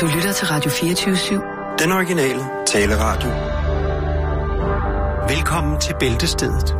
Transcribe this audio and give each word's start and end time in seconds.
Du 0.00 0.06
lytter 0.06 0.32
til 0.32 0.46
Radio 0.46 0.70
24-7. 0.70 1.76
Den 1.78 1.92
originale 1.92 2.42
taleradio. 2.66 3.30
Velkommen 5.28 5.80
til 5.80 5.94
Bæltestedet 6.00 6.74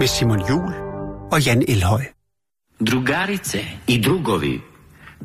med 0.00 0.06
Simon 0.06 0.48
Jul 0.48 0.74
og 1.32 1.46
Jan 1.46 1.64
Elhøj. 1.68 2.00
Drugarice 2.90 3.60
i 3.86 4.02
drugovi, 4.02 4.60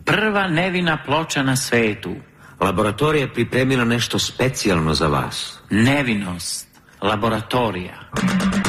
prva 0.06 0.48
nevina 0.48 0.98
ploča 1.06 1.44
na 1.44 1.56
svetu. 1.56 2.16
Laboratorija 2.62 3.22
je 3.22 3.34
pripremila 3.34 3.84
nešto 3.84 4.20
specijalno 4.20 4.94
za 4.94 5.08
vas. 5.08 5.60
Nevinost, 5.70 6.68
laboratorija. 7.02 7.96
Ja, 8.24 8.61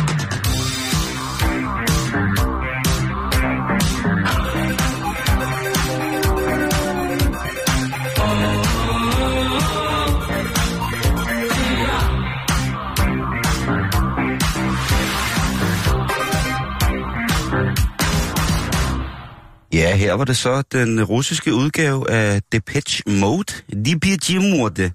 her 20.02 20.12
var 20.12 20.24
det 20.24 20.36
så 20.36 20.62
den 20.72 21.04
russiske 21.04 21.54
udgave 21.54 22.10
af 22.10 22.42
Depeche 22.52 23.02
Mode, 23.20 23.52
Depeche 23.84 24.38
Mode, 24.38 24.90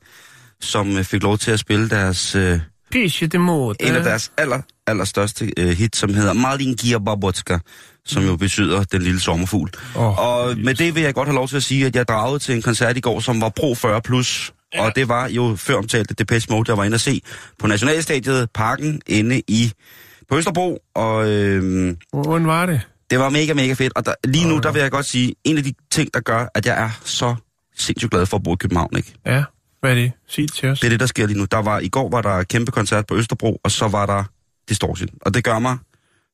som 0.61 0.97
øh, 0.97 1.03
fik 1.03 1.23
lov 1.23 1.37
til 1.37 1.51
at 1.51 1.59
spille 1.59 1.89
deres, 1.89 2.35
øh, 2.35 2.59
Piche 2.91 3.27
de 3.27 3.37
mode. 3.37 3.75
en 3.79 3.95
af 3.95 4.03
deres 4.03 4.31
aller, 4.37 4.61
allerstørste 4.87 5.51
øh, 5.57 5.69
hit, 5.69 5.95
som 5.95 6.13
hedder 6.13 6.33
Malinkia 6.33 6.97
Babotska, 6.99 7.57
som 8.05 8.23
jo 8.23 8.35
betyder 8.35 8.83
den 8.83 9.01
lille 9.01 9.19
sommerfugl. 9.19 9.69
Åh, 9.95 10.19
og 10.19 10.57
med 10.57 10.75
det 10.75 10.95
vil 10.95 11.03
jeg 11.03 11.13
godt 11.13 11.27
have 11.27 11.35
lov 11.35 11.47
til 11.47 11.55
at 11.55 11.63
sige, 11.63 11.85
at 11.85 11.95
jeg 11.95 12.07
dragede 12.07 12.39
til 12.39 12.55
en 12.55 12.61
koncert 12.61 12.97
i 12.97 12.99
går, 12.99 13.19
som 13.19 13.41
var 13.41 13.49
pro 13.49 13.75
40 13.75 14.01
plus. 14.01 14.53
Ja. 14.73 14.85
Og 14.85 14.95
det 14.95 15.07
var 15.07 15.27
jo 15.29 15.55
før 15.55 15.75
omtalte 15.75 16.13
Depeche 16.13 16.53
Mode, 16.53 16.65
jeg 16.67 16.77
var 16.77 16.83
inde 16.83 16.95
at 16.95 17.01
se 17.01 17.21
på 17.59 17.67
Nationalstadiet, 17.67 18.49
parken 18.53 19.01
inde 19.07 19.41
i 19.47 19.71
på 20.29 20.37
Østerbro, 20.37 20.77
og 20.95 21.29
øh, 21.29 21.95
Hvordan 22.13 22.47
var 22.47 22.65
det? 22.65 22.81
Det 23.09 23.19
var 23.19 23.29
mega, 23.29 23.53
mega 23.53 23.73
fedt. 23.73 23.93
Og 23.95 24.05
der, 24.05 24.13
lige 24.23 24.47
nu, 24.47 24.59
der 24.59 24.71
vil 24.71 24.81
jeg 24.81 24.91
godt 24.91 25.05
sige, 25.05 25.35
en 25.43 25.57
af 25.57 25.63
de 25.63 25.73
ting, 25.91 26.13
der 26.13 26.19
gør, 26.19 26.47
at 26.53 26.65
jeg 26.65 26.83
er 26.83 26.89
så 27.05 27.35
sindssygt 27.75 28.11
glad 28.11 28.25
for 28.25 28.37
at 28.37 28.43
bo 28.43 28.53
i 28.53 28.57
København, 28.59 28.97
ikke? 28.97 29.13
Ja, 29.25 29.43
hvad 29.79 29.91
er 29.91 29.95
det? 29.95 30.11
Sig 30.27 30.41
det 30.41 30.53
til 30.53 30.69
os. 30.69 30.79
Det 30.79 30.87
er 30.87 30.89
det, 30.89 30.99
der 30.99 31.05
sker 31.05 31.27
lige 31.27 31.37
nu. 31.37 31.45
Der 31.45 31.57
var, 31.57 31.79
I 31.79 31.87
går 31.87 32.09
var 32.09 32.21
der 32.21 32.43
kæmpe 32.43 32.71
koncert 32.71 33.07
på 33.07 33.15
Østerbro, 33.15 33.59
og 33.63 33.71
så 33.71 33.87
var 33.87 34.05
der 34.05 34.23
Distortion. 34.69 35.09
Og 35.21 35.33
det 35.33 35.43
gør 35.43 35.59
mig 35.59 35.77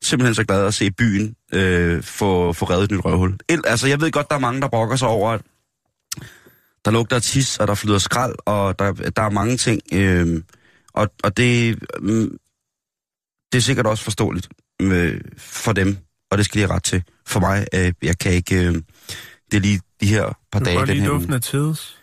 simpelthen 0.04 0.36
så 0.36 0.44
glad 0.44 0.66
at 0.66 0.74
se 0.74 0.92
byen 0.92 1.36
øh, 1.54 2.04
få, 2.04 2.54
få 2.54 2.66
reddet 2.66 2.84
et 2.84 2.92
nyt 2.92 3.06
røvhul. 3.06 3.38
El, 3.50 3.62
altså, 3.66 3.88
jeg 3.88 4.02
ved 4.02 4.12
godt, 4.12 4.30
der 4.30 4.36
er 4.36 4.40
mange, 4.40 4.62
der 4.62 4.68
brokker 4.68 4.96
sig 4.96 5.08
over, 5.08 5.30
at 5.30 5.42
der 6.86 6.92
lugter 6.92 7.20
tis, 7.20 7.58
og 7.58 7.68
der 7.68 7.76
flyder 7.76 7.98
skrald, 7.98 8.36
og 8.46 8.80
der, 8.80 8.94
der 8.94 9.22
er 9.22 9.30
mange 9.30 9.58
ting. 9.58 9.82
Øh, 9.94 10.42
og, 10.94 11.10
og 11.24 11.38
det, 11.38 11.80
øh, 12.02 12.32
det 13.52 13.58
er 13.58 13.62
sikkert 13.62 13.88
også 13.88 14.04
forståeligt 14.04 14.50
øh, 14.82 15.22
for 15.38 15.74
dem, 15.74 15.98
og 16.34 16.38
det 16.38 16.46
skal 16.46 16.62
de 16.62 16.68
have 16.68 16.76
ret 16.76 16.84
til. 16.84 17.04
For 17.28 17.40
mig, 17.40 17.68
øh, 17.74 17.94
jeg 18.02 18.18
kan 18.18 18.32
ikke... 18.32 18.56
Øh, 18.56 18.74
det 19.52 19.58
er 19.58 19.60
lige 19.60 19.82
de 20.02 20.08
her 20.08 20.38
par 20.52 20.60
Du 20.60 20.66
dage... 20.66 20.78
kan 20.78 20.88
den 20.88 20.96
lige 20.96 21.04
her 21.04 21.12
duften 21.12 21.34
af 21.34 21.42
tids. 21.42 21.98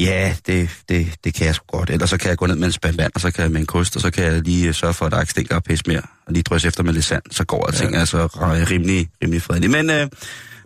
Ja, 0.00 0.36
det, 0.46 0.70
det, 0.88 1.14
det 1.24 1.34
kan 1.34 1.46
jeg 1.46 1.54
sgu 1.54 1.64
godt. 1.78 1.90
Ellers 1.90 2.10
så 2.10 2.16
kan 2.16 2.28
jeg 2.28 2.38
gå 2.38 2.46
ned 2.46 2.56
med 2.56 2.66
en 2.66 2.72
spand 2.72 2.96
vand, 2.96 3.12
og 3.14 3.20
så 3.20 3.30
kan 3.30 3.42
jeg 3.42 3.50
med 3.50 3.60
en 3.60 3.66
kost, 3.66 3.96
og 3.96 4.02
så 4.02 4.10
kan 4.10 4.24
jeg 4.24 4.42
lige 4.42 4.68
øh, 4.68 4.74
sørge 4.74 4.94
for, 4.94 5.06
at 5.06 5.12
der 5.12 5.20
ikke 5.20 5.30
stinker 5.30 5.54
og 5.56 5.64
pis 5.64 5.86
mere, 5.86 6.02
og 6.26 6.32
lige 6.32 6.42
drysse 6.42 6.68
efter 6.68 6.82
med 6.82 6.92
lidt 6.92 7.04
sand, 7.04 7.22
så 7.30 7.44
går 7.44 7.66
alting 7.66 7.92
ja. 7.92 8.00
altså 8.00 8.26
ri- 8.26 8.70
rimelig, 8.70 9.08
rimelig 9.22 9.42
fredeligt. 9.42 9.70
Men 9.72 9.90
øh, 9.90 10.08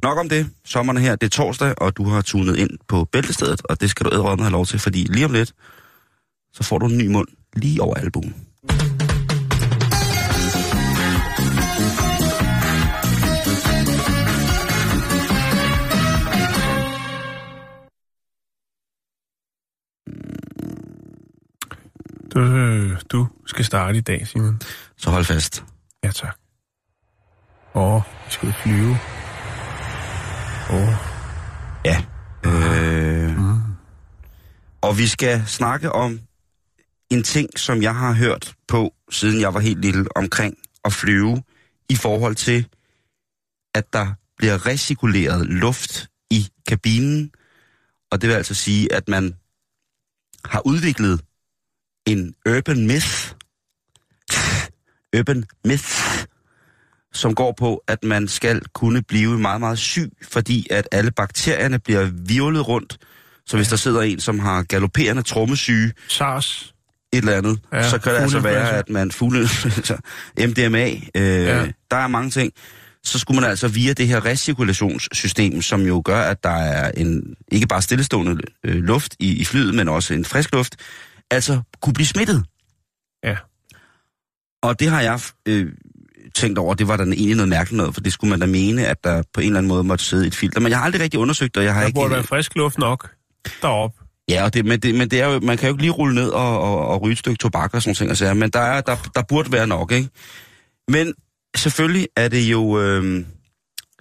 nok 0.03 0.19
om 0.19 0.29
det. 0.29 0.51
Sommeren 0.65 0.97
er 0.97 1.01
her, 1.03 1.17
det 1.17 1.27
er 1.27 1.31
torsdag, 1.31 1.75
og 1.79 1.97
du 1.97 2.05
har 2.09 2.21
tunet 2.23 2.57
ind 2.57 2.71
på 2.89 3.05
bæltestedet, 3.13 3.61
og 3.65 3.81
det 3.81 3.91
skal 3.91 4.07
du 4.07 4.11
ædre 4.15 4.37
have 4.37 4.51
lov 4.51 4.67
til, 4.67 4.79
fordi 4.79 5.05
lige 5.11 5.25
om 5.25 5.33
lidt, 5.33 5.53
så 6.53 6.63
får 6.63 6.79
du 6.79 6.87
en 6.87 6.99
ny 6.99 7.07
mund 7.07 7.29
lige 7.57 7.83
over 7.83 7.95
albuen. 7.95 8.35
Du, 22.35 22.41
øh, 22.41 23.01
du 23.13 23.29
skal 23.47 23.65
starte 23.65 23.99
i 23.99 24.01
dag, 24.01 24.27
Simon. 24.29 24.61
Så 24.97 25.11
hold 25.11 25.25
fast. 25.25 25.65
Ja, 26.05 26.11
tak. 26.11 26.37
Åh, 27.75 28.03
vi 28.27 28.31
skal 28.31 28.53
flyve. 28.63 28.91
Åh, 30.71 30.95
Ja. 31.85 32.05
Øh, 32.47 33.39
Og 34.83 34.99
vi 34.99 35.07
skal 35.07 35.47
snakke 35.47 35.93
om 35.93 36.21
en 37.11 37.23
ting, 37.23 37.59
som 37.59 37.83
jeg 37.83 37.95
har 37.95 38.13
hørt 38.13 38.55
på, 38.69 38.95
siden 39.11 39.41
jeg 39.41 39.55
var 39.55 39.61
helt 39.61 39.81
lille, 39.81 40.07
omkring 40.17 40.55
at 40.85 40.93
flyve, 40.93 41.43
i 41.89 41.97
forhold 41.97 42.35
til, 42.35 42.67
at 43.75 43.93
der 43.93 44.07
bliver 44.37 44.67
recirkuleret 44.67 45.47
luft 45.47 46.09
i 46.31 46.49
kabinen. 46.69 47.31
Og 48.11 48.21
det 48.23 48.29
vil 48.29 48.35
altså 48.35 48.55
sige, 48.55 48.93
at 48.93 49.09
man 49.09 49.35
har 50.45 50.63
udviklet 50.67 51.21
en 52.07 52.35
urban 52.49 52.87
myth, 52.87 53.35
urban 55.19 55.45
myth, 55.65 55.89
som 57.13 57.35
går 57.35 57.55
på, 57.59 57.83
at 57.89 58.05
man 58.05 58.29
skal 58.29 58.63
kunne 58.75 59.03
blive 59.03 59.39
meget, 59.39 59.61
meget 59.61 59.79
syg, 59.79 60.13
fordi 60.23 60.67
at 60.71 60.89
alle 60.93 61.11
bakterierne 61.11 61.79
bliver 61.79 62.11
virvlet 62.27 62.69
rundt. 62.69 62.99
Så 63.47 63.57
hvis 63.57 63.69
der 63.69 63.77
sidder 63.77 64.03
en, 64.03 64.21
som 64.21 64.39
har 64.39 64.63
galopperende 64.63 65.23
trommesyge, 65.23 65.93
SARS. 66.09 66.75
et 67.13 67.19
eller 67.19 67.37
andet, 67.37 67.61
Ja, 67.73 67.91
så 67.91 67.99
kan 67.99 68.15
det 68.15 68.19
altså 68.19 68.41
være, 68.41 68.71
at 68.71 68.89
man 68.89 69.11
fugle, 69.11 69.41
altså 69.65 69.97
MDMA, 70.39 70.91
øh, 71.15 71.45
ja. 71.45 71.67
der 71.91 71.97
er 71.97 72.07
mange 72.07 72.31
ting. 72.31 72.53
Så 73.03 73.19
skulle 73.19 73.41
man 73.41 73.51
altså 73.51 73.69
via 73.69 73.93
det 73.93 74.09
her 74.09 74.25
recirkulationssystem, 74.25 75.63
som 75.63 75.83
jo 75.83 76.03
gør, 76.05 76.21
at 76.21 76.45
der 76.45 76.51
er 76.51 76.91
en 76.91 77.35
ikke 77.53 77.67
bare 77.67 77.83
stillestående 77.83 78.43
øh, 78.65 78.75
luft 78.75 79.17
i, 79.19 79.41
i 79.41 79.45
flyet, 79.45 79.75
men 79.75 79.89
også 79.89 80.15
en 80.15 80.25
frisk 80.25 80.53
luft, 80.53 80.77
altså 81.31 81.61
kunne 81.83 81.95
blive 81.95 82.07
smittet. 82.07 82.45
Ja. 83.25 83.37
Og 84.63 84.81
det 84.81 84.89
har 84.91 85.01
jeg 85.01 85.21
øh, 85.49 85.73
tænkt 86.35 86.59
over, 86.59 86.75
det 86.75 86.89
var 86.89 86.97
da 86.97 87.03
egentlig 87.03 87.35
noget 87.37 87.49
mærkeligt 87.49 87.77
noget, 87.77 87.95
for 87.95 88.01
det 88.01 88.13
skulle 88.13 88.31
man 88.31 88.41
da 88.41 88.47
mene, 88.47 88.87
at 88.87 89.05
der 89.05 89.23
på 89.35 89.41
en 89.41 89.47
eller 89.47 89.59
anden 89.59 89.69
måde 89.69 89.85
måtte 89.85 90.05
sidde 90.05 90.27
et 90.27 90.35
filter. 90.35 90.61
Men 90.61 90.71
jeg 90.71 90.79
har 90.79 90.85
aldrig 90.85 91.03
rigtig 91.03 91.21
undersøgt 91.21 91.55
det, 91.55 91.61
og 91.61 91.65
jeg 91.65 91.75
har 91.75 91.81
Der 91.81 91.87
ikke... 91.87 91.97
burde 91.97 92.11
være 92.11 92.23
frisk 92.23 92.55
luft 92.55 92.79
nok 92.79 93.11
derop. 93.63 93.91
Ja, 94.29 94.45
og 94.45 94.55
det, 94.55 94.65
men, 94.65 94.81
det, 94.81 94.95
men 94.95 95.09
det 95.11 95.21
er 95.21 95.27
jo, 95.27 95.41
man 95.41 95.57
kan 95.59 95.69
jo 95.69 95.75
ikke 95.75 95.83
lige 95.83 95.91
rulle 95.93 96.15
ned 96.15 96.29
og, 96.29 96.61
og, 96.61 96.89
og 96.89 97.03
ryge 97.03 97.13
et 97.13 97.19
stykke 97.19 97.39
tobak 97.39 97.75
og 97.75 97.83
sådan 97.83 97.95
ting, 97.95 98.09
altså, 98.11 98.35
men 98.35 98.51
der, 98.51 98.61
er, 98.61 98.81
der, 98.81 98.97
der 99.15 99.23
burde 99.23 99.53
være 99.53 99.67
nok, 99.67 99.93
ikke? 99.93 100.09
Men 100.89 101.15
selvfølgelig 101.57 102.09
er 102.17 102.29
det 102.29 102.43
jo 102.43 102.81
øh, 102.81 103.25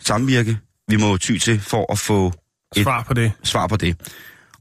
samvirke, 0.02 0.58
vi 0.88 0.96
må 0.98 1.18
ty 1.18 1.38
til 1.38 1.60
for 1.60 1.92
at 1.92 2.00
få 2.00 2.34
Et- 2.76 2.84
Svar 2.84 3.04
på 3.04 3.14
det. 3.14 3.32
svar 3.44 3.68
på 3.68 3.78
det. 3.78 4.14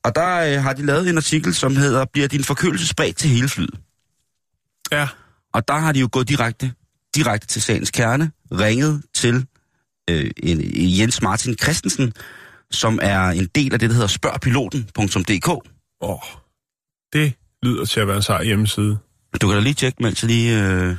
Og 0.04 0.14
der 0.14 0.36
øh, 0.36 0.62
har 0.62 0.72
de 0.72 0.86
lavet 0.86 1.08
en 1.08 1.16
artikel, 1.16 1.54
som 1.54 1.76
hedder, 1.76 2.04
bliver 2.04 2.28
din 2.28 2.44
forkølelse 2.44 2.86
spredt 2.86 3.16
til 3.16 3.30
hele 3.30 3.48
flyet? 3.48 3.80
Ja. 4.92 5.08
Og 5.54 5.68
der 5.68 5.74
har 5.74 5.92
de 5.92 6.00
jo 6.00 6.08
gået 6.12 6.28
direkte, 6.28 6.72
direkte 7.14 7.46
til 7.46 7.62
sagens 7.62 7.90
kerne, 7.90 8.30
ringet 8.52 9.02
til 9.14 9.46
øh, 10.10 10.30
en, 10.36 10.60
en 10.60 10.98
Jens 10.98 11.22
Martin 11.22 11.58
Christensen, 11.58 12.12
som 12.70 12.98
er 13.02 13.20
en 13.20 13.46
del 13.46 13.72
af 13.72 13.78
det, 13.78 13.90
der 13.90 13.94
hedder 13.94 14.08
spørgpiloten.dk. 14.08 15.48
Åh, 16.00 16.18
det 17.12 17.32
lyder 17.62 17.84
til 17.84 18.00
at 18.00 18.06
være 18.06 18.16
en 18.16 18.22
sej 18.22 18.44
hjemmeside. 18.44 18.98
Du 19.40 19.48
kan 19.48 19.56
da 19.56 19.62
lige 19.62 19.74
tjekke, 19.74 20.02
mens 20.02 20.22
jeg 20.22 20.30
lige... 20.30 20.64
Øh, 20.64 20.96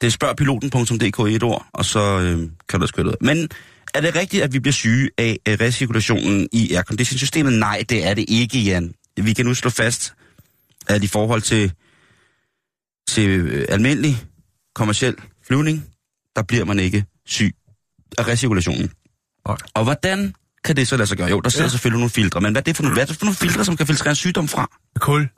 det 0.00 0.06
er 0.06 0.10
spørgpiloten.dk 0.10 1.30
i 1.30 1.34
et 1.34 1.42
ord, 1.42 1.66
og 1.72 1.84
så 1.84 2.20
øh, 2.20 2.50
kan 2.68 2.80
du 2.80 2.86
skrive 2.86 3.06
ud. 3.06 3.14
Men 3.20 3.48
er 3.96 4.00
det 4.00 4.14
rigtigt, 4.14 4.42
at 4.42 4.52
vi 4.52 4.58
bliver 4.58 4.72
syge 4.72 5.10
af 5.18 5.38
øh, 5.48 5.58
recirkulationen 5.60 6.48
i 6.52 6.74
airconditionsystemet? 6.74 7.52
Nej, 7.52 7.84
det 7.88 8.06
er 8.06 8.14
det 8.14 8.24
ikke, 8.28 8.58
Jan. 8.58 8.94
Vi 9.16 9.32
kan 9.32 9.46
nu 9.46 9.54
slå 9.54 9.70
fast, 9.70 10.14
at 10.88 11.04
i 11.04 11.06
forhold 11.06 11.42
til, 11.42 11.72
til 13.08 13.28
øh, 13.28 13.66
almindelig 13.68 14.24
kommersiel 14.74 15.14
flyvning, 15.46 15.86
der 16.36 16.42
bliver 16.42 16.64
man 16.64 16.78
ikke 16.78 17.04
syg 17.26 17.54
af 18.18 18.26
recirkulationen. 18.26 18.90
Nej. 19.48 19.56
Og 19.74 19.84
hvordan 19.84 20.34
kan 20.64 20.76
det 20.76 20.88
så 20.88 20.96
lade 20.96 21.06
sig 21.06 21.16
gøre? 21.16 21.28
Jo, 21.28 21.40
der 21.40 21.50
sidder. 21.50 21.64
Ja. 21.64 21.70
selvfølgelig 21.70 21.98
nogle 21.98 22.10
filtre, 22.10 22.40
men 22.40 22.52
hvad 22.52 22.62
er 22.62 22.64
det 22.64 22.76
for 22.76 22.82
nogle, 22.82 22.94
hvad 22.94 23.02
er 23.02 23.06
det 23.06 23.16
for 23.16 23.24
nogle 23.24 23.36
filtre, 23.36 23.64
som 23.64 23.76
kan 23.76 23.86
filtrere 23.86 24.10
en 24.10 24.16
sygdom 24.16 24.48
fra? 24.48 24.70
Kul. 25.00 25.28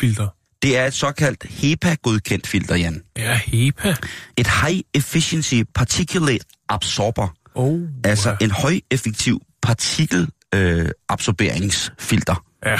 Filter. 0.00 0.28
Det 0.62 0.78
er 0.78 0.86
et 0.86 0.94
såkaldt 0.94 1.44
HEPA-godkendt 1.44 2.46
filter, 2.46 2.76
Jan. 2.76 3.02
Ja, 3.16 3.40
HEPA. 3.44 3.96
Et 4.36 4.46
High 4.46 4.80
Efficiency 4.94 5.62
Particulate 5.74 6.44
Absorber. 6.68 7.28
Oh, 7.54 7.80
Altså 8.04 8.36
en 8.40 8.50
højeffektiv 8.50 9.40
partikelabsorberingsfilter. 9.62 12.44
Øh. 12.66 12.70
Ja. 12.72 12.78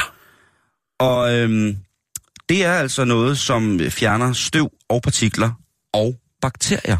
og 0.98 1.34
øhm, 1.34 1.76
det 2.48 2.64
er 2.64 2.72
altså 2.72 3.04
noget, 3.04 3.38
som 3.38 3.80
fjerner 3.90 4.32
støv 4.32 4.70
og 4.88 5.02
partikler 5.02 5.50
og 5.92 6.16
bakterier. 6.42 6.96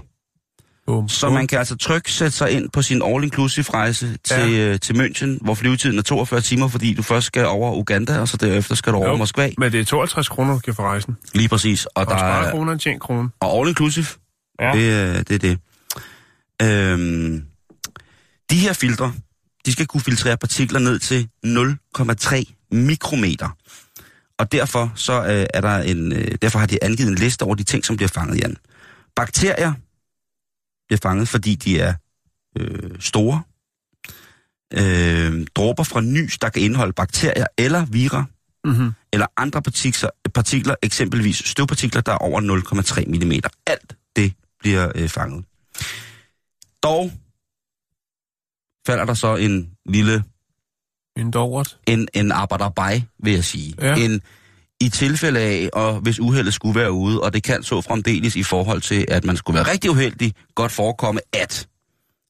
Bum, 0.87 1.09
Så 1.09 1.31
man 1.31 1.47
kan 1.47 1.59
altså 1.59 1.77
trygt 1.77 2.11
sætte 2.11 2.37
sig 2.37 2.51
ind 2.51 2.71
på 2.71 2.83
sin 2.83 3.03
all-inclusive 3.03 3.71
rejse 3.75 4.19
til, 4.25 4.53
Ja. 4.53 4.71
ja. 4.71 4.77
til 4.77 4.95
München, 4.95 5.39
hvor 5.45 5.55
flyvetiden 5.55 5.99
er 5.99 6.03
42 6.03 6.41
timer, 6.41 6.69
fordi 6.69 6.95
du 6.95 7.03
først 7.03 7.27
skal 7.27 7.47
over 7.47 7.75
Uganda, 7.75 8.19
og 8.19 8.29
så 8.29 8.37
derefter 8.37 8.75
skal 8.75 8.93
du 8.93 8.99
over 8.99 9.09
Jo, 9.09 9.17
Moskva. 9.17 9.51
Men 9.59 9.73
det 9.73 9.81
er 9.81 9.85
52 9.85 10.29
kroner, 10.29 10.53
du 10.53 10.59
kan 10.59 10.75
få 10.75 10.83
rejsen. 10.83 11.17
Lige 11.35 11.49
præcis. 11.49 11.87
Og, 11.87 11.93
Og 11.97 12.07
der 12.07 12.15
er, 12.17 12.51
kroner, 12.51 12.77
tjen 12.79 12.99
kroner. 12.99 13.29
og 13.41 13.61
all-inclusive, 13.67 14.19
Ja. 14.61 14.73
det, 14.75 14.93
er- 14.93 15.23
det 15.23 15.35
er 15.35 15.39
det. 15.39 15.59
Øhm, 16.63 17.45
de 18.53 18.59
her 18.59 18.73
filtre, 18.73 19.15
de 19.67 19.73
skal 19.73 19.87
kunne 19.87 20.01
filtrere 20.01 20.37
partikler 20.37 20.81
ned 20.81 20.99
til 20.99 21.29
0,3 21.47 22.69
mikrometer. 22.73 23.49
Og 24.39 24.53
derfor 24.53 24.93
så 24.95 25.25
øh, 25.25 25.47
er 25.55 25.61
der 25.61 25.79
en, 25.79 26.13
øh, 26.13 26.35
derfor 26.43 26.59
har 26.59 26.67
de 26.67 26.85
angivet 26.85 27.09
en 27.09 27.15
liste 27.15 27.43
over 27.43 27.55
de 27.55 27.63
ting, 27.63 27.85
som 27.85 27.97
bliver 27.97 28.09
fanget, 28.09 28.41
Jan. 28.41 28.57
Bakterier 29.17 29.73
bliver 30.89 30.99
fanget, 31.03 31.29
fordi 31.29 31.55
de 31.55 31.81
er 31.81 31.95
øh, 32.59 32.91
store. 33.01 33.43
Øh, 34.75 35.47
dråber 35.55 35.83
fra 35.83 36.01
nys, 36.01 36.39
der 36.39 36.49
kan 36.49 36.63
indeholde 36.63 36.93
bakterier 36.93 37.47
eller 37.59 37.85
virer, 37.85 38.25
Mm-hmm. 38.65 38.93
eller 39.13 39.27
andre 39.37 39.63
partikler, 39.63 40.11
partikler 40.35 40.75
eksempelvis 40.83 41.37
støvpartikler, 41.37 42.01
der 42.01 42.13
er 42.13 42.17
over 42.17 42.41
0,3 42.41 43.25
mm. 43.25 43.33
Alt 43.67 43.97
det 44.17 44.33
bliver 44.61 44.93
øh, 44.95 45.09
fanget. 45.09 45.45
Dog 46.83 47.13
falder 48.87 49.05
der 49.05 49.15
så 49.15 49.37
en 49.37 49.71
lille, 49.87 50.25
En 51.17 51.31
dovert. 51.31 51.79
en, 51.87 52.09
en 52.15 52.33
arbejderbej, 52.33 53.03
vil 53.23 53.33
jeg 53.33 53.45
sige. 53.45 53.75
Ja. 53.81 53.95
En, 53.97 54.21
I 54.81 54.89
tilfælde 54.89 55.41
af, 55.41 55.69
og 55.73 56.01
hvis 56.01 56.21
uheldet 56.21 56.55
skulle 56.55 56.81
være 56.81 56.93
ude, 56.93 57.21
og 57.21 57.33
det 57.33 57.43
kan 57.43 57.63
så 57.63 57.81
fremdeles 57.81 58.37
i 58.37 58.43
forhold 58.43 58.81
til, 58.81 59.05
at 59.09 59.25
man 59.25 59.37
skulle 59.37 59.55
være 59.55 59.71
rigtig 59.71 59.91
uheldig, 59.91 60.35
godt 60.55 60.73
forekomme, 60.73 61.21
at 61.33 61.69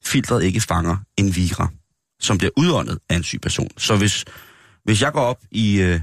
filtret 0.05 0.43
ikke 0.43 0.61
fanger 0.61 0.97
en 1.17 1.35
vira, 1.35 1.67
som 2.19 2.37
bliver 2.37 2.51
udåndet 2.57 2.99
af 3.09 3.15
en 3.15 3.23
syg 3.23 3.41
person. 3.41 3.69
Så 3.77 3.97
hvis, 3.97 4.25
hvis 4.83 5.01
jeg 5.01 5.11
går 5.13 5.21
op 5.21 5.39
i... 5.51 5.81
Øh, 5.81 5.99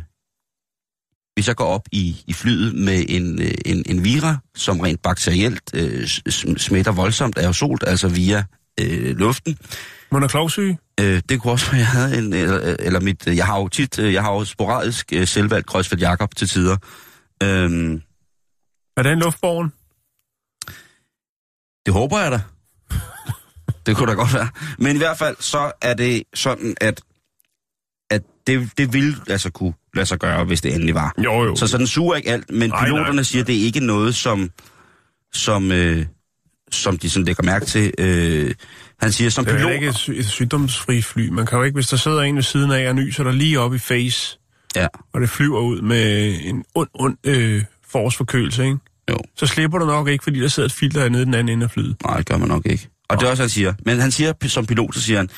hvis 1.34 1.48
jeg 1.48 1.56
går 1.56 1.64
op 1.66 1.86
i, 1.92 2.16
i 2.26 2.32
flyet 2.32 2.74
med 2.74 3.04
en, 3.08 3.42
øh, 3.42 3.54
en, 3.64 3.82
en 3.86 4.04
vira, 4.04 4.38
som 4.54 4.80
rent 4.80 5.02
bakterielt 5.02 5.62
øh, 5.74 6.02
sm- 6.28 6.58
smitter 6.58 6.92
voldsomt 6.92 7.38
aerosolt, 7.38 7.84
altså 7.86 8.08
via 8.08 8.44
øh, 8.80 9.16
luften, 9.16 9.58
Man 10.12 10.22
er 10.22 10.28
klovsyge. 10.28 10.78
Øh, 11.00 11.22
det 11.28 11.40
kunne 11.40 11.52
også 11.52 11.70
være, 11.70 11.78
jeg 11.78 11.86
havde 11.86 12.18
en, 12.18 12.32
eller, 12.32 12.76
eller 12.78 13.00
mit, 13.00 13.26
jeg 13.26 13.46
har 13.46 13.58
jo 13.58 13.68
tit, 13.68 13.98
øh, 13.98 14.12
jeg 14.12 14.22
har 14.22 14.32
jo 14.32 14.44
sporadisk 14.44 15.12
øh, 15.12 15.26
selvvalgt 15.26 15.66
Kreuzfeldt 15.66 16.02
Jakob 16.02 16.34
til 16.36 16.48
tider. 16.48 16.76
Øhm, 17.42 18.02
Er 18.96 19.02
det 19.02 19.12
en 19.12 19.18
luftborgen? 19.18 19.72
det 21.86 21.94
håber 21.94 22.18
jeg 22.20 22.30
da. 22.32 22.40
det 23.86 23.96
kunne 23.96 24.10
da 24.10 24.12
godt 24.16 24.34
være. 24.34 24.48
Men 24.78 24.96
i 24.96 24.98
hvert 24.98 25.18
fald, 25.18 25.36
så 25.40 25.72
er 25.82 25.94
det 25.94 26.22
sådan, 26.34 26.74
at, 26.80 27.00
at 28.10 28.22
det, 28.46 28.70
det 28.78 28.92
vil 28.92 29.16
altså 29.28 29.50
kunne 29.50 29.74
lade 29.94 30.06
sig 30.06 30.18
gøre, 30.18 30.44
hvis 30.44 30.60
det 30.60 30.74
endelig 30.74 30.94
var. 30.94 31.14
Jo, 31.24 31.44
jo. 31.44 31.56
Så, 31.56 31.66
så 31.66 31.78
den 31.78 31.86
suger 31.86 32.16
ikke 32.16 32.30
alt, 32.30 32.50
men 32.50 32.70
Nej, 32.70 32.84
piloterne 32.84 33.14
nej. 33.14 33.22
siger, 33.22 33.42
at 33.42 33.46
det 33.46 33.60
er 33.60 33.64
ikke 33.64 33.80
noget, 33.80 34.14
som, 34.14 34.50
som, 35.32 35.72
øh, 35.72 36.06
som 36.72 36.98
de 36.98 37.10
sådan 37.10 37.24
lægger 37.26 37.42
mærke 37.42 37.66
til. 37.66 37.92
Øh, 37.98 38.54
han 39.00 39.12
siger, 39.12 39.30
som 39.30 39.44
Det 39.44 39.52
er 39.54 39.56
pilot... 39.56 39.72
ikke 39.72 39.88
et, 39.88 39.94
sy- 39.96 40.10
et 40.10 40.26
sygdomsfri 40.26 41.02
fly. 41.02 41.28
Man 41.28 41.46
kan 41.46 41.58
jo 41.58 41.64
ikke, 41.64 41.74
hvis 41.74 41.88
der 41.88 41.96
sidder 41.96 42.20
en 42.22 42.36
ved 42.36 42.42
siden 42.42 42.70
af 42.70 42.88
og 42.88 42.94
nyser 42.94 43.24
der 43.24 43.32
lige 43.32 43.60
op 43.60 43.74
i 43.74 43.78
face, 43.78 44.36
Ja, 44.76 44.86
og 45.12 45.20
det 45.20 45.30
flyver 45.30 45.60
ud 45.60 45.80
med 45.80 46.34
en 46.42 46.64
ond, 46.74 46.88
ond 46.94 47.16
øh, 47.24 47.64
forårsforkølelse, 47.90 48.64
ikke? 48.64 48.76
jo. 49.10 49.18
så 49.36 49.46
slipper 49.46 49.78
du 49.78 49.86
nok 49.86 50.08
ikke, 50.08 50.24
fordi 50.24 50.40
der 50.40 50.48
sidder 50.48 50.66
et 50.66 50.72
filter 50.72 51.08
nede 51.08 51.24
den 51.24 51.34
anden 51.34 51.48
ende 51.52 51.64
af 51.64 51.70
flyet. 51.70 51.96
Nej, 52.04 52.16
det 52.16 52.26
gør 52.26 52.36
man 52.36 52.48
nok 52.48 52.66
ikke. 52.66 52.88
Og 53.08 53.20
det 53.20 53.26
er 53.26 53.30
også, 53.30 53.42
han 53.42 53.50
siger. 53.50 53.74
Men 53.86 53.98
han 54.00 54.10
siger, 54.10 54.32
som 54.46 54.66
pilot, 54.66 54.94
så 54.94 55.00
siger 55.02 55.16
han, 55.16 55.28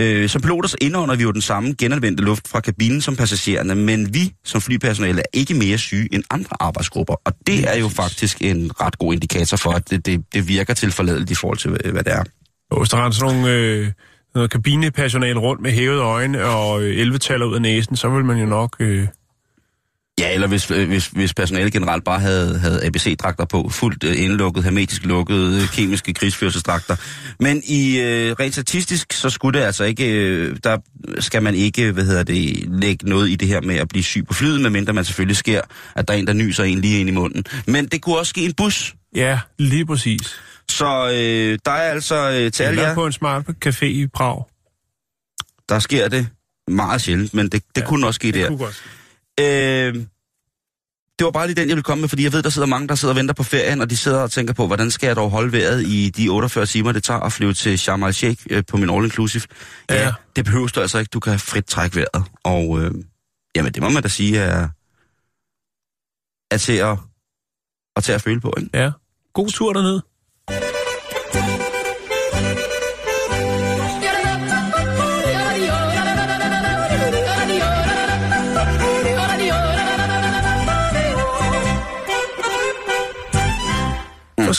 øh, 0.00 0.28
som 0.28 0.42
piloter 0.42 0.68
så 0.68 0.76
indånder 0.80 1.16
vi 1.16 1.22
jo 1.22 1.32
den 1.32 1.40
samme 1.40 1.74
genanvendte 1.78 2.22
luft 2.22 2.48
fra 2.48 2.60
kabinen 2.60 3.00
som 3.00 3.16
passagererne, 3.16 3.74
men 3.74 4.14
vi 4.14 4.32
som 4.44 4.60
flypersonale 4.60 5.20
er 5.20 5.30
ikke 5.32 5.54
mere 5.54 5.78
syge 5.78 6.08
end 6.12 6.24
andre 6.30 6.56
arbejdsgrupper. 6.60 7.14
Og 7.24 7.32
det 7.46 7.74
er 7.74 7.78
jo 7.78 7.88
faktisk 7.88 8.42
en 8.42 8.70
ret 8.80 8.98
god 8.98 9.12
indikator 9.12 9.56
for, 9.56 9.70
at 9.70 9.90
det, 9.90 10.06
det, 10.06 10.24
det 10.34 10.48
virker 10.48 10.74
til 10.74 10.92
forladeligt 10.92 11.30
i 11.30 11.34
forhold 11.34 11.58
til, 11.58 11.70
hvad 11.70 12.04
det 12.04 12.12
er. 12.12 12.24
Og 12.70 12.78
hvis 12.78 12.88
der 12.90 12.96
render 12.96 13.10
sådan 13.10 13.34
nogle, 13.34 13.54
øh, 13.54 13.88
noget 14.34 14.50
kabinepersonale 14.50 15.38
rundt 15.38 15.62
med 15.62 15.70
hævede 15.70 16.00
øjne 16.00 16.44
og 16.44 16.82
øh, 16.82 17.06
11-taller 17.06 17.46
ud 17.46 17.54
af 17.54 17.62
næsen, 17.62 17.96
så 17.96 18.08
vil 18.08 18.24
man 18.24 18.38
jo 18.38 18.46
nok... 18.46 18.76
Øh, 18.80 19.06
Ja, 20.20 20.34
eller 20.34 20.46
hvis, 20.46 20.70
øh, 20.70 20.88
hvis, 20.88 21.06
hvis 21.06 21.34
personalet 21.34 21.72
generelt 21.72 22.04
bare 22.04 22.20
havde, 22.20 22.58
havde 22.58 22.84
ABC-dragter 22.86 23.44
på, 23.44 23.68
fuldt 23.68 24.04
øh, 24.04 24.22
indlukket, 24.22 24.64
hermetisk 24.64 25.04
lukkede, 25.04 25.62
øh, 25.62 25.68
kemiske 25.68 26.14
krigsførelsesdragter. 26.14 26.96
Men 27.40 27.62
i 27.64 28.00
øh, 28.00 28.32
rent 28.40 28.54
statistisk, 28.54 29.12
så 29.12 29.30
skulle 29.30 29.58
det 29.58 29.64
altså 29.66 29.84
ikke, 29.84 30.10
øh, 30.12 30.56
der 30.64 30.78
skal 31.20 31.42
man 31.42 31.54
ikke, 31.54 31.92
hvad 31.92 32.04
hedder 32.04 32.22
det, 32.22 32.64
lægge 32.80 33.08
noget 33.08 33.28
i 33.30 33.34
det 33.36 33.48
her 33.48 33.60
med 33.60 33.76
at 33.76 33.88
blive 33.88 34.02
syg 34.02 34.24
på 34.28 34.34
flyet, 34.34 34.60
medmindre 34.60 34.92
man 34.92 35.04
selvfølgelig 35.04 35.36
sker, 35.36 35.60
at 35.96 36.08
der 36.08 36.14
er 36.14 36.18
en, 36.18 36.26
der 36.26 36.32
nyser 36.32 36.64
en 36.64 36.80
lige 36.80 37.00
ind 37.00 37.08
i 37.08 37.12
munden. 37.12 37.44
Men 37.66 37.86
det 37.86 38.02
kunne 38.02 38.18
også 38.18 38.30
ske 38.30 38.40
i 38.40 38.44
en 38.44 38.54
bus. 38.54 38.94
ja, 39.14 39.38
lige 39.58 39.86
præcis. 39.86 40.20
Så 40.70 41.10
øh, 41.14 41.58
der 41.64 41.70
er 41.72 41.90
altså 41.90 42.30
øh, 42.30 42.52
til 42.52 42.62
alle 42.62 42.82
jer, 42.82 42.94
på 42.94 43.06
en 43.06 43.12
smart 43.12 43.44
café 43.66 43.84
i 43.84 44.06
Prag. 44.06 44.44
der 45.68 45.78
sker 45.78 46.08
det 46.08 46.28
meget 46.68 47.00
sjældent, 47.00 47.34
men 47.34 47.48
det, 47.48 47.62
det 47.74 47.80
Ja, 47.82 47.86
kunne 47.86 48.06
også 48.06 48.16
ske 48.18 48.32
der. 48.32 48.46
kunne 48.48 48.58
godt. 48.58 48.82
Øh, 49.40 49.94
det 51.18 51.24
var 51.24 51.30
bare 51.30 51.46
lige 51.46 51.54
den, 51.56 51.68
jeg 51.68 51.76
ville 51.76 51.82
komme 51.82 52.00
med, 52.00 52.08
fordi 52.08 52.24
jeg 52.24 52.32
ved, 52.32 52.42
der 52.42 52.50
sidder 52.50 52.68
mange, 52.68 52.88
der 52.88 52.94
sidder 52.94 53.12
og 53.14 53.16
venter 53.18 53.34
på 53.34 53.42
ferien, 53.42 53.80
og 53.80 53.90
de 53.90 53.96
sidder 53.96 54.20
og 54.22 54.30
tænker 54.30 54.54
på, 54.54 54.66
hvordan 54.66 54.90
skal 54.90 55.06
jeg 55.06 55.16
dog 55.16 55.30
holde 55.30 55.52
vejret 55.52 55.82
i 55.86 56.10
de 56.16 56.28
48 56.28 56.66
timer, 56.66 56.92
det 56.92 57.02
tager 57.04 57.20
at 57.20 57.32
flyve 57.32 57.54
til 57.54 57.78
Sharm 57.78 58.02
el-Sheikh 58.02 58.46
øh, 58.50 58.62
på 58.68 58.76
min 58.76 58.90
all-inclusive. 58.90 59.46
Ja, 59.90 59.94
Ja. 60.04 60.12
det 60.36 60.44
behøver 60.44 60.66
du 60.68 60.80
altså 60.80 60.98
ikke. 60.98 61.10
Du 61.10 61.20
kan 61.20 61.38
frit 61.38 61.64
trække 61.64 61.96
vejret. 61.96 62.24
Og 62.44 62.80
øh, 62.82 62.90
jamen, 63.56 63.72
det 63.72 63.82
må 63.82 63.88
man 63.88 64.02
da 64.02 64.08
sige 64.08 64.38
er, 64.38 64.68
er 66.50 66.58
til 66.58 66.72
at, 66.72 66.98
at 67.96 68.04
tage 68.04 68.14
at 68.14 68.22
føle 68.22 68.40
på. 68.40 68.54
Ikke? 68.58 68.70
Ja. 68.74 68.90
God 69.34 69.48
tur 69.48 69.72
derned. 69.72 70.00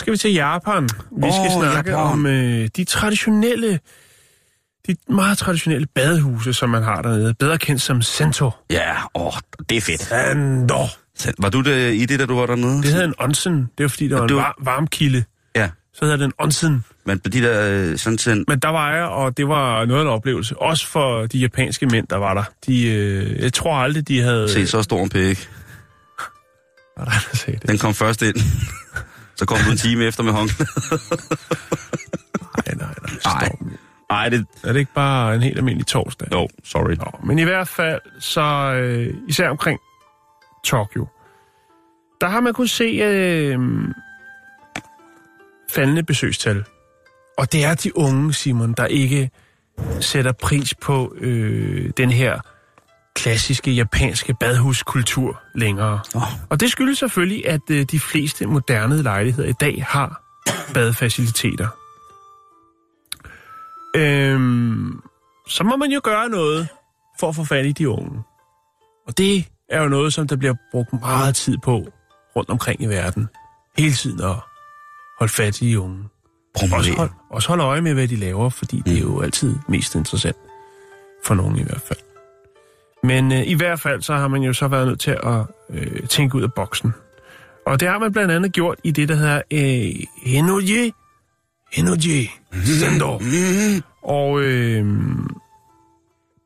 Skal 0.01 0.13
vi 0.13 0.17
til 0.17 0.33
Japan. 0.33 0.83
Vi 1.17 1.27
Åh, 1.27 1.33
skal 1.33 1.51
snakke 1.59 1.91
Japan. 1.91 2.11
om 2.11 2.25
øh, 2.25 2.69
de 2.77 2.83
traditionelle, 2.83 3.79
de 4.87 4.95
meget 5.09 5.37
traditionelle 5.37 5.87
badehuse, 5.95 6.53
som 6.53 6.69
man 6.69 6.83
har 6.83 7.01
dernede. 7.01 7.33
Bedre 7.33 7.57
kendt 7.57 7.81
som 7.81 8.01
Sento. 8.01 8.51
Ja, 8.69 8.93
åh, 9.15 9.33
det 9.69 9.77
er 9.77 9.81
fedt. 9.81 10.01
Sento. 10.01 10.85
Var 11.39 11.49
du 11.49 11.61
det, 11.61 11.93
i 11.93 12.05
det, 12.05 12.19
da 12.19 12.25
du 12.25 12.35
var 12.35 12.45
dernede? 12.45 12.77
Det 12.77 12.85
hedder 12.85 13.07
en 13.07 13.13
onsen. 13.19 13.69
Det 13.77 13.83
var 13.83 13.87
fordi, 13.87 14.07
der 14.07 14.15
var 14.15 14.23
en 14.23 14.29
det 14.29 14.35
var- 14.37 14.55
var, 14.59 14.71
varmkilde. 14.73 15.23
Ja, 15.55 15.69
Så 15.93 16.05
hedder 16.05 16.17
det 16.17 16.25
en 16.25 16.33
onsen. 16.39 16.83
men 17.05 17.19
på 17.19 17.29
de 17.29 17.41
der 17.41 17.69
øh, 17.91 17.97
sådan 17.97 18.17
sådan... 18.17 18.45
Men 18.47 18.59
der 18.59 18.69
var 18.69 18.93
jeg, 18.95 19.03
og 19.03 19.37
det 19.37 19.47
var 19.47 19.85
noget 19.85 20.01
af 20.01 20.05
en 20.05 20.09
oplevelse. 20.11 20.57
Også 20.57 20.87
for 20.87 21.25
de 21.25 21.37
japanske 21.39 21.85
mænd, 21.85 22.07
der 22.07 22.15
var 22.17 22.33
der. 22.33 22.43
De, 22.67 22.87
øh, 22.87 23.39
jeg 23.43 23.53
tror 23.53 23.75
aldrig, 23.77 24.07
de 24.07 24.21
havde... 24.21 24.49
Se, 24.49 24.67
så 24.67 24.81
stor 24.83 25.03
en 25.03 25.09
pæk. 25.09 25.49
Var 26.97 27.05
der, 27.05 27.11
der 27.31 27.37
sagde 27.37 27.59
det? 27.59 27.69
Den 27.69 27.77
kom 27.77 27.93
først 27.93 28.21
ind. 28.21 28.35
Så 29.41 29.45
kom 29.45 29.57
du 29.65 29.71
en 29.71 29.77
time 29.77 30.03
efter 30.03 30.23
med 30.23 30.33
håndklæde. 30.33 30.69
Nej, 32.57 32.75
nej, 32.75 32.95
nej. 33.01 33.19
Nej. 33.25 33.49
Nej, 34.09 34.29
det... 34.29 34.45
Er 34.63 34.73
det 34.73 34.79
ikke 34.79 34.93
bare 34.93 35.35
en 35.35 35.41
helt 35.41 35.57
almindelig 35.57 35.87
torsdag? 35.87 36.27
Jo, 36.31 36.47
sorry. 36.63 36.93
Nå, 36.93 37.19
men 37.23 37.39
i 37.39 37.43
hvert 37.43 37.67
fald, 37.67 38.01
så 38.19 38.41
øh, 38.75 39.13
især 39.27 39.49
omkring 39.49 39.79
Tokyo, 40.63 41.07
der 42.21 42.27
har 42.27 42.39
man 42.39 42.53
kunnet 42.53 42.69
se 42.69 42.83
øh, 42.83 43.59
faldende 45.71 46.03
besøgstal. 46.03 46.63
Og 47.37 47.51
det 47.51 47.65
er 47.65 47.75
de 47.75 47.97
unge, 47.97 48.33
Simon, 48.33 48.73
der 48.73 48.85
ikke 48.85 49.29
sætter 49.99 50.31
pris 50.31 50.73
på 50.73 51.15
øh, 51.17 51.91
den 51.97 52.11
her 52.11 52.39
klassiske 53.15 53.71
japanske 53.71 54.33
badhuskultur 54.33 55.41
længere. 55.55 55.99
Oh. 56.15 56.21
Og 56.49 56.59
det 56.59 56.71
skyldes 56.71 56.97
selvfølgelig, 56.97 57.47
at 57.47 57.61
øh, 57.71 57.83
de 57.83 57.99
fleste 57.99 58.45
moderne 58.45 59.01
lejligheder 59.01 59.49
i 59.49 59.53
dag 59.53 59.85
har 59.87 60.23
badefaciliteter. 60.73 61.67
Øhm, 63.95 65.01
så 65.47 65.63
må 65.63 65.77
man 65.77 65.91
jo 65.91 66.01
gøre 66.03 66.29
noget 66.29 66.67
for 67.19 67.29
at 67.29 67.35
få 67.35 67.43
fat 67.43 67.65
i 67.65 67.71
de 67.71 67.89
unge. 67.89 68.23
Og 69.07 69.17
det 69.17 69.47
er 69.69 69.81
jo 69.81 69.89
noget, 69.89 70.13
som 70.13 70.27
der 70.27 70.35
bliver 70.35 70.53
brugt 70.71 70.93
meget 70.93 71.35
tid 71.35 71.57
på 71.63 71.87
rundt 72.35 72.49
omkring 72.49 72.81
i 72.81 72.85
verden. 72.85 73.27
Hele 73.77 73.93
tiden 73.93 74.23
at 74.23 74.35
holde 75.19 75.33
fat 75.33 75.61
i 75.61 75.69
de 75.69 75.79
unge. 75.79 76.03
Også 76.55 76.67
Promovere. 76.67 76.97
hold, 76.97 77.09
også 77.29 77.47
holde 77.47 77.63
øje 77.63 77.81
med, 77.81 77.93
hvad 77.93 78.07
de 78.07 78.15
laver, 78.15 78.49
fordi 78.49 78.77
mm. 78.77 78.83
det 78.83 78.97
er 78.97 79.01
jo 79.01 79.21
altid 79.21 79.55
mest 79.67 79.95
interessant. 79.95 80.37
For 81.25 81.35
nogen 81.35 81.57
i 81.57 81.63
hvert 81.63 81.81
fald. 81.81 81.99
Men 83.03 83.31
øh, 83.31 83.47
i 83.47 83.53
hvert 83.53 83.79
fald, 83.79 84.01
så 84.01 84.15
har 84.15 84.27
man 84.27 84.41
jo 84.41 84.53
så 84.53 84.67
været 84.67 84.87
nødt 84.87 84.99
til 84.99 85.11
at 85.23 85.45
øh, 85.69 86.07
tænke 86.07 86.35
ud 86.35 86.43
af 86.43 86.53
boksen. 86.53 86.93
Og 87.65 87.79
det 87.79 87.87
har 87.87 87.99
man 87.99 88.11
blandt 88.11 88.31
andet 88.31 88.53
gjort 88.53 88.77
i 88.83 88.91
det, 88.91 89.09
der 89.09 89.15
hedder 89.15 89.41
øh, 89.51 90.05
Henoye, 90.23 90.91
Energy, 91.73 92.29
Sendo. 92.63 93.19
Og 94.03 94.41
øh, 94.41 94.85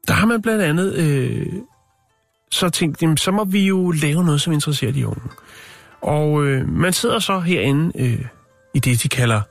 der 0.07 0.13
har 0.13 0.25
man 0.25 0.41
blandt 0.41 0.63
andet 0.63 0.93
øh, 0.95 1.47
så 2.51 2.69
tænkt, 2.69 3.01
jamen, 3.01 3.17
så 3.17 3.31
må 3.31 3.43
vi 3.43 3.67
jo 3.67 3.91
lave 3.91 4.23
noget, 4.23 4.41
som 4.41 4.53
interesserer 4.53 4.91
de 4.91 5.07
unge. 5.07 5.21
Og 6.01 6.45
øh, 6.45 6.69
man 6.69 6.93
sidder 6.93 7.19
så 7.19 7.39
herinde 7.39 7.91
øh, 8.01 8.25
i 8.73 8.79
det, 8.79 9.03
de 9.03 9.09
kalder 9.09 9.41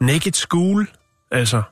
naked 0.00 0.32
school. 0.32 0.88
Altså, 1.30 1.62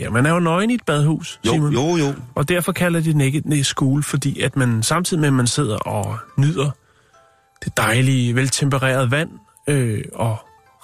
ja, 0.00 0.10
man 0.10 0.26
er 0.26 0.30
jo 0.30 0.38
nøgen 0.38 0.70
i 0.70 0.74
et 0.74 0.84
badhus, 0.86 1.40
Jo, 1.46 1.52
Simon. 1.52 1.72
jo, 1.72 1.96
jo. 1.96 2.14
Og 2.34 2.48
derfor 2.48 2.72
kalder 2.72 3.00
de 3.00 3.06
det 3.06 3.16
naked 3.44 3.64
school, 3.64 4.02
fordi 4.02 4.40
at 4.40 4.56
man 4.56 4.82
samtidig 4.82 5.20
med, 5.20 5.28
at 5.28 5.32
man 5.34 5.46
sidder 5.46 5.76
og 5.76 6.18
nyder 6.36 6.70
det 7.64 7.76
dejlige, 7.76 8.34
veltempererede 8.34 9.10
vand 9.10 9.30
øh, 9.68 10.02
og 10.12 10.36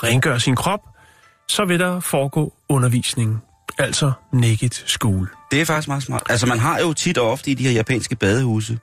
rengør 0.02 0.38
sin 0.38 0.56
krop, 0.56 0.80
så 1.48 1.64
vil 1.64 1.78
der 1.80 2.00
foregå 2.00 2.52
undervisning. 2.68 3.42
Altså 3.78 4.12
naked 4.32 4.70
school. 4.86 5.30
Det 5.50 5.60
er 5.60 5.64
faktisk 5.64 5.88
meget 5.88 6.02
smart. 6.02 6.22
Altså, 6.30 6.46
man 6.46 6.58
har 6.58 6.78
jo 6.78 6.92
tit 6.92 7.18
og 7.18 7.30
ofte 7.30 7.50
i 7.50 7.54
de 7.54 7.62
her 7.64 7.70
japanske 7.72 8.16
badehuse 8.16 8.78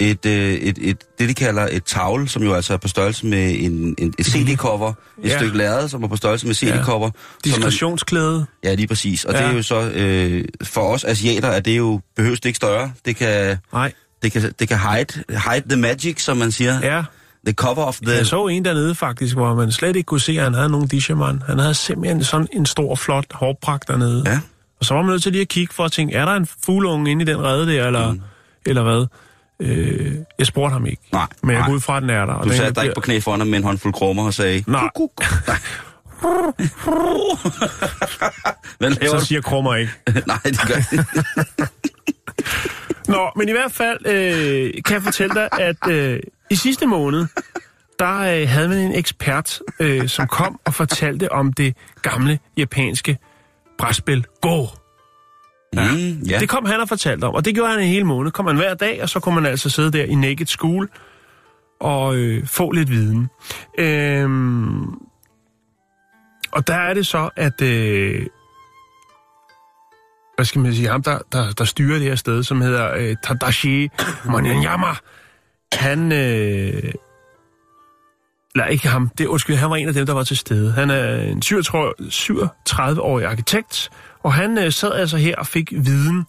et, 0.00 0.26
øh, 0.26 0.52
et, 0.54 0.78
et, 0.80 0.96
det, 1.18 1.28
de 1.28 1.34
kalder 1.34 1.68
et 1.70 1.84
tavle, 1.84 2.28
som 2.28 2.42
jo 2.42 2.54
altså 2.54 2.72
er 2.72 2.76
på 2.76 2.88
størrelse 2.88 3.26
med 3.26 3.54
en, 3.58 3.94
en, 3.98 4.14
et 4.18 4.26
CD-cover. 4.26 4.92
Et 5.22 5.28
Ja. 5.30 5.38
stykke 5.38 5.56
lærred, 5.56 5.88
som 5.88 6.02
er 6.02 6.08
på 6.08 6.16
størrelse 6.16 6.46
med 6.46 6.54
CD-cover. 6.54 6.98
man- 7.06 7.12
Diskretionsklæde. 7.44 8.46
Ja, 8.64 8.74
lige 8.74 8.86
præcis. 8.86 9.24
Og 9.24 9.32
ja. 9.34 9.38
det 9.38 9.44
Ja. 9.44 9.50
er 9.52 9.56
jo 9.56 9.62
så, 9.62 9.90
øh, 9.94 10.44
for 10.62 10.80
os 10.80 11.04
asiater, 11.04 11.48
er 11.48 11.60
det 11.60 11.78
jo, 11.78 12.00
behøves 12.16 12.40
det 12.40 12.48
ikke 12.48 12.56
større. 12.56 12.92
Det 13.04 13.16
kan, 13.16 13.56
Nej, 13.72 13.92
det 14.22 14.32
kan, 14.32 14.52
det 14.58 14.68
kan 14.68 14.78
hide, 14.78 15.06
hide 15.30 15.68
the 15.68 15.76
magic, 15.76 16.22
som 16.24 16.36
man 16.36 16.52
siger. 16.52 16.78
ja. 16.82 17.02
The 17.46 17.52
cover 17.54 17.84
of 17.84 17.98
the... 18.06 18.12
Jeg 18.16 18.26
så 18.26 18.46
en 18.46 18.64
dernede 18.64 18.94
faktisk, 18.94 19.34
hvor 19.34 19.54
man 19.54 19.72
slet 19.72 19.96
ikke 19.96 20.06
kunne 20.06 20.20
se, 20.20 20.32
at 20.32 20.42
han 20.44 20.54
havde 20.54 20.68
nogen 20.68 20.88
disherman. 20.88 21.42
Han 21.46 21.58
havde 21.58 21.74
simpelthen 21.74 22.24
sådan 22.24 22.46
en 22.52 22.66
stor, 22.66 22.94
flot 22.94 23.24
hårpragt 23.32 23.88
dernede. 23.88 24.22
Ja. 24.26 24.40
Og 24.80 24.84
så 24.86 24.94
var 24.94 25.02
man 25.02 25.10
nødt 25.10 25.22
til 25.22 25.32
lige 25.32 25.42
at 25.42 25.48
kigge 25.48 25.74
for 25.74 25.84
at 25.84 25.92
tænke, 25.92 26.14
er 26.14 26.24
der 26.24 26.32
en 26.32 26.46
fugleunge 26.64 27.10
inde 27.10 27.22
i 27.22 27.26
den 27.26 27.42
rede 27.44 27.66
der, 27.66 27.86
eller, 27.86 28.12
mm. 28.12 28.20
eller 28.66 28.82
hvad? 28.82 29.06
Øh, 29.62 30.14
jeg 30.38 30.46
spurgte 30.46 30.72
ham 30.72 30.86
ikke. 30.86 31.02
Nej, 31.12 31.26
Men 31.42 31.56
jeg 31.56 31.64
går 31.66 31.72
ud 31.72 31.80
fra, 31.80 31.96
at 31.96 32.02
den 32.02 32.10
er 32.10 32.26
der. 32.26 32.32
og 32.32 32.44
Du 32.44 32.52
satte 32.52 32.72
dig 32.74 32.82
ikke 32.84 32.94
på 32.94 33.00
knæ 33.00 33.20
foran 33.20 33.40
ham 33.40 33.48
med 33.48 33.58
en 33.58 33.64
håndfuld 33.64 33.94
krummer 33.94 34.24
og 34.26 34.34
sagde... 34.34 34.64
Nej. 34.66 34.88
Hvad 38.78 38.90
laver 38.90 39.18
Så 39.18 39.26
siger 39.26 39.40
krummer 39.40 39.74
ikke. 39.74 39.92
du? 40.06 40.12
Nej, 40.26 40.38
det 40.44 40.60
gør 40.68 40.76
ikke. 40.76 41.04
Nå, 43.12 43.30
men 43.36 43.48
i 43.48 43.52
hvert 43.52 43.72
fald 43.72 44.06
øh, 44.06 44.72
kan 44.84 44.94
jeg 44.94 45.02
fortælle 45.02 45.34
dig, 45.34 45.48
at 45.52 45.88
øh, 45.90 46.20
i 46.50 46.54
sidste 46.56 46.86
måned, 46.86 47.26
der 47.98 48.18
øh, 48.18 48.48
havde 48.48 48.68
man 48.68 48.78
en 48.78 48.94
ekspert, 48.94 49.60
øh, 49.80 50.08
som 50.08 50.26
kom 50.26 50.60
og 50.64 50.74
fortalte 50.74 51.32
om 51.32 51.52
det 51.52 51.76
gamle 52.02 52.38
japanske 52.56 53.18
brætspil 53.78 54.24
Go. 54.42 54.66
Ja. 55.76 55.92
Mm, 55.92 56.22
ja. 56.22 56.38
Det 56.38 56.48
kom 56.48 56.64
han 56.64 56.80
og 56.80 56.88
fortalte 56.88 57.24
om, 57.24 57.34
og 57.34 57.44
det 57.44 57.54
gjorde 57.54 57.70
han 57.70 57.80
en 57.80 57.88
hel 57.88 58.06
måned. 58.06 58.32
Kom 58.32 58.44
man 58.44 58.56
hver 58.56 58.74
dag, 58.74 59.02
og 59.02 59.08
så 59.08 59.20
kunne 59.20 59.34
man 59.34 59.46
altså 59.46 59.70
sidde 59.70 59.92
der 59.92 60.04
i 60.04 60.14
Naked 60.14 60.46
School 60.46 60.88
og 61.80 62.16
øh, 62.16 62.46
få 62.46 62.70
lidt 62.70 62.90
viden. 62.90 63.28
Øhm, 63.78 64.88
og 66.52 66.66
der 66.66 66.74
er 66.74 66.94
det 66.94 67.06
så, 67.06 67.30
at... 67.36 67.62
Øh, 67.62 68.26
hvad 70.36 70.44
skal 70.44 70.60
man 70.60 70.74
sige? 70.74 70.88
Ham, 70.88 71.02
der, 71.02 71.18
der, 71.32 71.52
der 71.52 71.64
styrer 71.64 71.98
det 71.98 72.08
her 72.08 72.14
sted, 72.14 72.42
som 72.42 72.60
hedder 72.60 72.94
øh, 72.94 73.16
Tadashi 73.24 73.88
Mananyama. 74.24 74.86
Han... 75.72 76.12
Øh, 76.12 76.92
eller 78.54 78.66
ikke 78.66 78.88
ham, 78.88 79.08
det, 79.18 79.26
undskyld, 79.26 79.56
han 79.56 79.70
var 79.70 79.76
en 79.76 79.88
af 79.88 79.94
dem, 79.94 80.06
der 80.06 80.12
var 80.12 80.24
til 80.24 80.36
stede. 80.36 80.72
Han 80.72 80.90
er 80.90 81.22
en 81.22 81.42
37-årig 81.44 83.26
arkitekt, 83.26 83.90
og 84.22 84.32
han 84.32 84.58
øh, 84.58 84.72
sad 84.72 84.92
altså 84.92 85.16
her 85.16 85.36
og 85.36 85.46
fik 85.46 85.72
viden 85.72 86.26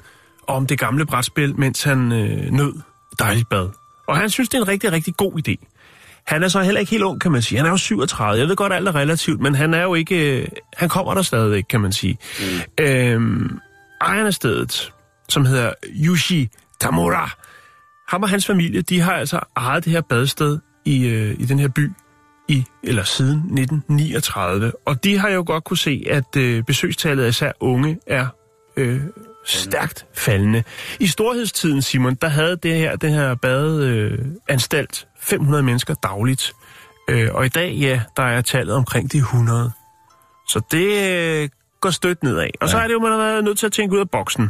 om 0.47 0.67
det 0.67 0.79
gamle 0.79 1.05
brætspil, 1.05 1.59
mens 1.59 1.83
han 1.83 2.11
øh, 2.11 2.51
nød 2.51 2.73
dejligt 3.19 3.49
bad. 3.49 3.69
Og 4.07 4.17
han 4.17 4.29
synes, 4.29 4.49
det 4.49 4.57
er 4.57 4.61
en 4.61 4.67
rigtig, 4.67 4.91
rigtig 4.91 5.15
god 5.17 5.47
idé. 5.47 5.65
Han 6.27 6.43
er 6.43 6.47
så 6.47 6.61
heller 6.61 6.79
ikke 6.79 6.91
helt 6.91 7.03
ung, 7.03 7.21
kan 7.21 7.31
man 7.31 7.41
sige. 7.41 7.57
Han 7.57 7.65
er 7.65 7.69
jo 7.69 7.77
37. 7.77 8.39
Jeg 8.39 8.47
ved 8.47 8.55
godt, 8.55 8.73
alt 8.73 8.87
er 8.87 8.95
relativt, 8.95 9.41
men 9.41 9.55
han 9.55 9.73
er 9.73 9.83
jo 9.83 9.95
ikke... 9.95 10.41
Øh, 10.41 10.47
han 10.77 10.89
kommer 10.89 11.13
der 11.13 11.21
stadigvæk, 11.21 11.63
kan 11.69 11.81
man 11.81 11.91
sige. 11.91 12.17
Mm. 12.39 12.83
Øhm, 12.85 13.59
ejeren 14.01 14.27
af 14.27 14.33
stedet, 14.33 14.93
som 15.29 15.45
hedder 15.45 15.73
Yushi 16.05 16.49
Tamura, 16.79 17.29
ham 18.07 18.23
og 18.23 18.29
hans 18.29 18.47
familie, 18.47 18.81
de 18.81 18.99
har 19.01 19.13
altså 19.13 19.39
ejet 19.55 19.85
det 19.85 19.93
her 19.93 20.01
badested 20.01 20.59
i, 20.85 21.07
øh, 21.07 21.35
i 21.39 21.45
den 21.45 21.59
her 21.59 21.67
by 21.67 21.91
i 22.49 22.65
eller 22.83 23.03
siden 23.03 23.37
1939. 23.37 24.71
Og 24.85 25.03
de 25.03 25.17
har 25.17 25.29
jo 25.29 25.43
godt 25.47 25.63
kunne 25.63 25.77
se, 25.77 26.05
at 26.09 26.35
øh, 26.37 26.63
besøgstallet 26.63 27.23
af 27.23 27.29
især 27.29 27.51
unge 27.59 27.99
er 28.07 28.27
øh, 28.77 29.01
stærkt 29.45 30.05
faldende. 30.13 30.63
I 30.99 31.07
storhedstiden, 31.07 31.81
Simon, 31.81 32.15
der 32.15 32.27
havde 32.27 32.55
det 32.63 32.75
her, 32.75 32.95
den 32.95 33.13
her 33.13 33.35
badeanstalt 33.35 34.19
øh, 34.21 34.25
anstalt 34.49 35.07
500 35.19 35.63
mennesker 35.63 35.93
dagligt. 35.93 36.53
Øh, 37.09 37.29
og 37.33 37.45
i 37.45 37.49
dag, 37.49 37.73
ja, 37.73 38.01
der 38.17 38.23
er 38.23 38.41
tallet 38.41 38.75
omkring 38.75 39.11
de 39.11 39.17
100. 39.17 39.71
Så 40.47 40.61
det 40.71 41.11
øh, 41.11 41.49
går 41.81 41.89
stødt 41.89 42.23
nedad. 42.23 42.49
Og 42.61 42.67
ja. 42.67 42.71
så 42.71 42.77
er 42.77 42.87
det 42.87 42.93
jo, 42.93 42.99
man 42.99 43.11
har 43.11 43.17
været 43.17 43.43
nødt 43.43 43.57
til 43.57 43.65
at 43.65 43.71
tænke 43.71 43.95
ud 43.95 43.99
af 43.99 44.09
boksen. 44.09 44.49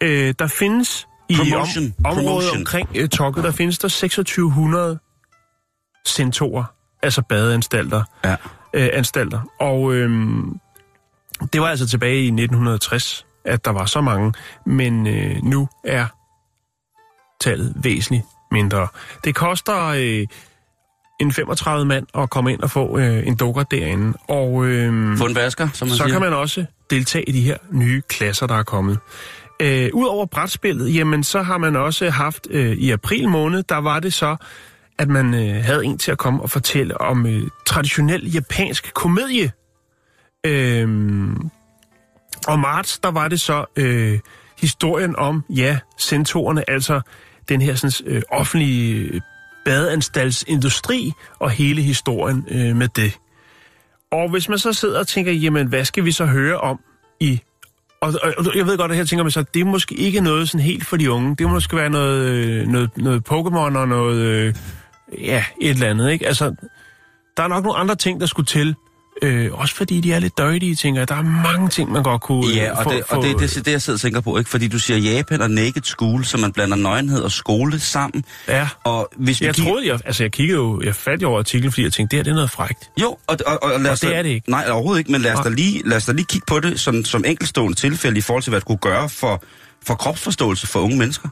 Øh, 0.00 0.34
der 0.38 0.46
findes 0.46 1.06
i 1.28 1.36
Promotion. 1.36 1.84
om, 1.84 2.04
området 2.04 2.26
Promotion. 2.26 2.58
omkring 2.58 2.88
øh, 2.94 3.08
Tokket, 3.08 3.44
der 3.44 3.50
findes 3.50 3.78
der 3.78 3.88
2600 3.88 4.98
centorer, 6.06 6.64
altså 7.02 7.22
badeanstalter. 7.22 8.02
Ja. 8.24 8.36
Øh, 8.74 8.88
anstalter. 8.92 9.40
Og 9.60 9.94
øhm, 9.94 10.58
det 11.52 11.60
var 11.60 11.66
altså 11.66 11.88
tilbage 11.88 12.16
i 12.22 12.26
1960, 12.26 13.26
at 13.44 13.64
der 13.64 13.70
var 13.70 13.84
så 13.86 14.00
mange, 14.00 14.32
men 14.66 15.06
øh, 15.06 15.42
nu 15.42 15.68
er 15.84 16.06
tallet 17.40 17.74
væsentligt 17.76 18.24
mindre. 18.52 18.88
Det 19.24 19.34
koster 19.34 19.86
øh, 19.86 20.26
en 21.20 21.32
35 21.32 21.84
mand 21.86 22.06
at 22.18 22.30
komme 22.30 22.52
ind 22.52 22.60
og 22.60 22.70
få 22.70 22.98
øh, 22.98 23.26
en 23.26 23.36
dukker 23.36 23.62
derinde, 23.62 24.18
og 24.28 24.64
øh, 24.66 25.16
Få 25.18 25.26
en 25.26 25.34
vasker, 25.34 25.68
som 25.72 25.88
man 25.88 25.96
så 25.96 26.02
siger. 26.04 26.12
kan 26.12 26.20
man 26.20 26.32
også 26.32 26.64
deltage 26.90 27.28
i 27.28 27.32
de 27.32 27.40
her 27.42 27.56
nye 27.70 28.02
klasser, 28.08 28.46
der 28.46 28.54
er 28.54 28.62
kommet. 28.62 28.98
Øh, 29.62 29.88
Udover 29.92 30.26
brætspillet, 30.26 30.94
jamen 30.94 31.24
så 31.24 31.42
har 31.42 31.58
man 31.58 31.76
også 31.76 32.10
haft 32.10 32.46
øh, 32.50 32.72
i 32.72 32.90
april 32.90 33.28
måned, 33.28 33.62
der 33.62 33.76
var 33.76 34.00
det 34.00 34.12
så, 34.14 34.36
at 35.00 35.08
man 35.08 35.34
øh, 35.34 35.64
havde 35.64 35.84
en 35.84 35.98
til 35.98 36.10
at 36.10 36.18
komme 36.18 36.42
og 36.42 36.50
fortælle 36.50 37.00
om 37.00 37.26
øh, 37.26 37.42
traditionel 37.66 38.32
japansk 38.32 38.94
komedie. 38.94 39.52
Øh, 40.46 40.88
og 42.46 42.58
marts, 42.58 42.98
der 42.98 43.10
var 43.10 43.28
det 43.28 43.40
så 43.40 43.64
øh, 43.76 44.18
historien 44.58 45.16
om, 45.16 45.44
ja, 45.50 45.78
centorerne, 45.98 46.70
altså 46.70 47.00
den 47.48 47.60
her 47.60 47.74
sådan, 47.74 48.14
øh, 48.14 48.22
offentlige 48.30 48.94
øh, 48.94 49.20
badeanstaltsindustri 49.64 51.12
og 51.38 51.50
hele 51.50 51.82
historien 51.82 52.46
øh, 52.50 52.76
med 52.76 52.88
det. 52.88 53.18
Og 54.12 54.30
hvis 54.30 54.48
man 54.48 54.58
så 54.58 54.72
sidder 54.72 54.98
og 54.98 55.06
tænker, 55.08 55.32
jamen 55.32 55.66
hvad 55.66 55.84
skal 55.84 56.04
vi 56.04 56.12
så 56.12 56.24
høre 56.24 56.60
om 56.60 56.80
i... 57.20 57.40
Og, 58.00 58.14
og, 58.22 58.34
og 58.38 58.56
jeg 58.56 58.66
ved 58.66 58.78
godt, 58.78 58.90
at 58.90 58.96
her 58.96 59.04
tænker 59.04 59.24
man 59.24 59.30
så, 59.30 59.44
det 59.54 59.60
er 59.60 59.64
måske 59.64 59.94
ikke 59.94 60.20
noget 60.20 60.48
sådan 60.48 60.64
helt 60.64 60.86
for 60.86 60.96
de 60.96 61.10
unge. 61.10 61.36
Det 61.36 61.46
må 61.46 61.52
måske 61.52 61.76
være 61.76 61.90
noget, 61.90 62.26
øh, 62.26 62.66
noget, 62.66 62.96
noget 62.96 63.30
Pokémon 63.30 63.78
og 63.78 63.88
noget... 63.88 64.16
Øh, 64.16 64.54
ja, 65.18 65.44
et 65.60 65.70
eller 65.70 65.86
andet, 65.90 66.10
ikke? 66.12 66.26
Altså, 66.26 66.54
der 67.36 67.42
er 67.42 67.48
nok 67.48 67.64
nogle 67.64 67.78
andre 67.78 67.94
ting, 67.94 68.20
der 68.20 68.26
skulle 68.26 68.46
til. 68.46 68.74
Øh, 69.22 69.48
også 69.52 69.74
fordi 69.74 70.00
de 70.00 70.12
er 70.12 70.18
lidt 70.18 70.38
døjtige, 70.38 70.74
tænker 70.74 71.00
jeg. 71.00 71.08
Der 71.08 71.14
er 71.14 71.22
mange 71.22 71.68
ting, 71.68 71.92
man 71.92 72.02
godt 72.02 72.22
kunne... 72.22 72.46
øh, 72.50 72.56
Ja, 72.56 72.78
og, 72.78 72.84
få, 72.84 72.92
det, 72.92 73.02
få, 73.10 73.16
og 73.16 73.22
det, 73.22 73.38
det, 73.38 73.54
det, 73.54 73.64
det, 73.66 73.72
jeg 73.72 73.82
sidder 73.82 73.96
og 73.96 74.00
tænker 74.00 74.20
på, 74.20 74.38
ikke? 74.38 74.50
Fordi 74.50 74.68
du 74.68 74.78
siger 74.78 74.98
Japan 74.98 75.40
og 75.42 75.50
naked 75.50 75.82
school, 75.82 76.24
så 76.24 76.38
man 76.38 76.52
blander 76.52 76.76
nøgenhed 76.76 77.22
og 77.22 77.32
skole 77.32 77.80
sammen. 77.80 78.24
Ja. 78.48 78.68
Og 78.84 79.08
hvis 79.16 79.40
vi 79.40 79.46
Jeg 79.46 79.54
kigger- 79.54 79.70
troede, 79.70 79.86
jeg, 79.88 80.00
altså 80.04 80.22
jeg 80.24 80.32
kiggede 80.32 80.56
jo, 80.58 80.80
jeg 80.84 80.94
faldt 80.94 81.22
jo 81.22 81.28
over 81.28 81.38
artiklen, 81.38 81.72
fordi 81.72 81.82
jeg 81.84 81.92
tænkte, 81.92 82.16
det 82.16 82.18
her 82.18 82.24
det 82.24 82.30
er 82.30 82.34
noget 82.34 82.50
frægt. 82.50 82.90
Jo, 83.00 83.16
og, 83.26 83.36
og, 83.46 83.62
og, 83.62 83.80
lad 83.80 83.90
os 83.90 84.02
Og 84.02 84.06
det 84.06 84.12
da- 84.14 84.18
er 84.18 84.22
det 84.22 84.30
ikke. 84.30 84.50
Nej, 84.50 84.66
overhovedet 84.70 84.98
ikke, 84.98 85.12
men 85.12 85.20
lad 85.20 85.32
os, 85.34 85.40
da 85.44 85.48
lige, 85.48 85.82
lad 85.88 85.96
os 85.96 86.06
da 86.06 86.12
lige 86.12 86.24
kigge 86.26 86.44
på 86.46 86.60
det 86.60 86.80
som, 86.80 87.04
som 87.04 87.24
enkeltstående 87.26 87.78
tilfælde 87.78 88.18
i 88.18 88.20
forhold 88.20 88.42
til, 88.42 88.50
hvad 88.50 88.60
det 88.60 88.66
kunne 88.66 88.78
gøre 88.78 89.08
for, 89.08 89.42
for 89.86 89.94
kropsforståelse 89.94 90.66
for 90.66 90.80
unge 90.80 90.96
mennesker. 90.98 91.28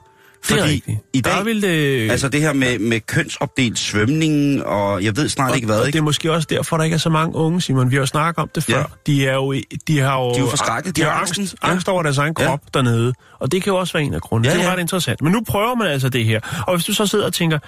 Det 0.49 0.59
er 0.59 0.65
rigtigt. 0.65 0.99
i 1.13 1.21
dag, 1.21 1.33
Der 1.33 1.45
vil 1.45 1.63
det... 1.63 2.11
altså 2.11 2.29
det 2.29 2.41
her 2.41 2.53
med, 2.53 2.79
med 2.79 3.01
kønsopdelt 3.01 3.79
svømning, 3.79 4.65
og 4.65 5.05
jeg 5.05 5.17
ved 5.17 5.29
snart 5.29 5.55
ikke 5.55 5.67
hvad, 5.67 5.81
og 5.81 5.87
ikke? 5.87 5.93
det 5.97 6.01
er 6.01 6.05
måske 6.05 6.33
også 6.33 6.47
derfor, 6.51 6.77
der 6.77 6.85
ikke 6.85 6.95
er 6.95 6.99
så 6.99 7.11
mange 7.11 7.37
unge, 7.37 7.61
Simon. 7.61 7.91
Vi 7.91 7.97
har 7.97 8.01
jo 8.01 8.07
snakket 8.07 8.43
om 8.43 8.51
det 8.55 8.65
før. 8.65 8.79
Ja. 8.79 8.85
De 9.07 9.27
er 9.27 9.35
jo, 9.35 9.55
de 9.89 9.99
har 9.99 10.19
jo, 10.21 10.31
De 10.31 10.37
er 10.37 10.41
jo 10.41 10.47
forskrækket, 10.47 10.97
De 10.97 11.01
de 11.01 11.07
har 11.07 11.13
angst, 11.13 11.39
angsten. 11.39 11.59
Ja. 11.65 11.71
angst 11.71 11.89
over 11.89 12.03
deres 12.03 12.19
egen 12.19 12.35
Ja. 12.39 12.47
krop 12.47 12.61
dernede. 12.75 13.13
Og 13.41 13.53
det 13.53 13.63
kan 13.63 13.71
jo 13.71 13.77
også 13.77 13.93
være 13.93 14.03
en 14.03 14.15
af 14.15 14.21
grundene. 14.21 14.49
Ja, 14.49 14.55
det 14.55 14.63
er 14.63 14.67
ja. 14.69 14.73
ret 14.75 14.81
interessant. 14.81 15.23
Men 15.23 15.33
nu 15.33 15.41
prøver 15.49 15.75
man 15.75 15.87
altså 15.87 16.09
det 16.09 16.25
her. 16.25 16.41
Og 16.67 16.75
hvis 16.77 16.85
du 16.87 16.95
så 16.95 17.07
sidder 17.07 17.27
og 17.27 17.33
tænker, 17.33 17.59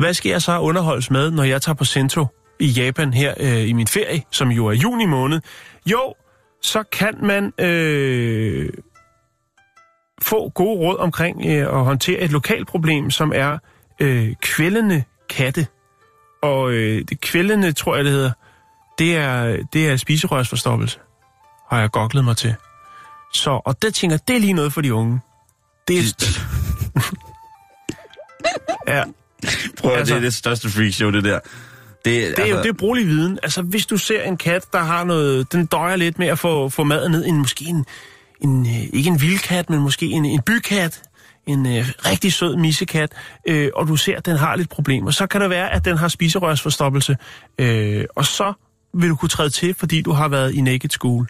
hvad 0.00 0.14
skal 0.14 0.30
jeg 0.30 0.42
så 0.42 0.58
underholdes 0.58 1.10
med, 1.10 1.30
når 1.30 1.42
jeg 1.42 1.62
tager 1.62 1.76
på 1.76 1.84
Sento 1.84 2.26
i 2.60 2.66
Japan 2.66 3.14
her 3.14 3.34
øh, 3.40 3.68
i 3.68 3.72
min 3.72 3.86
ferie, 3.86 4.22
som 4.30 4.48
jo 4.48 4.66
er 4.66 4.72
juni 4.72 5.06
måned? 5.06 5.40
Jo, 5.86 6.14
så 6.62 6.82
kan 6.92 7.14
man 7.22 7.52
øh, 7.66 8.68
få 10.22 10.48
gode 10.48 10.78
råd 10.78 10.98
omkring 10.98 11.46
øh, 11.46 11.78
at 11.78 11.84
håndtere 11.84 12.20
et 12.20 12.32
lokalt 12.32 12.68
problem, 12.68 13.10
som 13.10 13.32
er 13.34 13.58
øh, 14.00 14.34
kvældende 14.42 15.04
katte. 15.30 15.66
Og 16.42 16.72
øh, 16.72 17.04
det 17.08 17.20
kvældende, 17.20 17.72
tror 17.72 17.96
jeg, 17.96 18.04
det 18.04 18.12
hedder. 18.12 18.30
det 18.98 19.16
er, 19.16 19.56
det 19.72 19.88
er 19.88 19.96
spiserørsforstoppelse, 19.96 20.98
har 21.70 21.80
jeg 21.80 21.90
goklet 21.90 22.24
mig 22.24 22.36
til. 22.36 22.54
Så, 23.32 23.60
og 23.64 23.82
det 23.82 23.94
tænker 23.94 24.16
det 24.16 24.36
er 24.36 24.40
lige 24.40 24.52
noget 24.52 24.72
for 24.72 24.80
de 24.80 24.94
unge. 24.94 25.20
Det 25.88 25.98
er... 25.98 26.02
ja, 28.94 29.04
Prøv 29.78 29.92
at 29.92 29.98
Altså- 29.98 30.14
det 30.14 30.20
er 30.20 30.24
det 30.24 30.34
største 30.34 30.70
freakshow, 30.70 31.10
det 31.10 31.24
der. 31.24 31.40
Det, 32.04 32.36
det 32.36 32.38
er 32.38 32.46
jo 32.48 32.56
det 32.58 32.68
er 32.68 32.72
brugelig 32.72 33.06
viden. 33.06 33.38
Altså, 33.42 33.62
hvis 33.62 33.86
du 33.86 33.96
ser 33.96 34.22
en 34.22 34.36
kat, 34.36 34.64
der 34.72 34.78
har 34.78 35.04
noget... 35.04 35.52
Den 35.52 35.66
døjer 35.66 35.96
lidt 35.96 36.18
med 36.18 36.26
at 36.26 36.38
få, 36.38 36.68
få 36.68 36.84
maden 36.84 37.12
ned 37.12 37.24
i 37.24 37.28
en, 37.28 37.38
måske 37.38 37.64
en, 37.64 37.86
en... 38.44 38.66
øh, 38.66 38.82
Ikke 38.92 39.08
en 39.10 39.20
vildkat, 39.20 39.70
men 39.70 39.80
måske 39.80 40.06
en, 40.06 40.24
en 40.24 40.42
bykat. 40.42 41.02
En 41.46 41.66
øh, 41.66 41.88
rigtig 42.06 42.32
sød 42.32 42.56
missekat. 42.56 43.12
Øh, 43.48 43.70
og 43.74 43.88
du 43.88 43.96
ser, 43.96 44.16
at 44.16 44.26
den 44.26 44.36
har 44.36 44.56
lidt 44.56 44.70
problemer. 44.70 45.10
Så 45.10 45.26
kan 45.26 45.40
det 45.40 45.50
være, 45.50 45.72
at 45.72 45.84
den 45.84 45.96
har 45.96 46.08
spiserørsforstoppelse. 46.08 47.16
Øh, 47.58 48.04
og 48.16 48.26
så 48.26 48.52
vil 48.94 49.08
du 49.08 49.16
kunne 49.16 49.28
træde 49.28 49.50
til, 49.50 49.74
fordi 49.74 50.02
du 50.02 50.12
har 50.12 50.28
været 50.28 50.54
i 50.54 50.60
naked 50.60 50.90
school. 50.90 51.28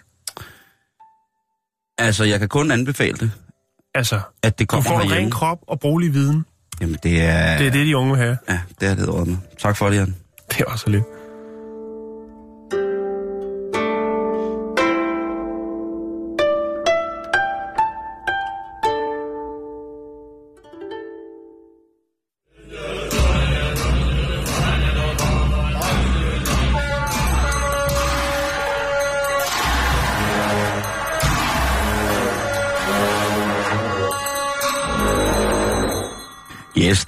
Altså, 1.97 2.23
jeg 2.23 2.39
kan 2.39 2.49
kun 2.49 2.71
anbefale 2.71 3.17
det, 3.17 3.31
Altså, 3.93 4.19
at 4.43 4.59
det 4.59 4.71
du 4.71 4.75
kommer 4.75 4.89
får 4.89 5.01
en 5.01 5.11
ren 5.11 5.31
krop 5.31 5.59
og 5.67 5.79
brugelig 5.79 6.13
viden. 6.13 6.45
Jamen, 6.81 6.97
det 7.03 7.21
er... 7.21 7.57
Det 7.57 7.67
er 7.67 7.71
det, 7.71 7.87
de 7.87 7.97
unge 7.97 8.11
vil 8.11 8.21
have. 8.21 8.37
Ja, 8.49 8.59
det 8.81 8.89
er 8.89 8.95
det 8.95 9.27
med. 9.27 9.37
Tak 9.59 9.77
for 9.77 9.89
det, 9.89 9.97
Jan. 9.97 10.15
Det 10.51 10.59
er 10.61 10.65
også 10.65 10.89
lidt. 10.89 11.03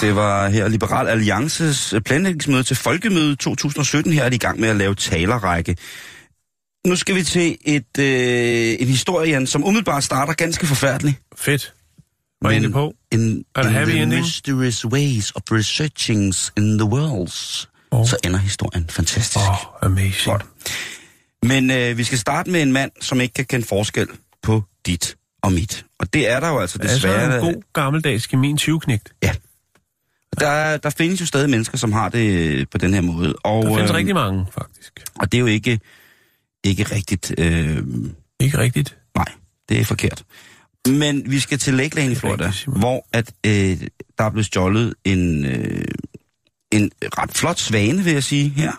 Det 0.07 0.15
var 0.15 0.49
her 0.49 0.67
Liberal 0.67 1.07
Alliances 1.07 1.93
planlægningsmøde 2.05 2.63
til 2.63 2.75
Folkemøde 2.75 3.35
2017. 3.35 4.13
Her 4.13 4.23
er 4.23 4.29
de 4.29 4.35
i 4.35 4.39
gang 4.39 4.59
med 4.59 4.69
at 4.69 4.75
lave 4.75 4.95
talerrække. 4.95 5.75
Nu 6.87 6.95
skal 6.95 7.15
vi 7.15 7.23
til 7.23 7.57
et, 7.65 7.97
øh, 7.99 8.77
en 8.79 8.87
historie, 8.87 9.29
Jan, 9.31 9.47
som 9.47 9.63
umiddelbart 9.63 10.03
starter 10.03 10.33
ganske 10.33 10.65
forfærdeligt. 10.67 11.21
Fedt. 11.37 11.73
Var 12.41 12.49
egentlig 12.49 12.71
på? 12.71 12.93
In, 13.11 13.43
Er 13.55 13.63
in 13.67 13.73
happy 13.73 13.91
the 13.91 14.01
ending? 14.01 14.21
mysterious 14.21 14.85
ways 14.85 15.31
of 15.31 15.41
researchings 15.51 16.53
in 16.57 16.77
the 16.77 16.85
worlds. 16.87 17.69
Åh. 17.91 18.05
Så 18.07 18.17
ender 18.23 18.39
historien 18.39 18.85
fantastisk. 18.89 19.37
Oh, 19.37 19.55
amazing. 19.81 20.13
Godt. 20.25 20.45
Men 21.43 21.71
øh, 21.71 21.97
vi 21.97 22.03
skal 22.03 22.17
starte 22.17 22.49
med 22.49 22.61
en 22.61 22.71
mand, 22.73 22.91
som 23.01 23.21
ikke 23.21 23.33
kan 23.33 23.45
kende 23.45 23.65
forskel 23.65 24.07
på 24.43 24.63
dit 24.85 25.15
og 25.43 25.51
mit. 25.53 25.85
Og 25.99 26.13
det 26.13 26.29
er 26.31 26.39
der 26.39 26.49
jo 26.49 26.59
altså 26.59 26.77
Altså 26.81 26.95
desværre. 26.95 27.35
en 27.35 27.41
god 27.53 27.61
gammeldags 27.73 28.27
gemin 28.27 28.57
20 28.57 28.79
knægt. 28.79 29.09
Ja. 29.23 29.31
Der, 30.39 30.48
er- 30.48 30.77
der 30.77 30.89
findes 30.89 31.22
jo 31.22 31.25
stadig 31.25 31.50
mennesker, 31.50 31.77
som 31.77 31.91
har 31.94 32.10
det 32.10 32.29
øh, 32.29 32.65
på 32.72 32.77
den 32.77 32.94
her 32.94 33.01
måde. 33.01 33.36
Og, 33.44 33.63
Der 33.63 33.70
findes 33.75 33.89
øhm, 33.91 33.96
rigtig 33.96 34.15
mange, 34.15 34.46
faktisk. 34.53 34.94
og 35.15 35.32
det 35.32 35.38
er 35.38 35.41
jo 35.41 35.46
ikke, 35.46 35.79
ikke 36.63 36.84
rigtigt. 36.84 37.34
Øh, 37.38 37.77
Ikke 38.39 38.58
rigtigt. 38.58 38.98
nej, 39.15 39.25
det 39.70 39.79
er 39.79 39.86
forkert. 39.86 40.24
Men 40.88 41.32
vi 41.32 41.39
skal 41.39 41.58
til 41.58 41.74
Lake 41.74 41.96
Lane 41.96 42.12
i 42.12 42.15
Florida, 42.15 42.46
rigtigt, 42.48 42.77
hvor 42.79 43.08
at, 43.13 43.32
øh, 43.46 43.77
der 44.17 44.24
er 44.24 44.29
blevet 44.29 44.46
stjålet 44.46 44.94
en, 45.06 45.46
øh, 45.46 45.86
en 46.72 46.91
ret 47.03 47.32
flot 47.32 47.60
svane, 47.60 48.03
vil 48.03 48.13
jeg 48.13 48.24
sige 48.24 48.50
her. 48.50 48.72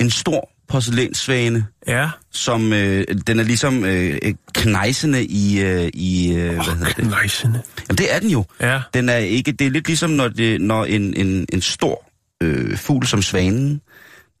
En 0.00 0.10
stor 0.10 0.50
porcelænssvane, 0.68 1.66
Ja, 1.86 2.08
som 2.32 2.72
øh, 2.72 3.04
den 3.26 3.38
er 3.38 3.44
ligesom 3.44 3.84
øh, 3.84 4.18
knejsende 4.54 5.24
i, 5.24 5.60
øh, 5.60 5.90
i 5.94 6.34
øh, 6.34 6.54
hvad 6.54 6.64
hedder 6.64 6.84
det? 6.86 6.94
knejsende. 7.06 7.62
Jamen, 7.88 7.98
det 7.98 8.14
er 8.14 8.18
den 8.20 8.30
jo. 8.30 8.44
Ja, 8.60 8.80
Den 8.94 9.08
er 9.08 9.16
ikke, 9.16 9.52
det 9.52 9.66
er 9.66 9.70
lidt 9.70 9.86
ligesom, 9.86 10.10
når, 10.10 10.28
det, 10.28 10.60
når 10.60 10.84
en, 10.84 11.14
en, 11.16 11.46
en 11.52 11.62
stor 11.62 12.04
øh, 12.42 12.76
fugl 12.76 13.06
som 13.06 13.22
svanen, 13.22 13.80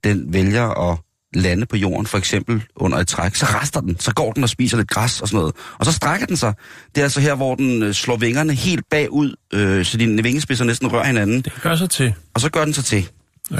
den 0.04 0.32
vælger 0.32 0.90
at 0.92 0.98
lande 1.36 1.66
på 1.66 1.76
jorden, 1.76 2.06
for 2.06 2.18
eksempel 2.18 2.62
under 2.76 2.98
et 2.98 3.06
træk, 3.08 3.34
så 3.34 3.46
rester 3.46 3.80
den, 3.80 4.00
så 4.00 4.14
går 4.14 4.32
den 4.32 4.42
og 4.42 4.48
spiser 4.48 4.76
lidt 4.76 4.90
græs 4.90 5.20
og 5.20 5.28
sådan 5.28 5.38
noget. 5.38 5.54
Og 5.78 5.86
så 5.86 5.92
strækker 5.92 6.26
den 6.26 6.36
sig. 6.36 6.54
Det 6.94 7.00
er 7.00 7.04
altså 7.04 7.20
her, 7.20 7.34
hvor 7.34 7.54
den 7.54 7.82
øh, 7.82 7.94
slår 7.94 8.16
vingerne 8.16 8.54
helt 8.54 8.84
bagud, 8.90 9.34
øh, 9.52 9.84
så 9.84 9.96
dine 9.96 10.22
vingespidser 10.22 10.64
næsten 10.64 10.92
rører 10.92 11.04
hinanden, 11.06 11.42
det 11.42 11.52
gør 11.62 11.76
sig 11.76 11.90
til. 11.90 12.14
og 12.34 12.40
så 12.40 12.50
gør 12.50 12.64
den 12.64 12.74
sig 12.74 12.84
til. 12.84 13.08
Ja. 13.50 13.56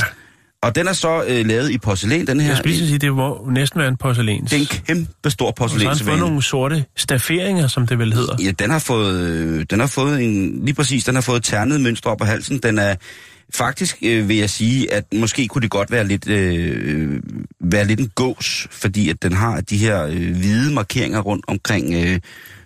Og 0.65 0.75
den 0.75 0.89
er 0.89 0.93
så 0.93 1.25
øh, 1.29 1.47
lavet 1.47 1.71
i 1.71 1.79
porcelæn, 1.79 2.27
den 2.27 2.41
her. 2.41 2.49
Jeg 2.49 2.57
skulle 2.59 2.77
sige, 2.77 2.99
det 2.99 3.15
må 3.15 3.49
næsten 3.53 3.81
være 3.81 3.89
en 3.89 3.97
porcelæns. 3.97 4.51
Det 4.51 4.57
er 4.57 4.61
en 4.61 4.67
kæmpe 4.87 5.31
stor 5.31 5.55
Og 5.61 5.71
så 5.71 5.79
har 5.79 5.89
han 5.89 5.89
fået 5.89 5.97
porcelænsvane. 5.97 6.21
nogle 6.21 6.43
sorte 6.43 6.85
stafferinger, 6.97 7.67
som 7.67 7.87
det 7.87 7.99
vel 7.99 8.13
hedder. 8.13 8.37
Ja, 8.43 8.51
den 8.51 8.71
har 8.71 8.79
fået, 8.79 9.21
øh, 9.21 9.67
den 9.71 9.81
har 9.81 9.87
fået 9.87 10.25
en, 10.25 10.65
lige 10.65 10.75
præcis, 10.75 11.05
den 11.05 11.15
har 11.15 11.23
fået 11.23 11.45
ternet 11.45 11.81
mønstre 11.81 12.11
op 12.11 12.19
på 12.19 12.25
halsen. 12.25 12.59
Den 12.59 12.79
er, 12.79 12.95
faktisk 13.55 13.97
øh, 14.03 14.29
vil 14.29 14.37
jeg 14.37 14.51
sige, 14.51 14.93
at 14.93 15.05
måske 15.15 15.49
kunne 15.49 15.63
det 15.63 15.71
godt 15.71 15.91
være 15.91 16.07
lidt, 16.07 16.29
øh, 16.29 17.23
være 17.61 17.87
lidt 17.87 18.01
en 18.01 18.11
gås, 18.15 18.69
fordi 18.71 19.09
at 19.09 19.23
den 19.23 19.33
har 19.33 19.61
de 19.61 19.77
her 19.77 20.05
øh, 20.05 20.37
hvide 20.37 20.73
markeringer 20.73 21.21
rundt 21.21 21.45
omkring 21.49 21.95
øh, 21.95 22.21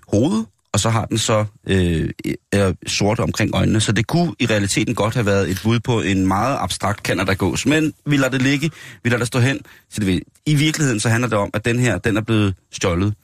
hovedet, 0.09 0.47
og 0.73 0.81
så 0.81 0.91
har 0.91 1.05
den 1.05 1.19
så 1.19 1.45
øh, 1.67 2.11
øh, 2.55 2.75
sorte 2.87 3.21
omkring 3.21 3.55
øjnene. 3.55 3.81
Så 3.81 3.93
det 3.93 4.07
kunne 4.07 4.35
i 4.39 4.47
realiteten 4.47 4.95
godt 4.95 5.15
have 5.15 5.27
været 5.27 5.51
et 5.51 5.61
bud 5.63 5.81
på 5.81 6.01
en 6.01 6.27
meget 6.27 6.57
abstrakt 6.61 7.01
Canada-gås. 7.07 7.67
Men 7.67 7.93
vi 8.07 8.17
lader 8.17 8.31
det 8.31 8.43
ligge, 8.43 8.71
vi 9.03 9.11
lader 9.11 9.19
det 9.19 9.27
stå 9.27 9.39
hen. 9.39 9.61
Så 9.91 10.01
det 10.01 10.07
vil, 10.07 10.23
I 10.47 10.55
virkeligheden 10.55 11.01
så 11.01 11.09
handler 11.09 11.29
det 11.29 11.39
om, 11.39 11.51
at 11.55 11.65
den 11.65 11.79
her, 11.79 11.99
den 11.99 12.17
er 12.17 12.21
blevet 12.21 12.55
stjålet. 12.73 13.15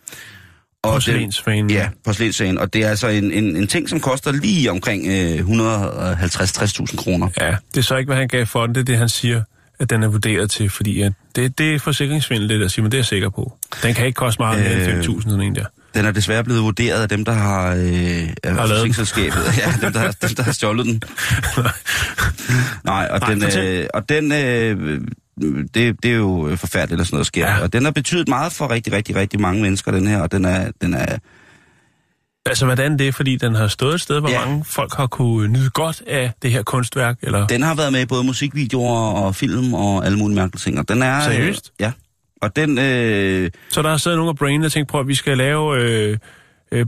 Og 0.82 0.92
Porcelænsvanen. 0.92 1.70
Ja, 1.70 1.88
porcelænssagen. 2.04 2.58
Og 2.58 2.72
det 2.74 2.84
er 2.84 2.90
altså 2.90 3.08
en, 3.08 3.32
en, 3.32 3.56
en 3.56 3.66
ting, 3.66 3.88
som 3.88 4.00
koster 4.00 4.32
lige 4.32 4.70
omkring 4.70 5.06
øh, 5.06 5.38
150-60.000 5.38 6.96
kroner. 6.96 7.28
Ja, 7.40 7.56
det 7.74 7.80
er 7.80 7.82
så 7.82 7.96
ikke, 7.96 8.08
hvad 8.08 8.16
han 8.16 8.28
gav 8.28 8.46
for 8.46 8.66
den. 8.66 8.74
Det 8.74 8.80
er 8.80 8.84
det, 8.84 8.96
han 8.96 9.08
siger, 9.08 9.42
at 9.78 9.90
den 9.90 10.02
er 10.02 10.08
vurderet 10.08 10.50
til. 10.50 10.70
Fordi 10.70 11.00
at 11.00 11.12
det, 11.36 11.58
det 11.58 11.74
er 11.74 11.78
forsikringsvindel, 11.78 12.48
det 12.48 12.60
der, 12.60 12.68
Simon. 12.68 12.90
Det 12.90 12.94
er 12.94 12.98
jeg 12.98 13.06
sikker 13.06 13.28
på. 13.28 13.58
Den 13.82 13.94
kan 13.94 14.06
ikke 14.06 14.16
koste 14.16 14.42
meget 14.42 14.60
mere 14.60 14.88
Øh, 14.88 14.96
end 14.96 15.04
5.000, 15.04 15.22
sådan 15.22 15.40
en 15.40 15.54
der. 15.54 15.64
Den 15.94 16.04
er 16.04 16.10
desværre 16.10 16.44
blevet 16.44 16.62
vurderet 16.62 17.02
af 17.02 17.08
dem, 17.08 17.24
der 17.24 17.32
har... 17.32 17.74
Øh, 17.74 17.82
den. 17.82 18.56
forsikringsselskabet. 18.56 19.38
ja, 19.58 19.72
dem 19.86 19.92
der, 19.92 20.00
har- 20.00 20.14
dem, 20.22 20.30
der 20.34 20.42
har 20.42 20.52
stjålet 20.52 20.86
den. 20.86 21.02
Nej, 22.84 23.08
og 23.10 23.20
Nej, 23.20 23.34
den, 23.34 23.58
øh, 23.58 23.86
og 23.94 24.08
den 24.08 24.32
øh, 24.32 25.00
det, 25.74 26.02
det 26.02 26.10
er 26.10 26.14
jo 26.14 26.56
forfærdeligt, 26.56 27.00
at 27.00 27.06
sådan 27.06 27.14
noget 27.16 27.26
sker. 27.26 27.46
Ja. 27.46 27.62
Og 27.62 27.72
den 27.72 27.84
har 27.84 27.90
betydet 27.92 28.28
meget 28.28 28.52
for 28.52 28.70
rigtig, 28.70 28.92
rigtig, 28.92 29.16
rigtig 29.16 29.40
mange 29.40 29.62
mennesker, 29.62 29.92
den 29.92 30.06
her. 30.06 30.20
Og 30.20 30.32
den 30.32 30.44
er, 30.44 30.70
den 30.80 30.94
er 30.94 31.16
Altså, 32.46 32.64
hvordan 32.64 32.98
det 32.98 33.08
er, 33.08 33.12
fordi 33.12 33.36
den 33.36 33.54
har 33.54 33.68
stået 33.68 33.94
et 33.94 34.00
sted, 34.00 34.20
hvor 34.20 34.28
Ja. 34.30 34.44
mange 34.46 34.64
folk 34.64 34.94
har 34.94 35.06
kunne 35.06 35.48
nyde 35.48 35.70
godt 35.70 36.02
af 36.06 36.32
det 36.42 36.50
her 36.50 36.62
kunstværk, 36.62 37.16
eller... 37.22 37.46
Den 37.46 37.62
har 37.62 37.74
været 37.74 37.92
med 37.92 38.00
i 38.02 38.06
både 38.06 38.24
musikvideoer 38.24 39.12
og 39.12 39.34
film 39.36 39.74
og 39.74 40.06
alle 40.06 40.18
mulige 40.18 40.34
mærkelige 40.36 40.60
ting. 40.60 40.78
Og 40.78 40.88
den 40.88 41.02
er, 41.02 41.20
Seriøst? 41.20 41.72
Øh, 41.80 41.84
ja. 41.84 41.92
Og 42.42 42.56
den... 42.56 42.78
Øh, 42.78 43.50
Så 43.70 43.82
der 43.82 43.90
har 43.90 43.96
siddet 43.96 44.18
nogle 44.18 44.30
af 44.30 44.36
brain, 44.36 44.62
der 44.62 44.68
tænkt 44.68 44.88
på, 44.88 45.00
at 45.00 45.08
vi 45.08 45.14
skal 45.14 45.38
lave... 45.38 45.80
Øh, 45.82 46.18
øh, 46.72 46.86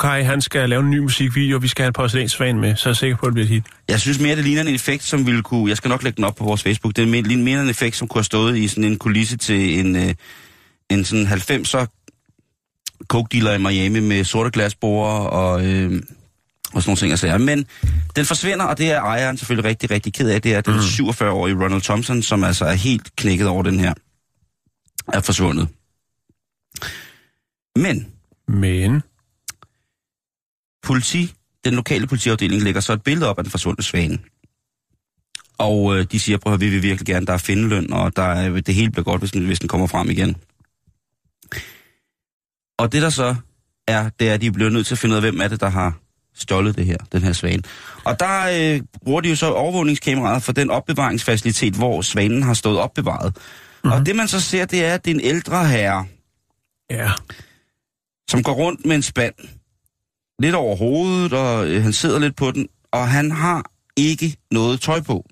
Kai, 0.00 0.22
han 0.22 0.40
skal 0.40 0.68
lave 0.68 0.80
en 0.82 0.90
ny 0.90 0.98
musikvideo, 0.98 1.56
og 1.56 1.62
vi 1.62 1.68
skal 1.68 1.82
have 1.82 1.88
en 1.88 1.92
porcelænsvan 1.92 2.58
med, 2.58 2.76
så 2.76 2.88
er 2.88 2.90
jeg 2.90 2.96
sikker 2.96 3.16
på, 3.16 3.26
at 3.26 3.30
det 3.30 3.34
bliver 3.34 3.44
et 3.44 3.50
hit. 3.50 3.64
Jeg 3.88 4.00
synes 4.00 4.20
mere, 4.20 4.36
det 4.36 4.44
ligner 4.44 4.62
en 4.62 4.74
effekt, 4.74 5.04
som 5.04 5.26
ville 5.26 5.42
kunne... 5.42 5.68
Jeg 5.68 5.76
skal 5.76 5.88
nok 5.88 6.02
lægge 6.02 6.16
den 6.16 6.24
op 6.24 6.36
på 6.36 6.44
vores 6.44 6.62
Facebook. 6.62 6.96
Det 6.96 7.02
er 7.02 7.06
mere, 7.06 7.22
ligner 7.22 7.44
mere 7.44 7.62
en 7.62 7.68
effekt, 7.68 7.96
som 7.96 8.08
kunne 8.08 8.18
have 8.18 8.24
stået 8.24 8.56
i 8.56 8.68
sådan 8.68 8.84
en 8.84 8.98
kulisse 8.98 9.36
til 9.36 9.80
en, 9.80 9.96
øh, 9.96 10.14
en 10.90 11.04
sådan 11.04 11.26
90'er 11.26 11.86
coke 13.08 13.28
dealer 13.32 13.54
i 13.54 13.58
Miami 13.58 14.00
med 14.00 14.24
sorte 14.24 14.50
glasborer 14.50 15.24
og, 15.24 15.66
øh, 15.66 16.02
og 16.72 16.82
sådan 16.82 16.90
nogle 16.90 16.96
ting. 16.96 17.10
Altså, 17.10 17.38
Men 17.38 17.66
den 18.16 18.24
forsvinder, 18.24 18.64
og 18.64 18.78
det 18.78 18.90
er 18.90 19.00
ejeren 19.00 19.36
selvfølgelig 19.36 19.70
rigtig, 19.70 19.90
rigtig 19.90 20.14
ked 20.14 20.30
af. 20.30 20.42
Det 20.42 20.54
er 20.54 20.60
den 20.60 20.74
Mm. 20.74 20.80
47-årige 20.80 21.64
Ronald 21.64 21.82
Thompson, 21.82 22.22
som 22.22 22.44
altså 22.44 22.64
er 22.64 22.72
helt 22.72 23.16
knækket 23.16 23.46
over 23.46 23.62
den 23.62 23.80
her, 23.80 23.94
er 25.12 25.20
forsvundet. 25.20 25.68
Men 27.76 28.12
Men... 28.48 29.02
politi, 30.82 31.34
den 31.64 31.74
lokale 31.74 32.06
politiafdeling 32.06 32.62
lægger 32.62 32.80
så 32.80 32.92
et 32.92 33.02
billede 33.02 33.30
op 33.30 33.38
af 33.38 33.44
den 33.44 33.50
forsvundne 33.50 33.82
svane. 33.82 34.18
Og 35.58 35.96
øh, 35.96 36.06
de 36.12 36.20
siger, 36.20 36.38
prøv 36.38 36.54
at 36.54 36.60
vi 36.60 36.68
vil 36.68 36.82
virkelig 36.82 37.06
gerne, 37.06 37.26
der 37.26 37.32
er 37.32 37.38
findeløn, 37.38 37.92
og 37.92 38.16
der 38.16 38.22
er, 38.22 38.60
det 38.60 38.74
hele 38.74 38.90
bliver 38.90 39.04
godt, 39.04 39.20
hvis 39.20 39.30
den, 39.30 39.46
hvis 39.46 39.58
den 39.58 39.68
kommer 39.68 39.86
frem 39.86 40.10
igen. 40.10 40.36
Og 42.78 42.92
det 42.92 43.02
der 43.02 43.10
så 43.10 43.36
er, 43.88 44.08
det 44.20 44.28
er, 44.28 44.34
at 44.34 44.40
de 44.40 44.52
bliver 44.52 44.70
nødt 44.70 44.86
til 44.86 44.94
at 44.94 44.98
finde 44.98 45.12
ud 45.12 45.16
af, 45.16 45.22
hvem 45.22 45.40
er 45.40 45.48
det, 45.48 45.60
der 45.60 45.68
har 45.68 45.98
stjålet 46.34 46.76
det 46.76 46.86
her, 46.86 46.96
den 47.12 47.22
her 47.22 47.32
svane. 47.32 47.62
Og 48.04 48.20
der 48.20 48.74
øh, 48.74 48.82
bruger 49.04 49.20
de 49.20 49.28
jo 49.28 49.36
så 49.36 49.52
overvågningskameraet 49.52 50.42
for 50.42 50.52
den 50.52 50.70
opbevaringsfacilitet, 50.70 51.74
hvor 51.74 52.02
svanen 52.02 52.42
har 52.42 52.54
stået 52.54 52.78
opbevaret. 52.78 53.36
Mm-hmm. 53.84 54.00
Og 54.00 54.06
det 54.06 54.16
man 54.16 54.28
så 54.28 54.40
ser, 54.40 54.64
det 54.64 54.84
er, 54.84 54.94
at 54.94 55.04
det 55.04 55.10
er 55.10 55.14
en 55.14 55.20
ældre 55.20 55.66
herre, 55.68 56.06
Ja, 56.90 57.10
som 58.30 58.42
går 58.42 58.52
rundt 58.52 58.86
med 58.86 58.96
en 58.96 59.02
spand. 59.02 59.34
Lidt 60.42 60.54
over 60.54 60.76
hovedet, 60.76 61.32
og 61.32 61.68
øh, 61.68 61.82
han 61.82 61.92
sidder 61.92 62.18
lidt 62.18 62.36
på 62.36 62.50
den, 62.50 62.68
og 62.92 63.08
han 63.08 63.30
har 63.32 63.70
ikke 63.96 64.36
noget 64.50 64.80
tøj 64.80 65.00
på. 65.00 65.24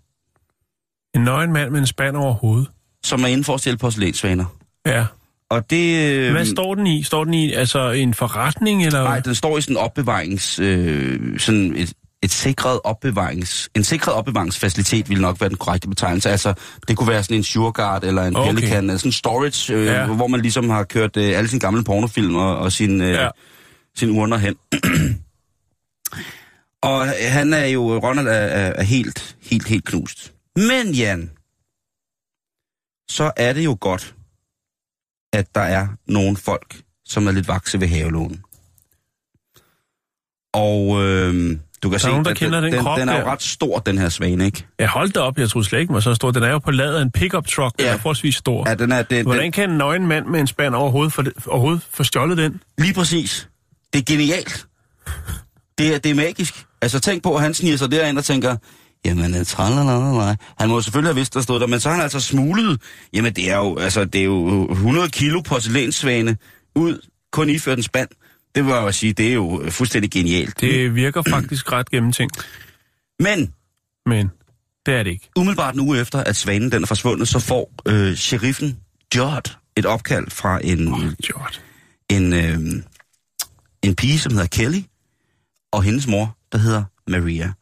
en 1.14 1.20
nøgen 1.24 1.52
mand 1.52 1.70
med 1.70 1.80
en 1.80 1.86
spand 1.86 2.16
over 2.16 2.32
hovedet. 2.32 2.68
som 3.04 3.22
er 3.22 3.26
inden 3.26 3.44
for 3.44 3.54
at 3.54 3.60
stille 3.60 3.78
porcelænsvaner. 3.78 4.44
Ja. 4.86 5.06
Og 5.50 5.70
det... 5.70 6.14
Øh, 6.14 6.32
Hvad 6.32 6.46
står 6.46 6.74
den 6.74 6.86
i? 6.86 7.02
Står 7.02 7.24
den 7.24 7.34
i 7.34 7.52
altså 7.52 7.90
en 7.90 8.14
forretning, 8.14 8.86
eller? 8.86 9.02
Nej, 9.02 9.20
den 9.20 9.34
står 9.34 9.58
i 9.58 9.60
sådan 9.60 9.76
en 9.76 9.80
opbevarings... 9.82 10.58
Øh, 10.58 11.38
sådan 11.38 11.76
et, 11.76 11.92
et 12.22 12.30
sikret 12.30 12.80
opbevarings... 12.84 13.68
En 13.74 13.84
sikret 13.84 14.14
opbevaringsfacilitet 14.14 15.08
ville 15.08 15.22
nok 15.22 15.40
være 15.40 15.48
den 15.48 15.56
korrekte 15.56 15.88
betegnelse. 15.88 16.30
Altså, 16.30 16.54
det 16.88 16.96
kunne 16.96 17.08
være 17.08 17.22
sådan 17.22 17.36
en 17.36 17.44
Sureguard 17.44 18.04
eller 18.04 18.22
en 18.22 18.36
Okay. 18.36 18.54
Pelican, 18.54 18.84
eller 18.84 18.96
sådan 18.96 19.08
en 19.08 19.12
storage, 19.12 19.74
øh, 19.74 19.86
Ja. 19.86 20.06
hvor 20.06 20.26
man 20.26 20.40
ligesom 20.40 20.70
har 20.70 20.84
kørt 20.84 21.16
øh, 21.16 21.38
alle 21.38 21.48
sine 21.50 21.60
gamle 21.60 21.84
pornofilm 21.84 22.36
og, 22.36 22.58
og 22.58 22.72
sine 22.72 23.04
øh, 23.04 23.12
Ja. 23.12 23.28
sin 23.96 24.10
urner 24.10 24.36
hen. 24.36 24.56
og 26.82 27.08
han 27.08 27.52
er 27.52 27.66
jo... 27.66 27.98
Ronald 27.98 28.26
er, 28.28 28.32
er, 28.32 28.72
er 28.72 28.82
helt, 28.82 29.36
helt, 29.42 29.68
helt 29.68 29.84
knust. 29.84 30.32
Men 30.56 30.92
Jan, 30.94 31.30
så 33.10 33.32
er 33.36 33.52
det 33.52 33.64
jo 33.64 33.76
godt, 33.80 34.14
at 35.32 35.54
der 35.54 35.60
er 35.60 35.86
nogle 36.06 36.36
folk, 36.36 36.80
som 37.04 37.26
er 37.26 37.32
lidt 37.32 37.48
vakse 37.48 37.80
ved 37.80 37.88
havelån. 37.88 38.42
Og 40.54 41.02
øh, 41.04 41.58
du 41.82 41.90
kan 41.90 41.98
se, 42.00 42.08
nogen, 42.08 42.24
der 42.24 42.30
at 42.30 42.36
kender 42.36 42.60
den 42.60 42.72
den, 42.72 42.82
krop 42.82 42.98
den 42.98 43.08
er 43.08 43.20
jo 43.20 43.26
ret 43.26 43.42
stor, 43.42 43.78
den 43.78 43.98
her 43.98 44.08
svane, 44.08 44.44
ikke? 44.46 44.66
Ja, 44.80 44.86
hold 44.86 45.10
da 45.10 45.20
op, 45.20 45.38
jeg 45.38 45.50
troede 45.50 45.68
slet 45.68 45.78
ikke, 45.80 45.88
den 45.88 45.94
var 45.94 46.00
så 46.00 46.14
stor. 46.14 46.30
Den 46.30 46.42
er 46.42 46.50
jo 46.50 46.58
på 46.58 46.70
ladet 46.70 46.96
af 46.96 47.02
en 47.02 47.10
pickup 47.10 47.46
truck, 47.46 47.76
den 47.78 47.86
Ja. 47.86 47.92
er 47.92 47.96
forholdsvis 47.96 48.34
stor. 48.34 48.68
Ja, 48.68 48.74
den 48.74 48.92
er, 48.92 49.02
den, 49.02 49.26
Hvordan 49.26 49.42
den, 49.42 49.52
kan 49.52 49.70
en 49.70 49.78
nøgen 49.78 50.06
mand 50.06 50.26
med 50.26 50.40
en 50.40 50.46
spand 50.46 50.74
overhovedet 50.74 51.16
det, 51.16 51.32
overhovedet 51.46 51.82
få 51.92 52.04
stjålet 52.04 52.38
den? 52.38 52.60
lige 52.78 52.94
præcis. 52.94 53.48
Det 53.92 53.98
er 53.98 54.04
genialt. 54.14 54.66
Det 55.78 55.94
er, 55.94 55.98
det 55.98 56.10
er 56.10 56.14
magisk. 56.14 56.64
Altså 56.82 57.00
tænk 57.00 57.22
på, 57.22 57.36
at 57.36 57.42
han 57.42 57.54
sniger 57.54 57.76
sig 57.76 57.90
derind 57.90 58.18
og 58.18 58.24
tænker, 58.24 58.56
jamen, 59.04 59.34
øh, 59.36 59.44
tralalala. 59.46 60.36
Han 60.58 60.68
må 60.68 60.80
selvfølgelig 60.80 61.08
have 61.08 61.14
vidst, 61.16 61.34
der 61.34 61.40
stod 61.40 61.60
der, 61.60 61.66
men 61.66 61.80
så 61.80 61.88
har 61.88 61.94
han 61.96 62.02
altså 62.02 62.20
smuglet, 62.20 62.80
jamen 63.12 63.32
det 63.32 63.50
er 63.50 63.56
jo, 63.56 63.76
altså, 63.76 64.04
det 64.04 64.20
er 64.20 64.24
jo 64.24 64.70
100 64.70 65.08
kilo 65.08 65.40
porcelænsvane 65.40 66.36
ud, 66.74 66.98
kun 67.32 67.50
iført 67.50 67.78
en 67.78 67.82
spand. 67.82 68.08
Det 68.56 68.64
vil 68.64 68.72
jeg 68.72 68.82
jo 68.82 68.92
sige, 68.92 69.12
det 69.12 69.28
er 69.28 69.32
jo 69.32 69.62
fuldstændig 69.70 70.10
genialt. 70.10 70.60
Det 70.60 70.94
virker 70.94 71.22
faktisk 71.22 71.72
ret 71.72 71.90
gennemtænkt, 71.90 72.46
Men 73.20 73.52
men 74.06 74.30
det 74.86 74.94
er 74.94 75.02
det 75.02 75.10
ikke. 75.10 75.28
umiddelbart 75.36 75.74
en 75.74 75.80
uge 75.80 76.00
efter, 76.00 76.18
at 76.24 76.36
svanen 76.36 76.72
den 76.72 76.82
er 76.82 76.86
forsvundet, 76.86 77.28
så 77.28 77.38
får 77.38 77.72
øh, 77.88 78.14
sheriffen 78.14 78.76
Judd 79.16 79.56
et 79.76 79.86
opkald 79.86 80.30
fra 80.30 80.60
en, 80.64 80.88
Oh, 80.92 81.00
George. 81.00 81.60
en, 82.10 82.32
øh, 82.32 82.82
en 83.82 83.94
pige, 83.96 84.18
som 84.18 84.32
hedder 84.32 84.46
Kelly, 84.46 84.80
og 85.72 85.82
hendes 85.82 86.06
mor, 86.06 86.36
der 86.52 86.58
hedder 86.58 86.84
Maria. 87.08 87.52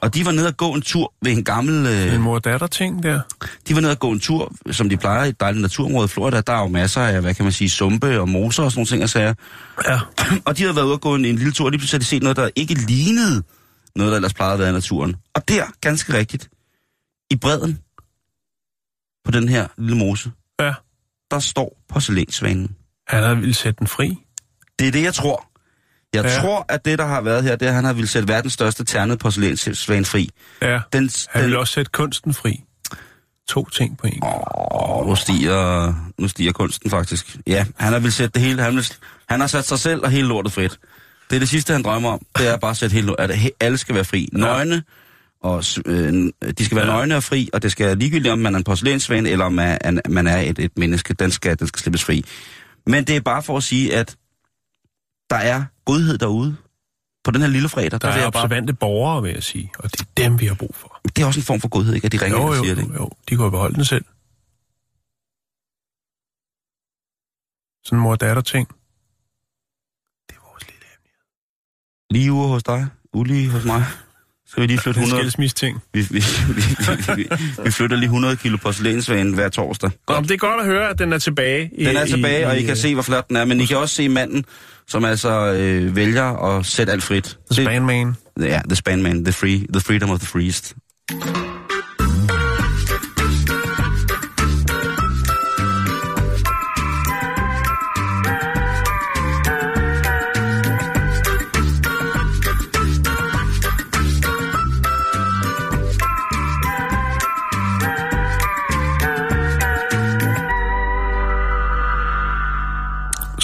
Og 0.00 0.14
de 0.14 0.24
var 0.26 0.32
nede 0.32 0.46
og 0.46 0.56
gå 0.56 0.72
en 0.72 0.82
tur 0.82 1.14
ved 1.22 1.32
en 1.32 1.44
gammel... 1.44 1.86
Øh, 1.86 2.14
En 2.14 2.20
mor-datter-ting 2.20 3.02
der. 3.02 3.20
de 3.68 3.74
var 3.74 3.80
nede 3.80 3.92
og 3.92 3.98
gå 3.98 4.10
en 4.10 4.20
tur, 4.20 4.52
som 4.70 4.88
de 4.88 4.96
plejer 4.96 5.24
i 5.24 5.28
et 5.28 5.40
dejligt 5.40 5.62
naturområde 5.62 6.04
i 6.04 6.08
Florida. 6.08 6.40
Der 6.40 6.52
er 6.52 6.60
jo 6.60 6.68
masser 6.68 7.00
af, 7.02 7.20
hvad 7.20 7.34
kan 7.34 7.44
man 7.44 7.52
sige, 7.52 7.70
sumpe 7.70 8.20
og 8.20 8.28
moser 8.28 8.62
og 8.62 8.70
sådan 8.72 8.78
nogle 8.80 8.86
ting 8.88 9.02
og 9.02 9.08
sager. 9.10 9.34
Ja. 9.88 10.00
Og 10.46 10.58
de 10.58 10.62
havde 10.62 10.76
været 10.76 10.84
ude 10.86 10.94
og 10.94 11.00
gå 11.00 11.14
en, 11.14 11.24
en 11.24 11.36
lille 11.36 11.52
tur, 11.52 11.64
og 11.64 11.70
lige 11.70 11.78
pludselig 11.78 11.96
havde 11.98 12.04
de 12.04 12.08
set 12.08 12.22
noget, 12.22 12.36
der 12.36 12.50
ikke 12.56 12.74
lignede 12.74 13.42
noget, 13.96 14.10
der 14.10 14.16
ellers 14.16 14.34
plejede 14.34 14.52
at 14.52 14.58
være 14.60 14.68
i 14.70 14.72
naturen. 14.72 15.16
Og 15.34 15.48
der, 15.48 15.64
ganske 15.80 16.12
rigtigt, 16.14 16.48
i 17.30 17.36
bredden 17.36 17.78
på 19.24 19.30
den 19.30 19.48
her 19.48 19.68
lille 19.78 19.96
mose, 19.96 20.30
Ja. 20.60 20.72
der 21.30 21.38
står 21.38 21.76
porcelænsvanen. 21.88 22.76
Han 23.08 23.22
havde 23.22 23.36
ville 23.36 23.54
sætte 23.54 23.78
den 23.78 23.86
fri. 23.86 24.18
Det 24.78 24.88
er 24.88 24.92
det, 24.92 25.02
jeg 25.02 25.14
tror. 25.14 25.47
Jeg 26.14 26.24
Ja. 26.24 26.40
tror, 26.40 26.66
at 26.68 26.84
det, 26.84 26.98
der 26.98 27.06
har 27.06 27.20
været 27.20 27.42
her, 27.44 27.56
det 27.56 27.66
er, 27.66 27.68
at 27.70 27.74
han 27.74 27.84
har 27.84 27.92
ville 27.92 28.08
sætte 28.08 28.28
verdens 28.28 28.52
største 28.52 28.84
ternede 28.84 29.18
porcelænsvane 29.18 30.04
fri. 30.04 30.30
Ja. 30.62 30.80
Den, 30.92 31.02
Han 31.02 31.10
den, 31.34 31.42
ville 31.42 31.58
også 31.58 31.72
sætte 31.72 31.90
kunsten 31.90 32.34
fri. 32.34 32.60
To 33.48 33.64
ting 33.68 33.98
på 33.98 34.06
en 34.06 34.20
gang. 34.20 34.42
Åh, 34.80 35.06
nu 35.06 35.14
stiger, 35.16 35.94
nu 36.18 36.28
stiger 36.28 36.52
kunsten 36.52 36.90
faktisk. 36.90 37.36
Ja, 37.46 37.66
han 37.76 37.92
har 37.92 38.00
vil 38.00 38.12
sætte 38.12 38.32
det 38.34 38.42
hele. 38.42 38.62
Han, 38.62 38.76
vil, 38.76 38.86
han 39.28 39.40
har 39.40 39.46
sat 39.46 39.64
sig 39.64 39.78
selv 39.78 40.04
og 40.04 40.10
hele 40.10 40.28
lortet 40.28 40.52
frit. 40.52 40.78
Det 41.30 41.36
er 41.36 41.40
det 41.40 41.48
sidste, 41.48 41.72
han 41.72 41.82
drømmer 41.82 42.10
om. 42.10 42.20
Det 42.38 42.48
er 42.48 42.56
bare 42.56 42.70
at 42.70 42.76
sætte 42.76 42.94
hele 42.94 43.06
lortet. 43.06 43.30
At 43.30 43.50
alle 43.60 43.78
skal 43.78 43.94
være 43.94 44.04
fri. 44.04 44.28
Nøgne. 44.32 44.82
Og, 45.42 45.64
øh, 45.86 46.12
de 46.58 46.64
skal 46.64 46.76
være 46.76 46.86
Ja. 46.86 46.92
nøgne 46.92 47.16
og 47.16 47.22
fri, 47.22 47.50
og 47.52 47.62
det 47.62 47.72
skal 47.72 47.98
ligegyldigt, 47.98 48.32
om 48.32 48.38
man 48.38 48.54
er 48.54 48.58
en 48.58 48.64
porcelænsvane, 48.64 49.28
eller 49.30 49.44
om 49.44 49.52
man 49.52 49.78
er, 49.80 50.00
man 50.08 50.26
er 50.26 50.38
et, 50.38 50.58
et 50.58 50.78
menneske. 50.78 51.14
Den 51.14 51.30
skal, 51.30 51.58
den 51.58 51.66
skal 51.66 51.80
slippes 51.80 52.04
fri. 52.04 52.24
Men 52.86 53.04
det 53.04 53.16
er 53.16 53.20
bare 53.20 53.42
for 53.42 53.56
at 53.56 53.62
sige, 53.62 53.96
at 53.96 54.16
der 55.30 55.36
er 55.36 55.64
godhed 55.90 56.18
derude. 56.18 56.56
På 57.24 57.30
den 57.30 57.40
her 57.40 57.48
lille 57.48 57.68
fredag, 57.68 57.90
der, 57.90 57.98
Der 57.98 58.08
er 58.08 58.12
jeg 58.22 58.32
bare... 58.32 58.42
observante 58.44 58.72
borgere, 58.74 59.22
vil 59.22 59.32
jeg 59.32 59.42
sige. 59.42 59.70
Og 59.78 59.92
det 59.92 60.00
er 60.00 60.04
dem, 60.16 60.40
vi 60.40 60.46
har 60.46 60.54
brug 60.54 60.74
for. 60.74 61.00
Det 61.16 61.22
er 61.22 61.26
også 61.26 61.40
en 61.40 61.44
form 61.44 61.60
for 61.60 61.68
godhed, 61.68 61.94
ikke? 61.94 62.04
At 62.06 62.12
de 62.12 62.18
ringer 62.24 62.38
Jo, 62.38 62.46
og 62.46 62.56
jo, 62.56 62.62
siger 62.62 62.74
jo, 62.74 62.80
det. 62.80 62.94
jo. 62.94 63.10
De 63.28 63.36
kunne 63.36 63.44
have 63.44 63.50
beholdt 63.50 63.76
den 63.76 63.84
selv. 63.84 64.04
Sådan 67.84 68.02
mor-datter-ting. 68.02 68.68
Det 70.28 70.34
er 70.36 70.42
vores 70.50 70.64
lille 70.70 70.86
hemmelighed. 70.92 71.24
Lige 72.10 72.32
ude 72.32 72.48
hos 72.48 72.62
dig, 72.62 72.86
ulige 73.12 73.50
hos 73.50 73.64
mig. 73.64 73.82
Skal 74.50 74.60
vi 74.60 74.66
lige 74.66 74.78
flytte 74.78 75.00
Det 75.00 75.04
er 75.04 75.06
en 75.06 75.12
100... 75.12 75.22
skilsmisse-ting. 75.22 75.82
Vi, 75.94 76.00
vi, 76.00 76.06
vi, 76.10 76.22
vi, 77.16 77.28
vi, 77.64 77.70
flytter 77.70 77.96
lige 77.96 78.06
100 78.06 78.36
kilo 78.36 78.56
porcelænsvane 78.56 79.34
hver 79.34 79.48
torsdag. 79.48 79.90
Nå, 80.08 80.14
men 80.14 80.24
det 80.24 80.30
er 80.30 80.36
godt 80.36 80.60
at 80.60 80.66
høre, 80.66 80.90
at 80.90 80.98
den 80.98 81.12
er 81.12 81.18
tilbage. 81.18 81.70
I, 81.78 81.84
Den 81.84 81.96
er 81.96 82.04
tilbage, 82.06 82.46
og 82.46 82.56
I 82.56 82.60
i, 82.60 82.64
kan 82.66 82.76
se, 82.76 82.94
hvor 82.94 83.02
flot 83.02 83.28
den 83.28 83.36
er, 83.36 83.44
men 83.44 83.60
I 83.60 83.66
kan 83.66 83.76
også 83.76 83.94
se 83.94 84.08
manden, 84.08 84.44
som 84.88 85.04
altså 85.04 85.52
øh, 85.52 85.96
vælger 85.96 86.56
at 86.56 86.66
sætte 86.66 86.92
alt 86.92 87.02
frit. 87.02 87.38
The 87.52 87.64
Span 87.64 87.86
Man. 87.86 88.16
Det, 88.40 88.46
ja, 88.46 88.60
the 88.68 88.76
span 88.76 89.02
man, 89.02 89.24
the, 89.24 89.32
free, 89.32 89.66
the 89.72 89.80
freedom 89.80 90.10
of 90.10 90.18
the 90.18 90.28
freest. 90.28 90.74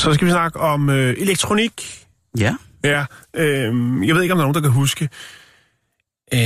Så 0.04 0.14
skal 0.14 0.26
vi 0.26 0.30
snakke 0.30 0.60
om 0.60 0.90
øh, 0.90 1.14
elektronik. 1.18 2.04
Ja. 2.38 2.54
Ja, 2.84 3.04
øh, 3.36 3.74
jeg 4.08 4.14
ved 4.14 4.22
ikke, 4.22 4.32
om 4.32 4.38
der 4.38 4.44
er 4.44 4.52
nogen, 4.52 4.54
der 4.54 4.60
kan 4.60 4.70
huske. 4.70 5.08
Øh, 6.34 6.38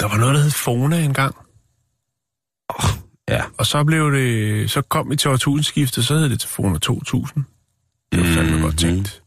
der 0.00 0.08
var 0.08 0.16
noget, 0.16 0.34
der 0.34 0.40
hed 0.40 0.50
Fona 0.50 1.04
engang. 1.04 1.34
Ja. 3.28 3.42
Og 3.58 3.66
så 3.66 3.84
blev 3.84 4.12
det, 4.12 4.70
så 4.70 4.82
kom 4.82 5.10
vi 5.10 5.16
til 5.16 5.30
årtusindskiftet, 5.30 6.04
så 6.04 6.14
hed 6.14 6.28
det 6.30 6.40
til 6.40 6.48
Fona 6.48 6.78
2000. 6.78 7.44
Det 8.12 8.20
var 8.20 8.26
fandme 8.34 8.52
Mhm. 8.52 8.62
godt 8.62 8.78
tænkt. 8.78 9.22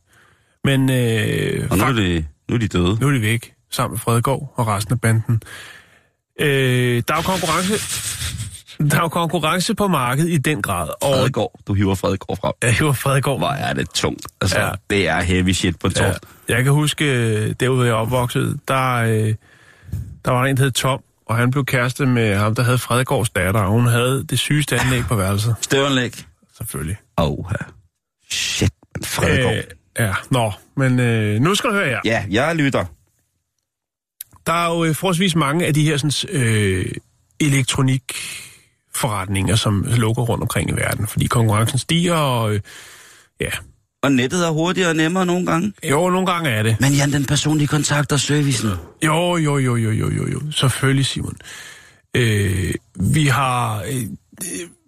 Men 0.63 0.89
øh, 0.89 1.67
Og 1.71 1.77
nu 1.77 1.83
er, 1.83 1.91
det, 1.91 2.25
nu 2.49 2.55
er 2.55 2.59
de 2.59 2.67
døde. 2.67 2.97
nu 3.01 3.07
er 3.07 3.11
de 3.11 3.21
væk, 3.21 3.53
sammen 3.71 3.93
med 3.93 3.99
Fredegård 3.99 4.53
og 4.55 4.67
resten 4.67 4.93
af 4.93 5.01
banden. 5.01 5.41
Øh, 6.39 7.03
der 7.07 7.13
er 7.13 7.17
jo 7.17 7.21
konkurrence, 7.21 7.73
der 8.89 8.97
er 8.97 9.01
jo 9.01 9.07
konkurrence 9.07 9.75
på 9.75 9.87
markedet 9.87 10.29
i 10.29 10.37
den 10.37 10.61
grad. 10.61 10.87
Og 10.89 11.13
Fredegård. 11.13 11.59
Du 11.67 11.73
hiver 11.73 11.95
Fredegård 11.95 12.37
frem. 12.37 12.53
jeg 12.63 12.73
hiver 12.73 12.93
Fredegård. 12.93 13.37
Hvor 13.39 13.47
er 13.47 13.73
det 13.73 13.89
tungt. 13.89 14.27
Altså, 14.41 14.59
Ja. 14.59 14.69
det 14.89 15.07
er 15.07 15.21
heavy 15.21 15.51
shit 15.51 15.79
på 15.79 15.87
det 15.87 15.99
Ja, 15.99 16.13
jeg 16.49 16.63
kan 16.63 16.73
huske, 16.73 17.05
øh, 17.05 17.55
derude 17.59 17.85
jeg 17.87 17.95
opvokset, 17.95 18.59
der, 18.67 18.93
øh, 18.95 19.35
der 20.25 20.31
var 20.31 20.45
en, 20.45 20.57
der 20.57 20.63
hed 20.63 20.71
Tom, 20.71 20.99
og 21.25 21.35
han 21.37 21.51
blev 21.51 21.65
kæreste 21.65 22.05
med 22.05 22.35
ham, 22.35 22.55
der 22.55 22.63
havde 22.63 22.77
Fredegårds 22.77 23.29
datter, 23.29 23.61
og 23.61 23.71
hun 23.71 23.87
havde 23.87 24.25
det 24.29 24.39
sygeste 24.39 24.79
anlæg 24.79 25.01
på 25.03 25.15
værelset, 25.15 25.55
Støvnlæg. 25.61 26.13
selvfølgelig. 26.57 26.97
Åh, 27.17 27.45
shit, 28.29 28.71
Fredegård. 29.05 29.53
Øh, 29.53 29.63
ja, 29.99 30.13
nå, 30.31 30.51
men 30.77 30.99
øh, 30.99 31.39
nu 31.41 31.55
skal 31.55 31.69
du 31.69 31.75
høre 31.75 31.85
her. 31.89 31.99
Ja, 32.05 32.25
jeg 32.29 32.55
lytter. 32.55 32.85
Der 34.47 34.53
er 34.53 34.73
jo 34.75 34.83
øh, 34.83 34.95
forholdsvis 34.95 35.35
mange 35.35 35.65
af 35.65 35.73
de 35.73 35.83
her 35.83 35.97
sådan, 35.97 36.41
øh, 36.41 36.85
elektronikforretninger, 38.93 39.55
som 39.55 39.85
lukker 39.97 40.23
rundt 40.23 40.41
omkring 40.41 40.69
i 40.69 40.73
verden, 40.73 41.07
fordi 41.07 41.25
konkurrencen 41.27 41.79
stiger, 41.79 42.13
og 42.13 42.53
øh, 42.53 42.59
ja, 43.41 43.49
Og 44.03 44.11
nettet 44.11 44.45
er 44.45 44.49
hurtigere 44.49 44.89
og 44.89 44.95
nemmere 44.95 45.25
nogle 45.25 45.45
gange. 45.45 45.73
jo, 45.89 46.09
nogle 46.09 46.25
gange 46.25 46.49
er 46.49 46.63
det. 46.63 46.77
Men 46.79 46.93
Jan, 46.93 47.13
den 47.13 47.25
personlige 47.25 47.67
kontakt 47.67 48.11
og 48.11 48.19
servicen. 48.19 48.69
Jo, 49.05 49.37
jo, 49.37 49.57
jo, 49.57 49.75
jo, 49.75 49.91
jo, 49.91 50.09
jo, 50.11 50.27
jo. 50.31 50.41
Selvfølgelig, 50.51 51.05
Simon. 51.05 51.35
Øh, 52.15 52.73
vi 52.99 53.25
har... 53.27 53.81
Øh, 53.81 54.03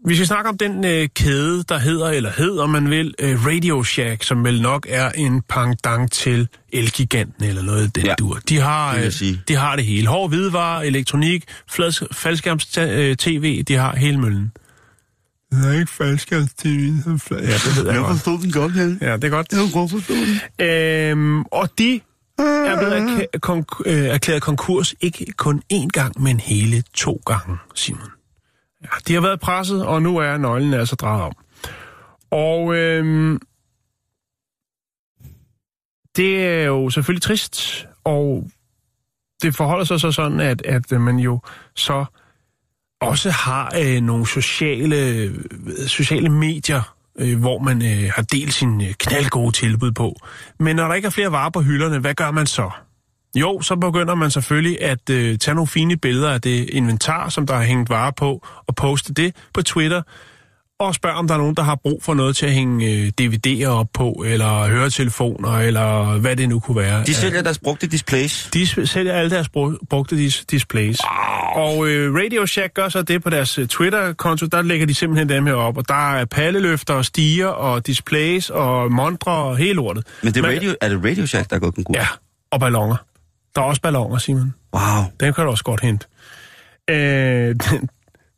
vi 0.08 0.16
skal 0.16 0.28
snakke 0.28 0.50
om 0.50 0.58
den 0.58 0.86
øh, 0.86 1.08
kæde, 1.16 1.64
der 1.70 1.78
hedder, 1.78 2.08
eller 2.10 2.32
hed, 2.38 2.58
om 2.60 2.70
man 2.70 2.90
vil, 2.90 3.14
øh, 3.20 3.46
Radio 3.46 3.84
Shack, 3.84 4.24
som 4.24 4.44
vel 4.44 4.62
nok 4.62 4.86
er 4.90 5.10
en 5.12 5.42
pangdang 5.42 6.12
til 6.12 6.48
Elgiganten 6.74 7.44
eller 7.44 7.62
noget 7.62 7.84
af 7.84 7.92
den 7.92 8.06
ja, 8.06 8.14
dur. 8.20 8.40
De 8.50 8.60
har, 8.60 8.94
jeg 8.96 9.06
øh, 9.22 9.38
de 9.48 9.56
har 9.56 9.76
det 9.76 9.86
hele. 9.86 10.08
Hård 10.08 10.30
hvidevare, 10.30 10.88
elektronik, 10.88 11.44
flad- 11.72 12.08
faldskærms-tv, 12.14 13.64
de 13.64 13.76
har 13.76 13.96
hele 13.96 14.20
møllen. 14.20 14.52
Det 15.52 15.68
er 15.76 15.80
ikke 15.80 15.92
faldskærms-tv. 15.92 16.70
Ja, 16.70 17.36
det 17.38 17.76
ved 17.78 17.92
jeg 17.92 17.98
godt. 18.00 18.12
forstod 18.12 18.40
den 18.40 18.52
godt, 18.52 18.76
Jan. 18.76 18.98
Ja, 19.02 19.14
det 19.16 19.24
er 19.24 19.30
godt. 19.30 19.48
Jeg 19.52 19.60
kunne 19.60 19.72
godt 19.72 19.92
forstå 19.92 20.14
den. 20.14 20.66
Øhm, 20.68 21.42
og 21.42 21.70
de 21.78 22.00
er 22.40 22.78
blevet 22.78 22.94
erklæ- 22.96 23.40
konk- 23.46 23.82
øh, 23.86 24.06
erklæret 24.06 24.42
konkurs 24.42 24.96
ikke 25.02 25.26
kun 25.38 25.62
én 25.74 25.88
gang, 25.88 26.22
men 26.22 26.40
hele 26.40 26.84
to 26.94 27.22
gange, 27.26 27.58
Simon. 27.76 28.10
Ja, 28.86 28.98
de 29.08 29.14
har 29.14 29.22
været 29.22 29.40
presset, 29.40 29.86
og 29.86 30.02
nu 30.02 30.18
er 30.18 30.38
nøglen 30.38 30.74
altså 30.74 30.96
drejet 30.96 31.24
om. 31.24 31.34
Og 32.32 32.76
øhm, 32.76 33.40
det 36.16 36.46
er 36.46 36.64
jo 36.64 36.90
selvfølgelig 36.90 37.22
trist, 37.22 37.86
og 38.04 38.48
det 39.42 39.56
forholder 39.56 39.86
sig 39.86 40.00
så 40.00 40.12
sådan, 40.12 40.40
at, 40.40 40.62
at 40.66 40.92
man 40.92 41.20
jo 41.20 41.40
så 41.76 42.06
også 43.02 43.30
har 43.30 43.74
øh, 43.80 44.02
nogle 44.02 44.28
sociale, 44.28 44.96
øh, 44.96 45.36
sociale 45.88 46.30
medier, 46.30 46.96
øh, 47.20 47.40
hvor 47.40 47.60
man 47.60 47.82
øh, 47.82 48.12
har 48.16 48.22
delt 48.22 48.54
sin 48.54 48.82
øh, 48.82 48.94
knaldgode 48.94 49.52
tilbud 49.52 49.92
på. 49.92 50.16
Men 50.60 50.76
når 50.76 50.88
der 50.88 50.96
ikke 50.96 51.06
er 51.06 51.10
flere 51.10 51.32
varer 51.32 51.50
på 51.50 51.62
hylderne, 51.62 52.00
hvad 52.00 52.14
gør 52.14 52.32
man 52.32 52.48
så? 52.48 52.72
Jo, 53.36 53.62
så 53.62 53.76
begynder 53.76 54.16
man 54.16 54.32
selvfølgelig 54.32 54.82
at 54.82 55.10
øh, 55.10 55.38
tage 55.38 55.56
nogle 55.56 55.68
fine 55.68 55.98
billeder 55.98 56.30
af 56.32 56.42
det 56.42 56.70
inventar, 56.70 57.30
som 57.30 57.48
der 57.48 57.56
har 57.56 57.64
hængt 57.64 57.90
varer 57.90 58.12
på, 58.12 58.46
og 58.68 58.76
poste 58.76 59.14
det 59.14 59.36
på 59.54 59.62
Twitter, 59.62 60.02
og 60.80 60.96
spørge, 60.96 61.16
om 61.16 61.28
der 61.28 61.34
er 61.34 61.38
nogen, 61.38 61.56
der 61.56 61.64
har 61.64 61.76
brug 61.76 62.04
for 62.04 62.14
noget 62.14 62.36
til 62.36 62.46
at 62.46 62.52
hænge 62.52 62.86
øh, 62.92 63.12
DVD'er 63.22 63.66
op 63.68 63.88
på, 63.94 64.24
eller 64.28 64.68
høretelefoner, 64.68 65.50
eller 65.60 66.18
hvad 66.18 66.36
det 66.36 66.50
nu 66.50 66.60
kunne 66.60 66.78
være. 66.78 67.04
De 67.04 67.14
sælger 67.14 67.42
deres 67.42 67.60
brugte 67.60 67.88
displays. 67.88 68.50
De 68.54 68.88
sælger 68.88 69.14
alle 69.14 69.30
deres 69.30 69.48
bru- 69.58 69.86
brugte 69.90 70.16
dis- 70.28 70.46
displays. 70.52 71.00
Og 71.56 71.88
øh, 71.88 72.14
Radio 72.16 72.46
Shack 72.46 72.74
gør 72.74 72.90
så 72.90 73.02
det 73.02 73.24
på 73.24 73.30
deres 73.30 73.58
øh, 73.58 73.68
Twitter-konto. 73.68 74.46
Der 74.46 74.62
lægger 74.62 74.86
de 74.88 74.94
simpelthen 74.94 75.30
dem 75.30 75.46
her 75.46 75.54
op. 75.54 75.78
Og 75.78 75.88
der 75.88 76.14
er 76.16 76.26
palleløfter 76.26 76.94
og 76.94 77.06
stiger 77.06 77.48
og 77.48 77.88
displays 77.88 78.50
og 78.50 78.92
montre 78.92 79.32
og 79.32 79.58
hele 79.58 79.74
lortet. 79.74 80.08
Men 80.24 80.34
det 80.34 80.40
er, 80.40 80.48
Men- 80.48 80.56
radio, 80.58 80.76
er 80.82 80.90
det 80.90 81.06
Radio 81.06 81.26
Shack, 81.26 81.50
der 81.50 81.56
er 81.56 81.60
gået 81.60 81.76
konkurs? 81.76 81.96
Ja, 81.98 82.08
og 82.52 82.60
ballonger. 82.60 82.96
Der 83.56 83.62
er 83.62 83.66
også 83.66 83.82
ballonger, 83.82 84.18
Simon. 84.18 84.54
Wow. 84.74 85.04
Den 85.20 85.34
kan 85.34 85.44
du 85.44 85.50
også 85.52 85.64
godt 85.64 85.82
hente. 85.82 86.06
Øh, 86.90 86.96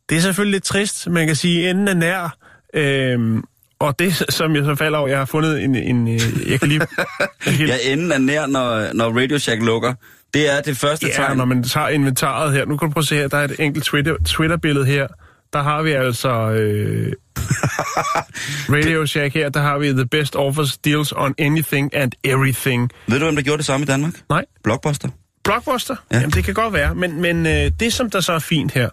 det 0.09 0.17
er 0.17 0.21
selvfølgelig 0.21 0.51
lidt 0.55 0.63
trist. 0.63 1.09
Man 1.09 1.27
kan 1.27 1.35
sige, 1.35 1.69
enden 1.69 1.87
er 1.87 1.93
nær. 1.93 2.37
Øh, 2.73 3.43
og 3.79 3.99
det, 3.99 4.25
som 4.29 4.55
jeg 4.55 4.65
så 4.65 4.75
falder 4.75 4.97
over, 4.99 5.07
jeg 5.07 5.17
har 5.17 5.25
fundet 5.25 5.63
en... 5.63 5.75
en 5.75 6.07
øh, 6.07 6.51
jeg 6.51 6.59
kan 6.59 6.67
lige... 6.69 6.81
Jeg 7.45 7.53
kan, 7.53 7.67
Ja, 7.67 7.75
enden 7.83 8.11
er 8.11 8.17
nær, 8.17 8.45
når, 8.45 8.93
når 8.93 9.19
Radio 9.21 9.39
Shack 9.39 9.61
lukker. 9.61 9.93
Det 10.33 10.57
er 10.57 10.61
det 10.61 10.77
første 10.77 11.07
Ja, 11.07 11.13
tegn. 11.13 11.37
når 11.37 11.45
man 11.45 11.63
tager 11.63 11.87
inventaret 11.87 12.53
her. 12.53 12.65
Nu 12.65 12.77
kan 12.77 12.87
du 12.87 12.93
prøve 12.93 13.01
at 13.01 13.07
se 13.07 13.15
her, 13.15 13.27
der 13.27 13.37
er 13.37 13.43
et 13.43 13.55
enkelt 13.59 13.85
Twitter, 13.85 14.15
Twitter-billede 14.25 14.85
her. 14.85 15.07
Der 15.53 15.61
har 15.61 15.81
vi 15.81 15.91
altså 15.91 16.29
øh, 16.51 17.13
Radio 18.75 19.05
Shack 19.05 19.33
her. 19.33 19.49
Der 19.49 19.59
har 19.61 19.77
vi 19.77 19.89
the 19.89 20.05
best 20.05 20.35
offers 20.35 20.77
deals 20.77 21.13
on 21.15 21.35
anything 21.39 21.95
and 21.95 22.11
everything. 22.23 22.89
Ved 23.07 23.19
du, 23.19 23.25
hvem 23.25 23.35
der 23.35 23.43
gjorde 23.43 23.57
det 23.57 23.65
samme 23.65 23.83
i 23.83 23.87
Danmark? 23.87 24.13
Nej, 24.29 24.45
Blockbuster. 24.63 25.09
Blockbuster? 25.43 25.95
Ja. 26.11 26.15
Ja. 26.15 26.21
Jamen, 26.21 26.31
det 26.33 26.43
kan 26.43 26.53
godt 26.53 26.73
være. 26.73 26.95
Men, 26.95 27.21
men 27.21 27.45
øh, 27.45 27.71
det, 27.79 27.93
som 27.93 28.09
der 28.09 28.19
så 28.19 28.33
er 28.33 28.39
fint 28.39 28.71
her, 28.71 28.89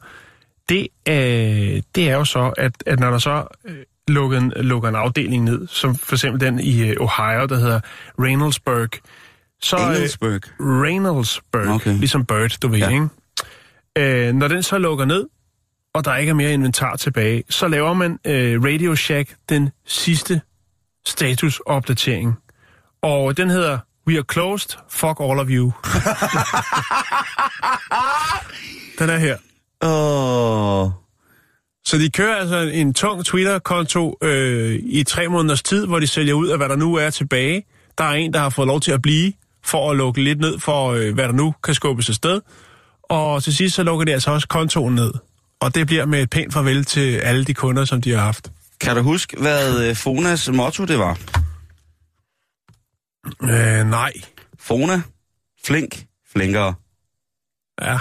det, 0.69 0.89
øh, 1.09 1.83
det 1.95 2.11
er 2.11 2.15
jo 2.17 2.25
så, 2.25 2.53
at, 2.59 2.73
at 2.87 3.01
når 3.01 3.11
der 3.11 3.19
så 3.19 3.45
øh, 3.69 3.75
lukker, 4.09 4.39
en, 4.39 4.53
lukker 4.57 4.89
en 4.89 4.95
afdeling 4.95 5.45
ned, 5.45 5.67
som 5.69 5.95
for 5.97 6.15
eksempel 6.15 6.41
den 6.41 6.61
i 6.61 6.83
øh, 6.91 6.97
Ohio, 7.01 7.47
der 7.47 7.57
hedder 7.57 7.81
Reynoldsburg, 8.21 8.89
så... 9.63 9.77
øh, 9.77 9.95
Engelsburg. 9.97 10.41
Reynoldsburg, 10.61 11.69
Okay. 11.69 11.93
ligesom 11.99 12.25
Bird, 12.27 12.51
du 12.63 12.69
ved, 12.69 12.79
ja. 12.79 12.89
ikke? 12.89 13.09
Øh, 14.29 14.35
når 14.35 14.49
den 14.49 14.63
så 14.63 14.79
lukker 14.79 15.05
ned, 15.05 15.25
og 15.95 16.05
der 16.05 16.17
ikke 16.17 16.31
er 16.31 16.35
mere 16.35 16.53
inventar 16.53 16.97
tilbage, 16.97 17.45
så 17.51 17.69
laver 17.69 17.95
man 17.95 18.19
øh, 18.25 18.65
Radio 18.65 18.97
Shack 18.97 19.37
den 19.49 19.71
sidste 19.87 20.41
statusopdatering. 21.07 22.35
Og 23.03 23.37
den 23.37 23.51
hedder 23.51 23.79
We 24.07 24.17
are 24.17 24.25
closed, 24.33 24.79
fuck 24.91 25.21
all 25.21 25.41
of 25.41 25.47
you. 25.51 25.65
den 28.99 29.11
er 29.11 29.17
her. 29.17 29.37
Åh... 29.83 30.91
Så 31.87 31.99
de 31.99 32.11
kører 32.11 32.37
altså 32.37 32.57
en 32.57 32.95
tung 32.95 33.25
Twitter-konto 33.25 34.19
øh, 34.23 34.81
i 34.83 35.05
tre 35.05 35.29
måneders 35.29 35.63
tid, 35.63 35.87
hvor 35.87 36.01
de 36.01 36.07
sælger 36.07 36.35
ud 36.35 36.49
af, 36.49 36.57
hvad 36.59 36.69
der 36.69 36.77
nu 36.77 36.95
er 36.95 37.11
tilbage. 37.11 37.65
Der 37.99 38.05
er 38.05 38.13
en, 38.13 38.33
der 38.33 38.39
har 38.39 38.49
fået 38.49 38.69
lov 38.69 38.81
til 38.81 38.93
at 38.93 39.03
blive, 39.03 39.33
for 39.65 39.91
at 39.91 39.97
lukke 39.97 40.23
lidt 40.23 40.41
ned 40.41 40.59
for, 40.59 40.93
øh, 40.93 41.15
hvad 41.15 41.25
der 41.25 41.33
nu 41.33 41.55
kan 41.65 41.75
skubbes 41.75 42.09
afsted. 42.09 42.41
Og 43.03 43.43
til 43.43 43.57
sidst 43.57 43.75
så 43.75 43.83
lukker 43.83 44.05
de 44.05 44.13
altså 44.13 44.31
også 44.31 44.49
kontoen 44.49 44.95
ned. 44.95 45.13
Og 45.61 45.75
det 45.75 45.87
bliver 45.87 46.07
med 46.07 46.23
et 46.23 46.31
pænt 46.31 46.53
farvel 46.53 46.85
til 46.85 47.17
alle 47.17 47.45
de 47.45 47.55
kunder, 47.55 47.85
som 47.85 48.03
de 48.03 48.11
har 48.11 48.21
haft. 48.21 48.51
Kan 48.81 48.97
du 48.97 49.03
huske, 49.03 49.37
hvad 49.41 49.89
øh, 49.89 49.97
Fonas 49.97 50.49
motto 50.49 50.85
det 50.85 50.99
var? 50.99 51.19
Øh, 53.43 53.87
nej. 53.91 54.13
Fona, 54.59 55.03
flink, 55.65 56.05
flinkere. 56.33 56.75
Ja. 57.83 57.99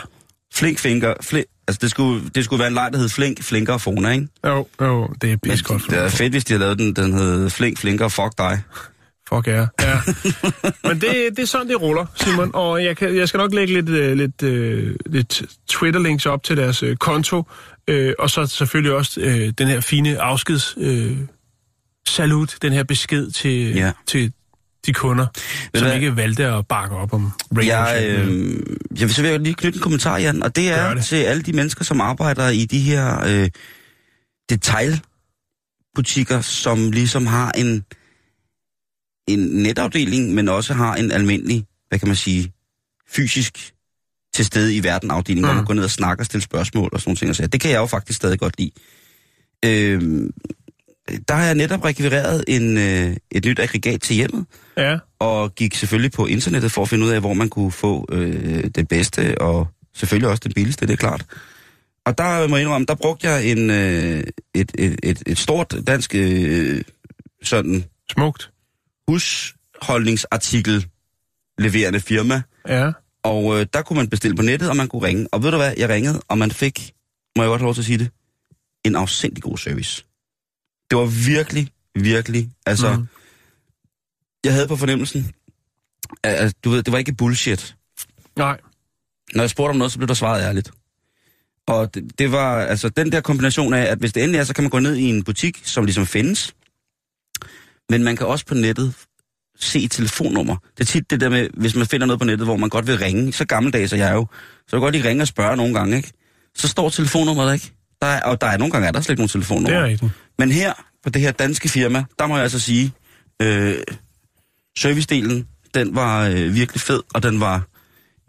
Flink, 0.54 0.80
flinker, 0.80 1.14
flink. 1.22 1.46
Altså, 1.68 1.80
det 1.82 1.92
skulle, 1.92 2.30
det 2.30 2.46
skulle 2.46 2.60
være 2.60 2.68
en 2.68 2.74
leg, 2.74 2.90
der 2.94 3.00
hed 3.00 3.10
flink, 3.10 3.44
flinkere, 3.44 3.80
Fona, 3.80 4.10
ikke? 4.10 4.28
Jo, 4.46 4.68
jo, 4.82 5.08
det 5.22 5.32
er 5.32 5.38
pis 5.38 5.62
godt. 5.62 5.84
Det 5.90 5.98
er 5.98 6.10
fedt, 6.10 6.34
hvis 6.34 6.46
de 6.46 6.54
havde 6.54 6.60
lavet 6.60 6.80
den, 6.80 6.96
den 6.96 7.14
hed 7.14 7.50
flink, 7.50 7.80
flinkere, 7.80 8.10
fuck 8.10 8.38
dig. 8.38 8.62
Fuck 9.30 9.48
ja. 9.48 9.68
ja. 9.82 10.00
Men 10.88 11.02
det, 11.02 11.16
det 11.30 11.40
er 11.40 11.46
sådan, 11.46 11.68
det 11.70 11.82
ruller, 11.82 12.06
Simon. 12.16 12.52
Og 12.54 12.84
jeg, 12.84 12.98
kan, 12.98 13.16
jeg 13.16 13.28
skal 13.28 13.38
nok 13.38 13.54
lægge 13.54 13.74
lidt, 13.74 13.90
øh, 13.90 14.18
lidt, 14.18 14.44
øh, 14.44 14.96
lidt 15.06 15.42
Twitter-links 15.72 16.26
op 16.26 16.44
til 16.44 16.58
deres 16.58 16.84
øh, 16.84 16.96
konto. 16.98 17.44
Øh, 17.88 18.14
og 18.20 18.30
så 18.30 18.46
selvfølgelig 18.46 18.94
også 18.94 19.22
øh, 19.22 19.54
den 19.58 19.68
her 19.68 19.80
fine 19.82 20.22
afskeds 20.22 20.76
øh, 20.78 21.18
salut, 22.08 22.58
den 22.62 22.74
her 22.74 22.84
besked 22.84 23.32
til, 23.32 23.76
Ja. 23.76 23.92
til 24.08 24.32
de 24.86 24.94
kunder, 24.94 25.26
du 25.26 25.80
som 25.80 25.88
hvad? 25.88 25.96
ikke 25.96 26.16
valgte 26.16 26.46
at 26.46 26.68
bakke 26.68 26.96
op 26.96 27.14
om 27.14 27.32
Radio 27.58 27.68
Jeg, 27.74 28.04
øh, 28.10 28.60
jeg 28.92 29.02
vil 29.02 29.14
så 29.14 29.22
vil 29.22 29.32
jeg 29.32 29.40
lige 29.40 29.54
knytte 29.56 29.78
en 29.78 29.82
kommentar, 29.84 30.18
Jan, 30.18 30.44
og 30.44 30.56
det 30.56 30.70
er 30.72 30.94
det. 30.94 31.06
til 31.06 31.16
alle 31.16 31.44
de 31.44 31.54
mennesker, 31.54 31.84
som 31.84 32.02
arbejder 32.02 32.50
i 32.50 32.66
de 32.66 32.80
her 32.80 33.24
øh, 33.28 33.50
detailbutikker, 34.50 36.42
som 36.42 36.92
ligesom 36.92 37.26
har 37.28 37.52
en, 37.52 37.86
en 39.28 39.40
netafdeling, 39.40 40.34
men 40.34 40.50
også 40.50 40.74
har 40.74 40.96
en 40.96 41.12
almindelig, 41.12 41.66
hvad 41.90 42.00
kan 42.00 42.08
man 42.08 42.16
sige, 42.18 42.52
fysisk 43.10 43.74
til 44.34 44.46
stede 44.46 44.76
i 44.76 44.84
verden 44.84 45.12
afdeling, 45.12 45.42
mm. 45.42 45.46
hvor 45.46 45.54
Mm. 45.54 45.58
man 45.58 45.66
går 45.66 45.74
ned 45.74 45.84
og 45.84 45.92
snakker 45.92 46.22
og 46.22 46.26
stiller 46.26 46.44
spørgsmål 46.44 46.90
og 46.94 47.02
sådan. 47.02 47.30
Og 47.30 47.36
sager. 47.36 47.48
det 47.48 47.62
kan 47.62 47.72
jeg 47.72 47.78
jo 47.78 47.86
faktisk 47.86 48.18
stadig 48.18 48.40
godt 48.40 48.60
lide. 48.60 48.72
Øh, 49.66 50.30
der 51.28 51.34
har 51.34 51.46
jeg 51.46 51.56
netop 51.56 51.86
rekvireret 51.86 52.44
en, 52.48 52.78
øh, 52.78 53.16
et 53.32 53.46
nyt 53.46 53.60
aggregat 53.60 54.02
til 54.02 54.16
hjemmet, 54.16 54.46
Ja, 54.78 54.98
og 55.20 55.56
gik 55.56 55.76
selvfølgelig 55.76 56.12
på 56.12 56.26
internettet 56.26 56.72
for 56.72 56.82
at 56.82 56.90
finde 56.90 57.06
ud 57.06 57.12
af, 57.12 57.20
hvor 57.20 57.34
man 57.34 57.50
kunne 57.50 57.72
få 57.72 58.06
øh, 58.12 58.64
det 58.76 58.88
bedste, 58.88 59.42
og 59.42 59.68
selvfølgelig 59.96 60.30
også 60.30 60.42
det 60.44 60.56
billigste, 60.56 60.88
det 60.88 60.94
er 60.94 60.98
klart. 60.98 61.26
Og 62.06 62.18
der 62.18 62.48
må 62.48 62.56
jeg 62.56 62.64
indrømme, 62.64 62.86
der 62.86 62.96
brugte 62.96 63.28
jeg 63.28 63.46
en, 63.52 63.70
øh, 63.70 64.24
et, 64.54 64.72
et, 64.78 65.00
et, 65.04 65.24
et 65.26 65.38
stort 65.38 65.76
dansk 65.88 66.16
øh, 66.16 66.82
sådan 67.44 67.84
smukt. 68.12 68.50
Husholdningsartikel 69.08 70.88
leverende 71.58 72.00
firma, 72.00 72.42
Ja, 72.68 72.92
og 73.24 73.60
øh, 73.60 73.66
der 73.74 73.82
kunne 73.82 73.98
man 73.98 74.10
bestille 74.10 74.36
på 74.36 74.42
nettet, 74.42 74.70
og 74.70 74.76
man 74.76 74.88
kunne 74.88 75.08
ringe. 75.08 75.28
Og 75.32 75.44
ved 75.44 75.52
du 75.52 75.58
hvad, 75.58 75.74
jeg 75.78 75.90
ringede, 75.90 76.22
og 76.28 76.38
man 76.38 76.52
fik, 76.52 76.94
må 77.38 77.44
jeg 77.44 77.48
godt 77.48 77.62
have 77.62 77.68
lov 77.68 77.74
til 77.74 77.82
at 77.82 77.86
sige 77.86 77.98
det, 77.98 78.10
en 78.86 78.96
afsindig 78.96 79.44
god 79.44 79.58
service. 79.58 80.06
Det 80.92 80.98
var 80.98 81.06
virkelig, 81.06 81.70
virkelig, 81.96 82.50
altså, 82.66 82.94
mm. 82.94 83.08
Jeg 84.44 84.54
havde 84.54 84.68
på 84.68 84.76
fornemmelsen, 84.76 85.32
at, 86.24 86.34
at 86.34 86.56
du 86.64 86.70
ved, 86.70 86.84
det 86.84 86.92
var 86.92 86.98
ikke 86.98 87.14
bullshit. 87.14 87.76
nej. 88.38 88.60
Når 89.36 89.44
jeg 89.44 89.50
spurgte 89.50 89.70
om 89.72 89.78
noget, 89.78 89.92
så 89.92 89.98
blev 89.98 90.08
der 90.08 90.14
svaret 90.14 90.42
ærligt. 90.42 90.72
Og 91.68 91.94
det, 91.94 92.20
det 92.20 92.32
var 92.32 92.62
altså 92.62 92.90
den 92.90 93.12
der 93.12 93.22
kombination 93.22 93.74
af, 93.74 93.82
at 93.82 93.98
hvis 93.98 94.14
det 94.14 94.24
endelig 94.24 94.40
er, 94.40 94.44
så 94.44 94.54
kan 94.54 94.64
man 94.64 94.72
gå 94.72 94.80
ned 94.80 94.96
i 94.96 95.04
en 95.04 95.24
butik, 95.24 95.62
som 95.64 95.86
ligesom 95.86 96.06
findes. 96.06 96.56
Men 97.94 98.04
man 98.04 98.16
kan 98.16 98.28
også 98.28 98.46
på 98.46 98.54
nettet 98.54 98.94
se 99.60 99.80
et 99.84 99.92
telefonnummer. 99.92 100.56
Det 100.78 100.84
er 100.84 100.86
tit 100.86 101.10
det 101.10 101.22
der 101.22 101.30
med, 101.30 101.48
hvis 101.54 101.76
man 101.76 101.86
finder 101.88 102.08
noget 102.08 102.20
på 102.20 102.26
nettet, 102.26 102.48
hvor 102.48 102.58
man 102.58 102.70
godt 102.70 102.88
vil 102.88 102.98
ringe, 102.98 103.34
så 103.34 103.46
gammeldags 103.46 103.94
er 103.94 103.98
jeg 103.98 104.14
jo, 104.14 104.28
så 104.68 104.76
jeg 104.76 104.80
godt 104.82 104.96
lige 104.96 105.10
ringe 105.10 105.24
og 105.24 105.28
spørge 105.28 105.58
nogle 105.58 105.74
gange, 105.74 105.98
ikke? 105.98 106.12
Så 106.56 106.68
står 106.68 106.90
telefonnummeret 106.90 107.54
ikke. 107.54 107.72
Der 108.02 108.08
er, 108.08 108.22
og 108.22 108.42
der 108.42 108.48
er 108.48 108.58
nogle 108.58 108.72
gange 108.72 108.88
er 108.88 108.92
der 108.92 109.02
slet 109.02 109.14
ikke 109.14 109.20
nogen 109.22 109.28
Det 109.28 109.36
er 109.36 109.40
telefonnummer. 109.40 109.84
rigtigt. 109.84 110.12
Men 110.40 110.52
her, 110.52 110.74
på 111.04 111.10
det 111.10 111.22
her 111.22 111.32
danske 111.32 111.70
firma, 111.70 112.04
der 112.20 112.28
må 112.28 112.36
jeg 112.36 112.44
altså 112.44 112.60
sige, 112.60 112.94
øh, 113.42 113.76
servicedelen, 114.78 115.48
den 115.74 115.96
var 115.96 116.28
øh, 116.28 116.56
virkelig 116.56 116.82
fed, 116.82 117.02
og 117.14 117.24
den 117.24 117.40
var 117.40 117.62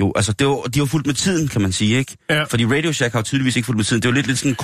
jo, 0.01 0.13
altså 0.17 0.33
det 0.33 0.47
var, 0.47 0.57
de 0.57 0.81
var 0.81 0.87
fuldt 0.87 1.07
med 1.07 1.15
tiden, 1.15 1.49
kan 1.49 1.61
man 1.63 1.73
sige, 1.73 1.97
ikke? 1.99 2.17
Ja. 2.31 2.43
Fordi 2.45 2.67
Radio 2.67 2.93
Shack 2.93 3.13
har 3.13 3.19
jo 3.19 3.23
tydeligvis 3.25 3.57
ikke 3.57 3.67
fuldt 3.67 3.77
med 3.77 3.85
tiden. 3.85 4.03
Det 4.03 4.09
var 4.09 4.15
lidt, 4.15 4.27
lidt 4.27 4.39
sådan 4.39 4.53
en 4.53 4.57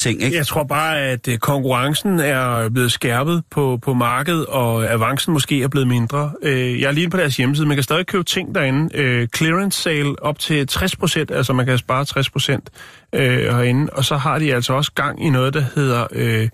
ting, 0.00 0.22
ikke? 0.22 0.36
Jeg 0.36 0.46
tror 0.46 0.64
bare, 0.64 0.98
at 0.98 1.28
øh, 1.28 1.38
konkurrencen 1.38 2.20
er 2.20 2.68
blevet 2.68 2.92
skærpet 2.92 3.42
på, 3.50 3.78
på 3.82 3.94
markedet, 3.94 4.46
og 4.46 4.92
avancen 4.92 5.32
måske 5.32 5.62
er 5.62 5.68
blevet 5.68 5.88
mindre. 5.88 6.32
Øh, 6.42 6.80
jeg 6.80 6.88
er 6.88 6.92
lige 6.92 7.02
inde 7.02 7.10
på 7.10 7.16
deres 7.16 7.36
hjemmeside. 7.36 7.68
Man 7.68 7.76
kan 7.76 7.84
stadig 7.84 8.06
købe 8.06 8.24
ting 8.24 8.54
derinde. 8.54 8.96
Øh, 8.98 9.28
clearance 9.36 9.82
sale 9.82 10.22
op 10.22 10.38
til 10.38 10.66
60 10.66 10.96
procent, 10.96 11.30
altså 11.30 11.52
man 11.52 11.66
kan 11.66 11.78
spare 11.78 12.04
60 12.04 12.30
procent 12.30 12.70
herinde. 13.12 13.92
Og 13.92 14.04
så 14.04 14.16
har 14.16 14.38
de 14.38 14.54
altså 14.54 14.72
også 14.72 14.92
gang 14.92 15.26
i 15.26 15.30
noget, 15.30 15.54
der 15.54 15.64
hedder 15.74 16.06
øh, 16.12 16.48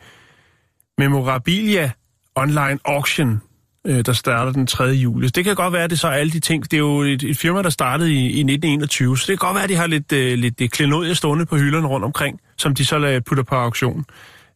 Memorabilia 0.98 1.90
Online 2.36 2.78
Auction, 2.84 3.40
der 3.86 4.12
starter 4.12 4.52
den 4.52 4.66
3. 4.66 4.84
juli. 4.84 5.28
Det 5.28 5.44
kan 5.44 5.54
godt 5.54 5.72
være, 5.72 5.84
at 5.84 5.90
det 5.90 5.98
så 5.98 6.08
er 6.08 6.12
alle 6.12 6.32
de 6.32 6.40
ting. 6.40 6.62
Det 6.64 6.72
er 6.72 6.78
jo 6.78 7.00
et, 7.00 7.22
et 7.22 7.38
firma, 7.38 7.62
der 7.62 7.70
startede 7.70 8.12
i, 8.12 8.16
i 8.16 8.40
1921, 8.40 9.18
så 9.18 9.24
det 9.28 9.38
kan 9.38 9.46
godt 9.46 9.54
være, 9.54 9.64
at 9.64 9.70
de 9.70 9.74
har 9.74 9.86
lidt, 9.86 10.12
øh, 10.12 10.38
lidt 10.38 10.72
klenodier 10.72 11.14
stående 11.14 11.46
på 11.46 11.56
hylderne 11.56 11.86
rundt 11.86 12.04
omkring, 12.04 12.40
som 12.60 12.74
de 12.74 12.84
så 12.84 12.98
lader 12.98 13.20
putter 13.20 13.44
på 13.44 13.54
auktion. 13.54 14.04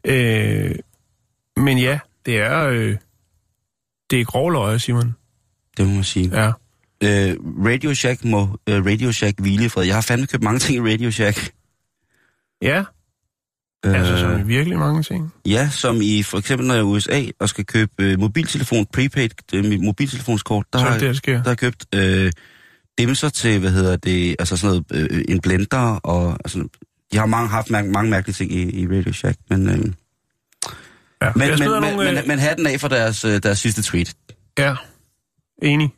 Øh, 0.07 0.75
men 1.57 1.79
ja, 1.79 1.99
det 2.27 2.37
er, 2.38 2.67
øh, 2.67 2.97
det 4.11 4.21
er 4.21 4.25
grov 4.25 4.53
løje, 4.53 4.79
Simon. 4.79 5.14
Det 5.77 5.87
må 5.87 5.95
man 5.95 6.05
sige. 6.05 6.31
Ja. 6.43 6.47
Øh, 7.03 7.37
Radio 7.67 7.95
Shack 7.95 8.25
må 8.25 8.59
øh, 8.69 8.87
Radio 8.87 9.12
Shack 9.12 9.40
hvile 9.40 9.64
i 9.64 9.69
fred. 9.69 9.85
Jeg 9.85 9.95
har 9.95 10.01
fandme 10.01 10.27
købt 10.27 10.43
mange 10.43 10.59
ting 10.59 10.87
i 10.87 10.93
Radio 10.93 11.11
Shack. 11.11 11.53
Ja, 12.62 12.85
øh, 13.87 13.95
altså 14.01 14.17
som 14.19 14.40
i 14.40 14.43
virkelig 14.43 14.79
mange 14.79 15.03
ting. 15.03 15.33
Ja, 15.47 15.69
som 15.71 15.99
i 16.03 16.23
for 16.23 16.38
eksempel 16.38 16.67
når 16.67 16.75
jeg 16.75 16.81
er 16.81 16.85
i 16.85 16.88
USA 16.88 17.23
og 17.40 17.49
skal 17.49 17.67
købe 17.67 17.93
øh, 18.01 18.19
mobiltelefon, 18.19 18.87
prepaid 18.93 19.31
øh, 19.55 19.64
mit 19.64 19.81
mobiltelefonskort, 19.83 20.67
der 20.73 20.79
Så 20.79 20.85
har, 20.85 20.93
det, 20.93 21.01
der 21.01 21.12
sker. 21.12 21.43
der 21.43 21.49
har 21.49 21.55
købt 21.55 21.87
øh, 21.95 22.33
dimser 22.99 23.29
til, 23.29 23.59
hvad 23.61 23.71
hedder 23.71 23.97
det, 23.97 24.37
altså 24.38 24.57
sådan 24.57 24.85
noget, 24.93 25.11
øh, 25.11 25.25
en 25.29 25.40
blender, 25.40 25.97
og 25.97 26.33
altså, 26.45 26.69
de 27.14 27.18
har 27.18 27.27
mange, 27.27 27.48
haft 27.48 27.70
mange, 27.70 27.92
mange 27.92 28.11
mærkelige 28.11 28.35
ting 28.35 28.53
i, 28.53 28.81
i 28.83 28.87
Radio 28.87 29.12
Shack, 29.12 29.38
men, 29.50 29.68
øh, 29.68 29.79
men, 29.79 29.94
Ja. 31.22 31.33
men, 31.37 31.48
men, 31.48 31.57
smider 31.59 31.81
men, 31.81 31.90
nogle, 31.90 32.09
øh, 32.09 32.14
men, 32.14 32.29
men 32.29 32.38
hatten 32.38 32.66
af 32.66 32.81
for 32.81 32.88
deres, 32.88 33.24
øh, 33.24 33.42
deres 33.42 33.59
sidste 33.59 33.83
tweet. 33.83 34.16
Ja, 34.59 34.74
enig. 35.62 35.90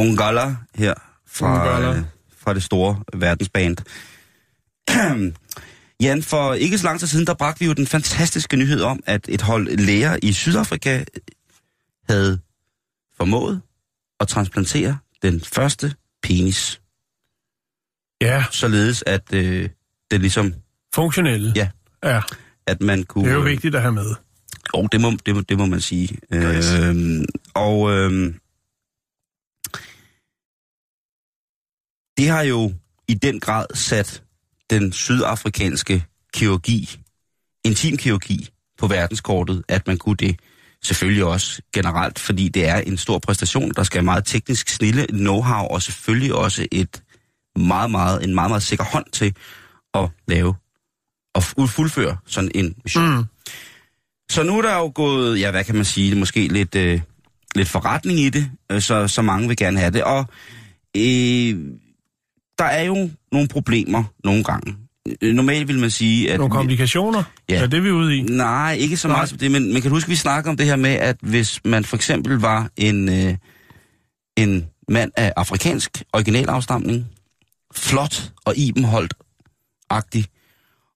Ungala 0.00 0.56
her 0.74 0.94
fra, 1.26 1.60
Ungala. 1.76 1.96
øh, 1.98 2.04
fra 2.38 2.54
det 2.54 2.62
store 2.62 3.02
verdensband. 3.14 3.76
Jan, 6.02 6.22
for 6.22 6.54
ikke 6.54 6.78
så 6.78 6.84
lang 6.84 6.98
tid 7.00 7.06
siden, 7.06 7.26
der 7.26 7.34
bragte 7.34 7.60
vi 7.60 7.66
jo 7.66 7.72
den 7.72 7.86
fantastiske 7.86 8.56
nyhed 8.56 8.82
om, 8.82 9.00
at 9.06 9.24
et 9.28 9.42
hold 9.42 9.76
læger 9.76 10.16
i 10.22 10.32
Sydafrika 10.32 11.04
havde 12.08 12.40
formået 13.16 13.60
at 14.20 14.28
transplantere 14.28 14.98
den 15.22 15.40
første 15.40 15.94
penis, 16.22 16.80
Ja, 18.22 18.44
således 18.50 19.04
at 19.06 19.32
øh, 19.32 19.68
det 20.10 20.20
ligesom, 20.20 20.54
funktionelle. 20.94 21.52
Ja. 21.56 21.68
Ja, 22.04 22.20
at 22.66 22.80
man 22.80 23.02
kunne... 23.02 23.24
det 23.24 23.30
er 23.30 23.34
jo 23.34 23.40
vigtigt 23.42 23.74
at 23.74 23.82
have 23.82 23.92
med. 23.92 24.14
Og 24.74 24.88
det 24.92 25.00
må, 25.00 25.12
det 25.26 25.34
må, 25.34 25.40
det 25.40 25.58
må 25.58 25.66
man 25.66 25.80
sige. 25.80 26.18
Øhm, 26.32 27.24
og 27.54 27.90
øhm, 27.90 28.39
det 32.20 32.28
har 32.28 32.42
jo 32.42 32.72
i 33.08 33.14
den 33.14 33.40
grad 33.40 33.66
sat 33.74 34.22
den 34.70 34.92
sydafrikanske 34.92 36.04
kirurgi, 36.34 36.98
intimkirurgi, 37.64 38.48
på 38.78 38.86
verdenskortet, 38.86 39.62
at 39.68 39.86
man 39.86 39.98
kunne 39.98 40.16
det. 40.16 40.36
Selvfølgelig 40.82 41.24
også 41.24 41.62
generelt, 41.72 42.18
fordi 42.18 42.48
det 42.48 42.68
er 42.68 42.76
en 42.76 42.96
stor 42.96 43.18
præstation, 43.18 43.70
der 43.70 43.82
skal 43.82 44.04
meget 44.04 44.24
teknisk 44.24 44.68
snille, 44.68 45.06
know-how 45.12 45.68
og 45.70 45.82
selvfølgelig 45.82 46.34
også 46.34 46.66
et 46.72 47.02
meget, 47.56 47.90
meget, 47.90 48.24
en 48.24 48.34
meget, 48.34 48.50
meget 48.50 48.62
sikker 48.62 48.84
hånd 48.84 49.06
til 49.12 49.34
at 49.94 50.08
lave 50.28 50.54
og 51.34 51.42
fu- 51.42 51.66
fuldføre 51.66 52.16
sådan 52.26 52.50
en 52.54 52.74
mission. 52.84 53.16
Mm. 53.16 53.24
Så 54.30 54.42
nu 54.42 54.58
er 54.58 54.62
der 54.62 54.76
jo 54.76 54.92
gået, 54.94 55.40
ja, 55.40 55.50
hvad 55.50 55.64
kan 55.64 55.74
man 55.74 55.84
sige, 55.84 56.14
måske 56.14 56.48
lidt, 56.48 56.74
øh, 56.74 57.00
lidt 57.54 57.68
forretning 57.68 58.18
i 58.18 58.28
det, 58.28 58.50
øh, 58.72 58.80
så, 58.80 59.08
så 59.08 59.22
mange 59.22 59.48
vil 59.48 59.56
gerne 59.56 59.78
have 59.78 59.90
det. 59.90 60.04
Og 60.04 60.26
øh, 60.96 61.58
der 62.60 62.66
er 62.66 62.82
jo 62.82 63.10
nogle 63.32 63.48
problemer 63.48 64.04
nogle 64.24 64.44
gange. 64.44 64.76
Øh, 65.20 65.34
Normalt 65.34 65.68
vil 65.68 65.78
man 65.78 65.90
sige, 65.90 66.32
at... 66.32 66.38
Nogle 66.38 66.54
komplikationer? 66.54 67.22
Ja. 67.48 67.54
Ja. 67.54 67.62
Er 67.62 67.66
det, 67.66 67.84
vi 67.84 67.88
er 67.88 67.92
ude 67.92 68.16
i? 68.16 68.22
Nej, 68.22 68.76
ikke 68.80 68.96
så 68.96 69.08
Nej. 69.08 69.16
meget 69.16 69.28
som 69.28 69.38
det, 69.38 69.50
men 69.50 69.72
man 69.72 69.82
kan 69.82 69.90
du 69.90 69.96
huske, 69.96 70.08
vi 70.08 70.16
snakker 70.16 70.50
om 70.50 70.56
det 70.56 70.66
her 70.66 70.76
med, 70.76 70.90
at 70.90 71.16
hvis 71.22 71.60
man 71.64 71.84
for 71.84 71.96
eksempel 71.96 72.38
var 72.38 72.70
en, 72.76 73.08
øh, 73.08 73.34
en 74.36 74.66
mand 74.88 75.12
af 75.16 75.32
afrikansk 75.36 76.02
originalafstamning, 76.12 77.06
flot 77.74 78.32
og 78.44 78.54
ibenholdt-agtig, 78.56 80.24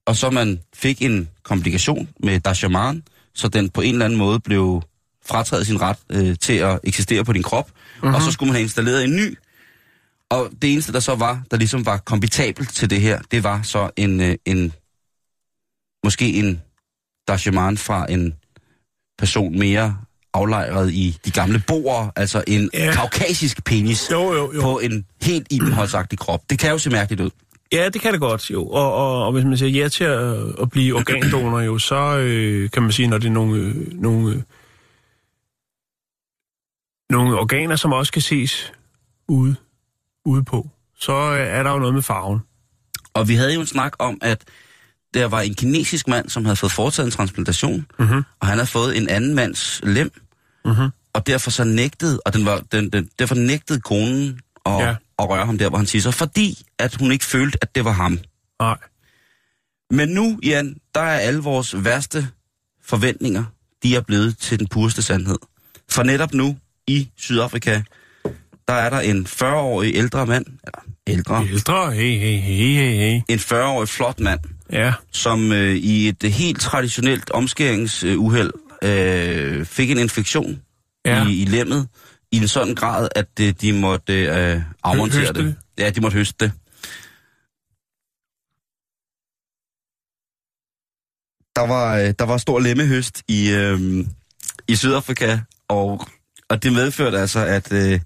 og 0.07 0.17
så 0.17 0.31
man 0.31 0.61
fik 0.75 1.03
en 1.03 1.29
komplikation 1.43 2.09
med 2.21 2.41
Dashaman, 2.41 3.03
så 3.35 3.49
den 3.49 3.71
på 3.71 3.81
en 3.81 3.93
eller 3.93 4.05
anden 4.05 4.19
måde 4.19 4.41
blev 4.41 4.83
frataget 5.27 5.67
sin 5.67 5.81
ret 5.81 5.97
øh, 6.11 6.37
til 6.41 6.53
at 6.53 6.81
eksistere 6.85 7.25
på 7.25 7.33
din 7.33 7.43
krop, 7.43 7.71
mm-hmm. 7.71 8.15
og 8.15 8.23
så 8.23 8.33
skulle 8.33 8.49
man 8.49 8.55
have 8.55 8.63
installeret 8.63 9.05
en 9.05 9.17
ny. 9.17 9.37
Og 10.35 10.51
det 10.63 10.73
eneste, 10.73 10.93
der 10.93 11.01
så 11.01 11.15
var, 11.15 11.43
der 11.51 11.57
ligesom 11.57 11.87
var 11.87 11.97
kombitabelt 11.97 12.69
til 12.69 12.91
det 12.91 13.01
her, 13.01 13.21
det 13.31 13.45
var 13.45 13.63
så 13.63 13.91
en, 13.97 14.21
øh, 14.21 14.35
en 14.45 14.73
måske 16.05 16.33
en 16.33 16.63
Dashaman 17.29 17.77
fra 17.79 18.07
en 18.13 18.35
person 19.19 19.59
mere 19.59 19.97
aflejret 20.35 20.93
i 20.93 21.19
de 21.25 21.31
gamle 21.31 21.63
boer, 21.67 22.11
altså 22.17 22.45
en 22.47 22.71
ja. 22.75 22.93
kaukasisk 22.93 23.65
penis 23.65 24.11
Jo, 24.11 24.33
jo, 24.33 24.53
jo. 24.55 24.61
på 24.61 24.79
en 24.79 25.07
helt 25.23 25.47
ibenholdsagtig 25.51 26.19
krop. 26.19 26.51
Det 26.51 26.59
kan 26.59 26.71
jo 26.71 26.79
se 26.79 26.91
mærkeligt 26.91 27.21
ud. 27.21 27.31
Ja, 27.73 27.89
det 27.89 28.01
kan 28.01 28.13
det 28.13 28.21
godt, 28.21 28.51
jo. 28.51 28.67
Og, 28.67 28.95
og, 28.95 29.27
og 29.27 29.33
hvis 29.33 29.45
man 29.45 29.59
siger 29.59 29.83
ja 29.83 29.89
til 29.89 30.05
at, 30.05 30.61
at 30.63 30.71
blive 30.71 30.95
organdonor, 30.95 31.61
jo, 31.61 31.79
så 31.79 32.19
øh, 32.19 32.71
kan 32.71 32.83
man 32.83 32.93
sige, 32.93 33.09
når 33.09 33.19
det 33.19 33.27
er 33.27 33.33
nogle, 33.33 33.63
øh, 33.63 33.93
nogle, 33.93 34.37
øh, 34.37 34.43
nogle 37.11 37.39
organer, 37.39 37.77
som 37.77 37.93
også 37.93 38.13
kan 38.13 38.23
ses 38.23 38.73
ude, 39.29 39.57
ude 40.25 40.45
på, 40.45 40.71
så 40.99 41.13
øh, 41.13 41.47
er 41.47 41.63
der 41.63 41.71
jo 41.71 41.79
noget 41.79 41.95
med 41.95 42.03
farven. 42.03 42.41
Og 43.15 43.29
vi 43.29 43.35
havde 43.35 43.55
jo 43.55 43.61
en 43.61 43.67
snak 43.67 43.93
om, 43.99 44.19
at 44.23 44.45
der 45.15 45.27
var 45.27 45.41
en 45.41 45.55
kinesisk 45.55 46.09
mand, 46.09 46.29
som 46.29 46.45
havde 46.45 46.57
fået 46.57 46.73
foretaget 46.73 47.07
en 47.07 47.11
transplantation, 47.13 47.87
Mhm. 47.99 48.23
og 48.41 48.47
han 48.47 48.59
havde 48.59 48.67
fået 48.67 48.97
en 48.97 49.09
anden 49.09 49.35
mands 49.35 49.81
lem, 49.83 50.11
Mhm. 50.65 50.89
og 51.13 51.27
derfor 51.27 51.51
så 51.51 51.65
nægtede, 51.65 52.21
og 52.27 52.33
den 52.35 52.45
var, 52.47 52.63
den, 52.73 52.91
den, 52.91 53.09
derfor 53.19 53.35
nægtede 53.35 53.81
konen 53.81 54.41
at, 54.67 54.73
ja. 54.73 54.95
at 55.19 55.29
røre 55.29 55.47
ham 55.47 55.59
der, 55.59 55.69
hvor 55.69 55.79
han 55.79 55.87
tisser, 55.87 56.11
fordi 56.11 56.67
at 56.79 56.95
hun 56.95 57.13
ikke 57.13 57.25
følte, 57.25 57.59
at 57.63 57.75
det 57.75 57.85
var 57.85 57.93
ham. 57.93 58.19
Nej. 58.61 58.77
Men 59.91 60.09
nu, 60.09 60.39
Jan, 60.43 60.77
der 60.95 61.01
er 61.01 61.19
alle 61.19 61.41
vores 61.41 61.85
værste 61.85 62.29
forventninger, 62.83 63.45
de 63.83 63.97
er 63.97 64.01
blevet 64.01 64.39
til 64.39 64.59
den 64.59 64.67
pureste 64.69 65.03
sandhed. 65.03 65.39
For 65.91 66.03
netop 66.03 66.35
nu 66.35 66.57
i 66.87 67.11
Sydafrika, 67.17 67.83
der 68.69 68.75
er 68.75 68.91
der 68.91 69.01
en 69.01 69.27
40-årig 69.27 69.95
ældre 69.97 70.27
mand, 70.27 70.47
eller 70.47 70.81
ældre, 71.07 71.47
Ældre, 71.51 71.93
hey, 71.93 72.19
hey, 72.19 72.39
hey, 72.39 72.75
hey, 72.75 72.95
hey. 72.97 73.21
en 73.29 73.39
40-årig 73.39 73.89
flot 73.89 74.21
mand, 74.21 74.41
Ja, 74.73 74.93
som 75.13 75.53
øh, 75.53 75.75
i 75.77 76.09
et 76.09 76.23
helt 76.33 76.61
traditionelt 76.61 77.31
omskæringsuheld 77.31 78.53
øh, 78.85 79.65
fik 79.67 79.91
en 79.91 79.99
infektion 79.99 80.61
Ja. 81.07 81.27
i, 81.29 81.43
i 81.43 81.45
lemmet 81.45 81.89
i 82.33 82.37
en 82.37 82.49
sådan 82.49 82.75
grad, 82.75 83.09
at 83.17 83.29
øh, 83.41 83.55
de 83.61 83.73
måtte 83.73 84.13
øh, 84.25 84.63
afmontere 84.83 85.21
Høste 85.21 85.35
det. 85.35 85.45
det? 85.45 85.85
Ja, 85.85 85.91
de 85.91 86.01
måtte 86.01 86.15
høste 86.17 86.45
det. 86.45 86.53
Der 91.57 91.67
var, 91.67 91.97
øh, 91.99 92.15
der 92.19 92.25
var 92.25 92.37
stor 92.37 92.61
lemmehøst 92.61 93.23
i, 93.29 93.51
øh, 93.51 94.07
i 94.69 94.77
Sydafrika, 94.77 95.39
og, 95.69 96.07
og 96.49 96.63
det 96.63 96.73
medførte 96.73 97.19
altså, 97.19 97.39
at 97.47 97.73
øh, 97.73 98.01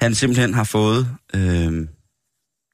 han 0.00 0.14
simpelthen 0.14 0.54
har 0.54 0.64
fået, 0.64 1.16
øh, 1.34 1.86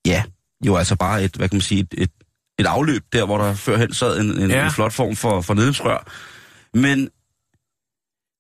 ja, 0.07 0.23
jo 0.67 0.77
altså 0.77 0.97
bare 0.97 1.25
et, 1.25 1.37
hvad 1.37 1.49
kan 1.49 1.57
man 1.57 1.61
sige, 1.63 1.81
et, 1.81 1.95
et, 1.99 2.11
et 2.59 2.67
afløb 2.67 3.05
der, 3.13 3.25
hvor 3.27 3.39
der 3.39 3.55
førhen 3.55 3.95
sad 3.95 4.21
en, 4.21 4.39
en, 4.41 4.51
Ja. 4.51 4.65
en 4.65 4.71
flot 4.73 4.93
form 4.93 5.17
for, 5.17 5.41
for 5.41 5.55
nedløbsrør. 5.55 6.13
Men 6.79 6.99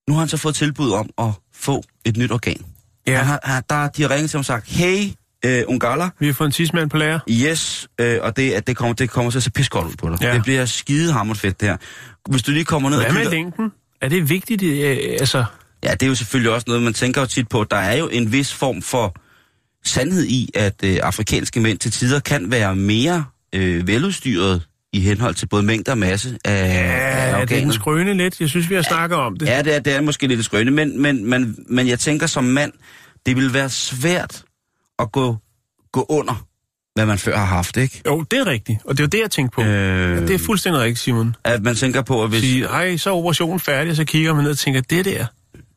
nu 0.08 0.14
har 0.14 0.18
han 0.18 0.28
så 0.28 0.36
fået 0.36 0.54
tilbud 0.54 0.90
om 0.92 1.10
at 1.18 1.32
få 1.54 1.82
et 2.04 2.16
nyt 2.16 2.30
organ. 2.30 2.64
ja. 3.06 3.16
Han 3.18 3.26
har, 3.26 3.40
han, 3.44 3.62
der, 3.70 3.88
de 3.88 4.02
har 4.02 4.10
ringet 4.10 4.30
til 4.30 4.36
ham 4.36 4.40
og 4.40 4.44
sagt, 4.44 4.68
hey, 4.68 5.04
øh, 5.44 5.62
Ungala, 5.68 6.08
Vi 6.18 6.26
har 6.26 6.32
fået 6.32 6.46
en 6.48 6.52
tidsmand 6.52 6.90
på 6.90 6.96
lager. 6.96 7.18
yes, 7.30 7.88
øh, 8.00 8.18
og 8.22 8.36
det, 8.36 8.52
at 8.52 8.66
det, 8.66 8.76
kommer, 8.76 8.94
det 8.94 9.10
kommer 9.10 9.30
til 9.30 9.38
at 9.38 9.42
se 9.42 9.50
pis 9.50 9.68
godt 9.68 9.86
ud 9.86 9.96
på 9.96 10.08
dig. 10.10 10.22
Ja. 10.22 10.34
Det 10.34 10.42
bliver 10.42 10.64
skide 10.64 11.12
hammerende 11.12 11.40
fedt, 11.40 11.60
det 11.60 11.68
her. 11.68 11.76
Hvis 12.30 12.42
du 12.42 12.50
lige 12.52 12.64
kommer 12.64 12.90
ned 12.90 12.98
Hvad 12.98 13.06
og 13.08 13.14
med 13.14 13.22
kigger... 13.22 13.36
længden? 13.36 13.72
Er 14.00 14.08
det 14.08 14.28
vigtigt? 14.28 14.62
Øh, 14.62 14.96
altså, 15.20 15.44
Ja, 15.86 15.92
det 15.92 16.02
er 16.02 16.06
jo 16.06 16.14
selvfølgelig 16.14 16.52
også 16.52 16.64
noget, 16.66 16.82
man 16.82 16.92
tænker 16.94 17.20
jo 17.20 17.26
tit 17.26 17.48
på. 17.48 17.64
Der 17.64 17.76
er 17.76 17.96
jo 17.96 18.08
en 18.08 18.32
vis 18.32 18.54
form 18.54 18.82
for 18.82 19.14
sandhed 19.84 20.24
i, 20.24 20.50
at 20.54 20.84
øh, 20.84 20.98
afrikanske 21.02 21.60
mænd 21.60 21.78
til 21.78 21.90
tider 21.90 22.20
kan 22.20 22.50
være 22.50 22.76
mere 22.76 23.24
øh, 23.52 23.86
veludstyret 23.86 24.62
i 24.92 25.00
henhold 25.00 25.34
til 25.34 25.48
både 25.48 25.62
mængde 25.62 25.90
og 25.90 25.98
masse 25.98 26.38
af, 26.44 26.52
af 26.52 27.38
ja, 27.38 27.44
det 27.44 27.56
er 27.56 27.60
den 27.60 27.72
skrøne 27.72 28.14
lidt. 28.14 28.40
Jeg 28.40 28.48
synes, 28.48 28.70
vi 28.70 28.74
har 28.74 28.82
snakket 28.82 29.18
om 29.18 29.36
det. 29.36 29.46
Ja, 29.46 29.62
det 29.62 29.74
er, 29.74 29.80
det 29.80 29.92
er 29.92 30.00
måske 30.00 30.26
lidt 30.26 30.44
skrøne, 30.44 30.70
men, 30.70 31.02
men, 31.02 31.30
men, 31.30 31.56
men 31.68 31.88
jeg 31.88 31.98
tænker 31.98 32.26
som 32.26 32.44
mand, 32.44 32.72
det 33.26 33.36
vil 33.36 33.54
være 33.54 33.70
svært 33.70 34.44
at 34.98 35.12
gå, 35.12 35.36
gå 35.92 36.06
under 36.08 36.46
hvad 36.94 37.06
man 37.06 37.18
før 37.18 37.36
har 37.36 37.44
haft, 37.44 37.76
ikke? 37.76 38.02
Jo, 38.06 38.22
det 38.30 38.38
er 38.38 38.46
rigtigt. 38.46 38.78
Og 38.84 38.98
det 38.98 39.00
er 39.00 39.04
jo 39.04 39.08
det, 39.08 39.20
jeg 39.20 39.30
tænkte 39.30 39.54
på. 39.54 39.62
Øh, 39.62 39.68
Ja, 39.68 40.20
det 40.20 40.30
er 40.30 40.38
fuldstændig 40.38 40.82
rigtigt, 40.82 40.98
Simon. 40.98 41.36
At 41.44 41.62
man 41.62 41.74
tænker 41.74 42.02
på, 42.02 42.22
at 42.22 42.28
hvis... 42.28 42.40
Sige, 42.40 42.64
ej, 42.64 42.96
så 42.96 43.10
er 43.10 43.14
operationen 43.14 43.60
færdig, 43.60 43.90
og 43.90 43.96
så 43.96 44.04
kigger 44.04 44.34
man 44.34 44.42
ned 44.42 44.50
og 44.50 44.58
tænker, 44.58 44.80
det 44.80 45.04
der, 45.04 45.26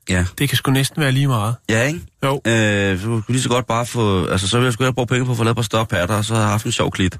Ja, 0.09 0.25
det 0.37 0.49
kan 0.49 0.57
sgu 0.57 0.71
næsten 0.71 1.01
være 1.01 1.11
lige 1.11 1.27
meget. 1.27 1.55
ja 1.69 1.83
ikke? 1.83 1.99
Jo. 2.23 2.41
Øh, 2.47 2.99
så 2.99 3.05
kunne 3.05 3.23
lige 3.29 3.41
så 3.41 3.49
godt 3.49 3.67
bare 3.67 3.85
få... 3.85 4.25
Altså, 4.25 4.47
så 4.47 4.57
ville 4.57 4.65
jeg 4.65 4.73
sgu 4.73 4.83
have 4.83 4.93
brugt 4.93 5.09
penge 5.09 5.25
på 5.25 5.31
at 5.31 5.37
få 5.37 5.43
lavet 5.43 5.53
et 5.53 5.55
par 5.57 5.63
større 5.63 5.85
patter, 5.85 6.15
og 6.15 6.25
så 6.25 6.33
har 6.33 6.41
jeg 6.41 6.49
haft 6.49 6.65
en 6.65 6.71
sjov 6.71 6.91
klit. 6.91 7.17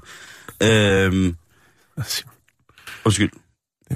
Øh, 0.62 1.32
undskyld. 3.04 3.30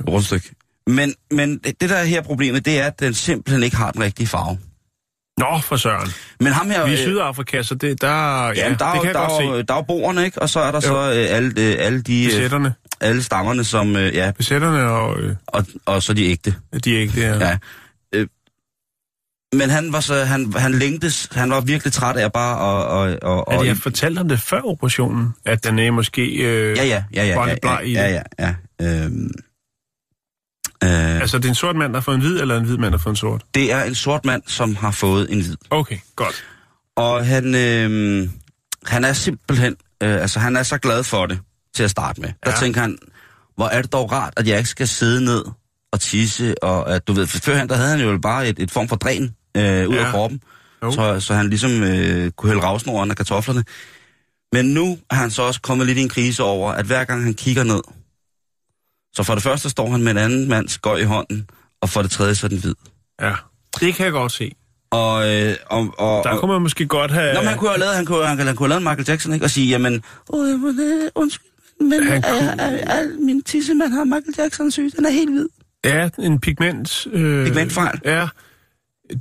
Rundstykke. 0.08 0.50
Men, 0.86 1.14
men 1.30 1.58
det 1.58 1.80
der 1.80 1.96
er 1.96 2.04
her 2.04 2.22
problemet, 2.22 2.64
det 2.64 2.80
er, 2.80 2.86
at 2.86 3.00
den 3.00 3.14
simpelthen 3.14 3.62
ikke 3.62 3.76
har 3.76 3.90
den 3.90 4.02
rigtige 4.02 4.26
farve. 4.26 4.58
Nå, 5.38 5.60
for 5.62 5.76
søren. 5.76 6.10
Men 6.40 6.52
ham 6.52 6.70
her... 6.70 6.84
Vi 6.86 6.92
er 6.92 6.96
i 6.96 7.00
øh, 7.00 7.06
Sydafrika, 7.06 7.62
så 7.62 7.74
det, 7.74 8.00
der, 8.00 8.08
ja, 8.08 8.52
der, 8.78 8.84
er 8.86 8.92
det 8.92 8.98
jo- 8.98 9.02
kan 9.02 9.14
der, 9.14 9.20
godt 9.28 9.42
er 9.42 9.46
jo- 9.46 9.56
se. 9.58 9.62
der 9.62 9.74
er 9.74 9.78
jo 9.78 9.82
boerne, 9.82 10.24
ikke? 10.24 10.42
Og 10.42 10.48
så 10.48 10.60
er 10.60 10.70
der 10.72 10.80
så 10.80 10.94
øh, 10.96 11.36
alle, 11.36 11.52
øh, 11.58 11.76
alle 11.78 12.02
de... 12.02 12.24
Øh, 12.24 12.30
Besætterne. 12.30 12.74
alle 13.00 13.22
stammerne, 13.22 13.64
som... 13.64 13.96
Øh, 13.96 14.14
ja, 14.14 14.30
Besætterne 14.30 14.82
og 14.90 15.20
øh, 15.20 15.36
og, 15.46 15.66
og 15.86 16.02
så 16.02 16.12
de 16.14 16.24
ægte. 16.26 16.54
de 16.84 16.96
er 16.96 17.00
ikke 17.00 17.20
der. 17.20 17.46
Ja. 17.48 17.58
Men 19.54 19.70
han 19.70 19.92
var 19.92 20.00
så... 20.00 20.24
Han, 20.24 20.52
han 20.52 20.74
længtes... 20.74 21.28
Han 21.32 21.50
var 21.50 21.60
virkelig 21.60 21.92
træt 21.92 22.16
af 22.16 22.32
bare 22.32 22.54
at... 22.54 23.20
Og, 23.22 23.36
og, 23.36 23.48
og, 23.48 23.64
de 23.64 23.68
har 23.68 23.74
fortalt 23.74 24.18
om 24.18 24.28
det 24.28 24.40
før 24.40 24.60
operationen? 24.60 25.34
At 25.44 25.64
den 25.64 25.78
er 25.78 25.90
måske 25.90 26.22
øh, 26.22 26.76
ja, 26.76 26.84
ja, 26.84 27.04
ja, 27.14 27.24
ja, 27.26 27.34
var 27.34 27.46
ja, 27.46 27.52
lidt 27.52 27.60
bleg 27.60 27.80
i 27.84 27.92
ja, 27.92 28.08
det? 28.08 28.22
ja, 28.38 28.54
ja. 28.80 29.04
Øhm, 29.04 29.30
øh, 30.84 31.20
Altså, 31.20 31.38
det 31.38 31.44
er 31.44 31.48
en 31.48 31.54
sort 31.54 31.76
mand, 31.76 31.92
der 31.92 31.96
har 31.98 32.02
fået 32.04 32.14
en 32.14 32.20
hvid, 32.20 32.40
eller 32.40 32.56
en 32.58 32.64
hvid 32.64 32.76
mand, 32.76 32.92
der 32.92 32.98
har 32.98 33.02
fået 33.02 33.12
en 33.12 33.16
sort? 33.16 33.42
det 33.54 33.72
er 33.72 33.82
en 33.84 33.94
sort 33.94 34.24
mand, 34.24 34.42
som 34.46 34.76
har 34.76 34.90
fået 34.90 35.32
en 35.32 35.40
hvid. 35.40 35.56
Okay, 35.70 35.96
godt. 36.16 36.44
Og 36.96 37.26
han, 37.26 37.54
øh, 37.54 38.28
han 38.86 39.04
er 39.04 39.12
simpelthen, 39.12 39.76
øh, 40.02 40.20
altså 40.22 40.38
han 40.38 40.56
er 40.56 40.62
så 40.62 40.78
glad 40.78 41.04
for 41.04 41.26
det 41.26 41.38
til 41.74 41.82
at 41.82 41.90
starte 41.90 42.20
med. 42.20 42.28
Der 42.44 42.50
Ja. 42.50 42.56
tænker 42.56 42.80
han, 42.80 42.98
hvor 43.56 43.66
er 43.66 43.82
det 43.82 43.92
dog 43.92 44.12
rart, 44.12 44.32
at 44.36 44.48
jeg 44.48 44.58
ikke 44.58 44.70
skal 44.70 44.88
sidde 44.88 45.24
ned 45.24 45.44
og 45.92 46.00
tisse, 46.00 46.64
og 46.64 46.94
at 46.94 47.08
du 47.08 47.12
ved, 47.12 47.26
førhen 47.26 47.68
der 47.68 47.74
havde 47.76 47.88
han 47.90 48.00
jo 48.00 48.18
bare 48.18 48.48
et, 48.48 48.58
et 48.58 48.70
form 48.70 48.88
for 48.88 48.96
dræn 48.96 49.34
øh, 49.56 49.88
ud 49.88 49.94
Ja. 49.94 50.04
af 50.06 50.10
kroppen, 50.12 50.40
Jo. 50.82 50.90
så, 50.92 51.20
så 51.20 51.34
han 51.34 51.48
ligesom 51.48 51.82
øh, 51.82 52.30
kunne 52.30 52.50
hælde 52.50 52.62
ravsnoren 52.62 53.10
af 53.10 53.16
kartoflerne. 53.16 53.64
Men 54.52 54.64
nu 54.74 54.98
er 55.10 55.14
han 55.14 55.30
så 55.30 55.42
også 55.42 55.60
kommet 55.60 55.86
lidt 55.86 55.98
i 55.98 56.02
en 56.02 56.08
krise 56.08 56.42
over, 56.42 56.72
at 56.72 56.86
hver 56.86 57.04
gang 57.04 57.22
han 57.24 57.34
kigger 57.34 57.64
ned, 57.64 57.80
så 59.14 59.22
for 59.22 59.34
det 59.34 59.42
første 59.42 59.70
står 59.70 59.90
han 59.90 60.02
med 60.02 60.10
en 60.12 60.18
anden 60.18 60.48
mands 60.48 60.78
gøj 60.78 60.96
i 60.96 61.04
hånden, 61.04 61.50
og 61.80 61.88
for 61.88 62.02
det 62.02 62.10
tredje 62.10 62.34
så 62.34 62.46
er 62.46 62.48
den 62.48 62.58
hvid. 62.58 62.74
Ja, 63.20 63.34
det 63.80 63.94
kan 63.94 64.04
jeg 64.04 64.12
godt 64.12 64.32
se. 64.32 64.52
Og, 64.90 65.28
øh, 65.34 65.56
og, 65.66 65.94
og, 65.98 66.24
Der 66.24 66.36
kunne 66.38 66.52
man 66.52 66.62
måske 66.62 66.86
godt 66.86 67.10
have... 67.10 67.34
Nå, 67.34 67.40
men 67.40 67.48
han 67.48 67.58
kunne 67.58 67.70
have 67.70 67.78
lavet, 67.80 67.94
han 67.94 68.06
kunne, 68.06 68.26
han, 68.26 68.38
han 68.38 68.56
kunne 68.56 68.68
have 68.72 68.82
lavet 68.82 68.82
Michael 68.98 69.04
Jackson, 69.08 69.32
ikke? 69.32 69.46
Og 69.46 69.50
sige, 69.50 69.68
jamen, 69.68 70.02
oh, 70.28 70.48
jamen 70.50 70.80
øh, 70.80 71.10
undskyld, 71.14 71.50
men 71.80 72.02
Han 72.06 72.22
kunne- 72.22 72.38
er, 72.38 72.54
er, 72.66 73.00
er, 73.00 73.08
min 73.20 73.42
tissemand 73.42 73.92
har 73.92 74.04
Michael 74.04 74.34
Jackson 74.38 74.70
syg, 74.70 74.90
den 74.96 75.06
er 75.06 75.10
helt 75.10 75.30
hvid. 75.30 75.46
Ja, 75.84 76.08
en 76.18 76.40
pigment... 76.40 77.06
Øh, 77.12 77.46
Pigmentfejl. 77.46 78.00
Ja. 78.04 78.28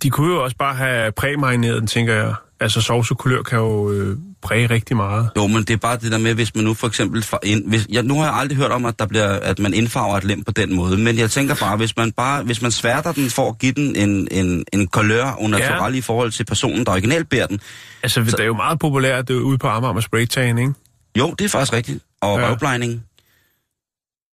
De 0.03 0.09
kunne 0.09 0.33
jo 0.33 0.43
også 0.43 0.55
bare 0.57 0.75
have 0.75 1.11
præmarineret 1.11 1.79
den, 1.79 1.87
tænker 1.87 2.13
jeg. 2.13 2.33
Altså, 2.59 2.81
sovsekulør 2.81 3.41
kan 3.41 3.57
jo 3.59 3.91
øh, 3.91 4.17
præge 4.41 4.67
rigtig 4.69 4.95
meget. 4.97 5.29
Jo, 5.37 5.47
men 5.47 5.57
det 5.57 5.69
er 5.69 5.77
bare 5.77 5.97
det 5.97 6.11
der 6.11 6.17
med, 6.17 6.33
hvis 6.33 6.55
man 6.55 6.63
nu 6.63 6.73
for 6.73 6.87
eksempel... 6.87 7.25
Ind, 7.43 7.67
hvis, 7.69 7.87
jeg, 7.89 8.03
nu 8.03 8.17
har 8.19 8.25
jeg 8.25 8.33
aldrig 8.33 8.57
hørt 8.57 8.71
om, 8.71 8.85
at, 8.85 8.99
der 8.99 9.05
bliver, 9.05 9.27
at 9.29 9.59
man 9.59 9.73
indfarver 9.73 10.17
et 10.17 10.23
lem 10.23 10.43
på 10.43 10.51
den 10.51 10.75
måde, 10.75 10.97
men 10.97 11.17
jeg 11.17 11.31
tænker 11.31 11.55
bare, 11.55 11.77
hvis 11.77 11.97
man 11.97 12.11
bare 12.11 12.43
hvis 12.43 12.61
man 12.61 12.71
sværter 12.71 13.11
den 13.11 13.29
for 13.29 13.49
at 13.49 13.59
give 13.59 13.71
den 13.71 13.95
en, 13.95 14.27
en, 14.31 14.63
en 14.73 14.87
kulør 14.87 15.35
under 15.39 15.59
Ja. 15.59 15.83
ja. 15.85 15.87
i 15.89 16.01
forhold 16.01 16.31
til 16.31 16.43
personen, 16.45 16.85
der 16.85 16.91
originalt 16.91 17.29
bærer 17.29 17.47
den, 17.47 17.59
Altså, 18.03 18.21
det 18.23 18.39
er 18.39 18.45
jo 18.45 18.53
meget 18.53 18.79
populært 18.79 19.27
det 19.27 19.35
er 19.35 19.41
ude 19.41 19.57
på 19.57 19.67
Amager 19.67 19.93
med 19.93 20.01
spraytan, 20.01 20.57
ikke? 20.57 20.73
jo, 21.17 21.35
det 21.39 21.45
er 21.45 21.49
faktisk 21.49 21.73
rigtigt. 21.73 22.03
Og 22.21 22.39
Ja. 22.39 22.49
røvblejning. 22.49 23.03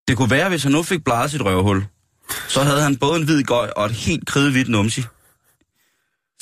Det 0.09 0.17
kunne 0.17 0.31
være, 0.31 0.49
hvis 0.49 0.63
han 0.63 0.73
nu 0.73 0.83
fik 0.83 1.05
bladet 1.05 1.31
sit 1.31 1.43
røvhul, 1.45 1.85
så 2.49 2.63
havde 2.63 2.83
han 2.83 2.97
både 2.97 3.21
en 3.21 3.25
hvid 3.25 3.43
gøj 3.43 3.71
og 3.77 3.87
et 3.87 3.93
helt 3.93 4.27
kridhvidt 4.27 4.69
numsi. 4.69 5.05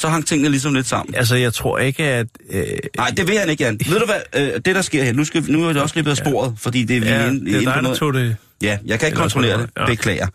Så 0.03 0.09
hang 0.09 0.27
tingene 0.27 0.49
ligesom 0.49 0.75
lidt 0.75 0.87
sammen. 0.87 1.15
Altså, 1.15 1.37
jeg 1.37 1.55
tror 1.55 1.79
ikke, 1.79 2.05
at... 2.05 2.27
Øh, 2.51 2.65
Nej, 2.97 3.09
det 3.17 3.29
vil 3.29 3.39
han 3.39 3.49
ikke, 3.49 3.65
Jan. 3.65 3.81
Ved 3.89 3.99
du 4.01 4.07
hvad, 4.07 4.21
øh, 4.43 4.55
det 4.55 4.65
der 4.67 4.83
sker 4.83 5.05
her, 5.05 5.13
nu, 5.13 5.25
skal, 5.25 5.43
nu 5.51 5.65
er 5.69 5.73
det 5.73 5.83
også 5.83 5.95
løbet 5.97 6.11
af 6.11 6.17
sporet, 6.17 6.55
fordi 6.59 6.85
det 6.85 6.97
er 6.97 7.01
vi 7.01 7.07
ja, 7.07 7.27
inde, 7.29 7.45
det 7.45 7.55
er 7.55 7.59
inde 7.61 7.65
på 7.65 7.69
dig, 7.71 7.75
der 7.75 7.81
noget. 7.81 7.99
tog 7.99 8.15
det... 8.15 8.37
Ja, 8.63 8.69
jeg 8.69 8.79
kan 8.81 8.93
ikke 8.93 9.07
Eller 9.07 9.21
kontrollere 9.21 9.63
det. 9.63 9.71
ja. 9.77 9.87
Beklager. 9.87 10.27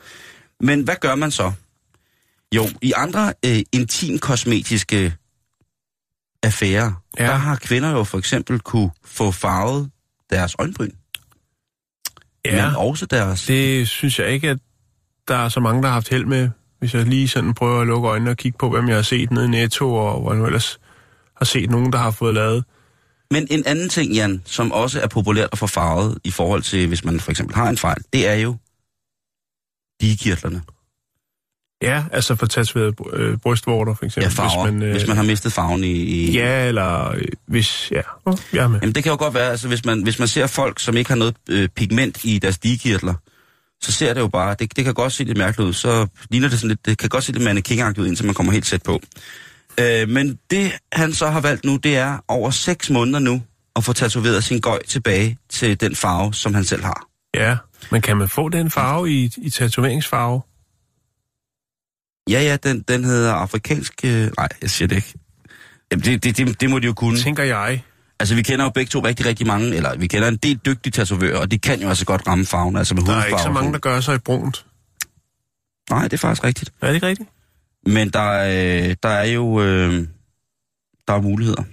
Men 0.60 0.82
hvad 0.82 0.96
gør 1.02 1.16
man 1.16 1.32
så? 1.32 1.52
Jo, 2.56 2.70
i 2.82 2.94
andre 2.96 3.34
øh, 3.46 3.60
intim-kosmetiske 3.76 5.14
affærer, 6.44 6.92
Ja. 7.20 7.24
ja. 7.24 7.30
der 7.30 7.36
har 7.36 7.56
kvinder 7.56 7.92
jo 7.92 8.04
for 8.04 8.18
eksempel 8.18 8.60
kunne 8.60 8.90
få 9.06 9.32
farvet 9.32 9.90
deres 10.30 10.56
øjenbryn, 10.60 10.90
Ja, 12.46 12.66
men 12.68 12.76
også 12.76 13.06
deres... 13.06 13.46
det 13.46 13.88
synes 13.88 14.20
jeg 14.20 14.30
ikke, 14.30 14.50
at 14.50 14.58
der 15.28 15.36
er 15.36 15.50
så 15.50 15.60
mange, 15.60 15.82
der 15.82 15.88
har 15.88 15.94
haft 15.94 16.10
held 16.10 16.26
med. 16.26 16.50
Hvis 16.80 16.94
jeg 16.94 17.06
lige 17.06 17.28
sådan 17.28 17.54
prøver 17.54 17.82
at 17.82 17.88
lukke 17.88 18.08
øjnene 18.08 18.32
og 18.32 18.38
kigge 18.38 18.58
på, 18.58 18.70
hvem 18.70 18.88
jeg 18.88 18.96
har 18.96 19.02
set 19.04 19.32
nede 19.32 19.46
i 19.46 19.50
Netto, 19.50 19.96
og 19.96 20.22
hvor 20.22 20.32
jeg 20.32 20.40
nu 20.40 20.46
ellers 20.46 20.80
har 21.38 21.46
set 21.46 21.70
nogen, 21.70 21.92
der 21.94 21.98
har 22.00 22.12
fået 22.12 22.34
lavet. 22.34 22.64
Men 23.32 23.48
en 23.52 23.64
anden 23.66 23.90
ting, 23.90 24.14
Jan, 24.14 24.42
som 24.46 24.72
også 24.72 25.02
er 25.02 25.08
populært 25.08 25.50
at 25.52 25.58
få 25.58 25.68
farvet 25.68 26.18
i 26.24 26.32
forhold 26.32 26.62
til, 26.62 26.88
hvis 26.88 27.04
man 27.06 27.20
for 27.20 27.32
eksempel 27.32 27.56
har 27.56 27.70
en 27.70 27.78
fejl, 27.78 27.98
det 28.14 28.28
er 28.28 28.34
jo 28.34 28.56
digekirtlerne. 30.02 30.62
Ja, 31.82 32.04
altså 32.12 32.36
for 32.36 32.46
tatoveret 32.46 32.96
øh, 33.14 33.38
brystvorter, 33.38 33.94
for 33.94 34.06
Ja, 34.06 34.08
eksempel. 34.08 34.32
farver, 34.32 34.64
hvis 34.64 34.74
man, 34.74 34.84
øh, 34.84 34.92
hvis 34.92 35.08
man 35.08 35.18
har 35.18 35.24
mistet 35.24 35.54
farven 35.54 35.84
i... 35.84 35.92
i 35.92 36.32
Ja, 36.32 36.68
eller 36.68 37.10
øh, 37.12 37.22
hvis... 37.48 37.92
Ja, 37.92 38.02
oh, 38.26 38.38
jeg 38.54 38.64
er 38.64 38.68
med. 38.68 38.80
Jamen 38.82 38.96
det 38.96 39.04
kan 39.04 39.12
jo 39.12 39.18
godt 39.18 39.34
være, 39.34 39.52
altså 39.52 39.68
hvis 39.68 39.86
man, 39.86 40.04
hvis 40.04 40.20
man 40.20 40.28
ser 40.28 40.48
folk, 40.48 40.80
som 40.80 40.98
ikke 40.98 41.10
har 41.10 41.16
noget 41.16 41.36
øh, 41.50 41.70
pigment 41.70 42.24
i 42.24 42.40
deres 42.40 42.58
digekirtler, 42.58 43.14
så 43.82 43.92
ser 43.92 44.14
det 44.14 44.22
jo 44.22 44.28
bare, 44.28 44.56
det, 44.60 44.76
det 44.76 44.86
kan 44.86 44.94
godt 44.94 45.14
se 45.14 45.24
lidt 45.24 45.38
mærkeligt 45.38 45.68
ud, 45.68 45.74
så 45.74 46.08
ligner 46.30 46.50
det 46.50 46.60
sådan 46.60 46.68
lidt, 46.68 46.86
det 46.86 46.98
kan 46.98 47.10
godt 47.10 47.24
se 47.24 47.32
lidt 47.32 47.44
mannequin 47.44 48.00
ud, 48.00 48.08
indtil 48.08 48.26
man 48.26 48.36
kommer 48.36 48.54
helt 48.54 48.66
tæt 48.66 48.84
på. 48.84 49.02
Øh, 49.80 50.10
men 50.10 50.40
det 50.52 50.72
han 50.94 51.14
så 51.14 51.28
har 51.28 51.42
valgt 51.42 51.66
nu, 51.66 51.76
det 51.76 51.98
er 51.98 52.18
over 52.28 52.52
6 52.52 52.90
måneder 52.90 53.20
nu, 53.20 53.42
at 53.76 53.84
få 53.84 53.94
tatoveret 53.94 54.44
sin 54.44 54.60
gøj 54.60 54.80
tilbage 54.88 55.38
til 55.50 55.82
den 55.82 55.96
farve, 55.96 56.34
som 56.34 56.54
han 56.54 56.64
selv 56.64 56.84
har. 56.84 57.08
Ja, 57.34 57.58
men 57.92 58.02
kan 58.02 58.18
man 58.18 58.30
få 58.30 58.50
den 58.50 58.72
farve 58.72 59.12
i, 59.12 59.32
i 59.38 59.50
tatoveringsfarve? 59.50 60.42
Ja, 62.30 62.42
ja, 62.42 62.58
den, 62.64 62.82
den 62.82 63.04
hedder 63.04 63.34
afrikansk... 63.34 63.94
Øh, 64.04 64.32
nej, 64.38 64.48
jeg 64.62 64.70
siger 64.70 64.88
det 64.88 64.96
ikke. 64.96 65.14
Jamen, 65.92 66.06
det, 66.06 66.24
det, 66.24 66.38
det, 66.38 66.62
det 66.62 66.70
må 66.70 66.80
de 66.80 66.86
jo 66.86 66.94
kunne. 66.94 67.18
Tænker 67.18 67.44
jeg. 67.44 67.84
Altså, 68.20 68.36
vi 68.36 68.42
kender 68.42 68.66
jo 68.66 68.70
begge 68.72 68.90
to 68.90 69.00
rigtig, 69.00 69.26
rigtig 69.26 69.48
mange, 69.48 69.76
eller 69.76 69.98
vi 69.98 70.08
kender 70.08 70.28
en 70.28 70.38
del 70.38 70.60
dygtige 70.66 70.92
tatovører, 70.92 71.40
og 71.40 71.52
de 71.52 71.58
kan 71.58 71.82
jo 71.82 71.90
altså 71.90 72.06
godt 72.06 72.28
ramme 72.28 72.46
farven, 72.46 72.76
altså 72.76 72.96
med 72.96 73.04
Der 73.04 73.14
er 73.16 73.26
ikke 73.26 73.42
så 73.42 73.52
mange, 73.52 73.74
der 73.74 73.80
gør 73.80 74.00
sig 74.02 74.16
i 74.16 74.18
brunt. 74.18 74.66
Nej, 75.90 76.04
det 76.04 76.14
er 76.14 76.18
faktisk 76.18 76.44
rigtigt. 76.44 76.72
Er 76.82 76.88
det 76.88 76.96
ikke 76.96 77.08
rigtigt? 77.08 77.30
Men 77.86 78.10
der, 78.10 78.20
er, 78.32 78.88
øh, 78.90 78.96
der 79.04 79.10
er 79.10 79.26
jo 79.26 79.62
øh, 79.62 80.08
der 81.08 81.14
er 81.14 81.22
muligheder. 81.22 81.64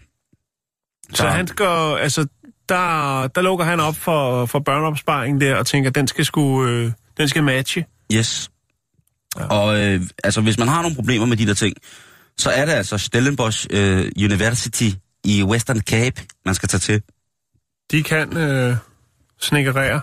Så 1.14 1.24
Der- 1.24 1.30
han 1.30 1.46
skal, 1.46 1.96
altså, 2.00 2.26
der, 2.68 3.26
der 3.26 3.42
lukker 3.42 3.64
han 3.64 3.80
op 3.80 3.96
for, 3.96 4.46
for 4.46 4.58
børneopsparing 4.58 5.40
der, 5.40 5.56
og 5.56 5.66
tænker, 5.66 5.90
den 5.90 6.06
skal 6.08 6.24
sgu, 6.24 6.64
øh, 6.66 6.92
den 7.16 7.28
skal 7.28 7.44
matche. 7.44 7.84
Yes. 8.12 8.50
Ja. 9.38 9.46
Og 9.46 9.82
øh, 9.82 10.00
altså, 10.24 10.40
hvis 10.40 10.58
man 10.58 10.68
har 10.68 10.82
nogle 10.82 10.96
problemer 10.96 11.26
med 11.26 11.36
de 11.36 11.46
der 11.46 11.54
ting, 11.54 11.76
så 12.38 12.50
er 12.50 12.64
det 12.64 12.72
altså 12.72 12.98
Stellenbosch 12.98 13.66
øh, 13.70 14.12
University 14.18 14.90
i 15.24 15.42
Western 15.42 15.80
Cape, 15.80 16.22
man 16.44 16.54
skal 16.54 16.68
tage 16.68 16.80
til. 16.80 17.02
De 17.90 18.02
kan 18.02 18.36
øh, 18.36 18.76
snikkerere. 19.40 20.00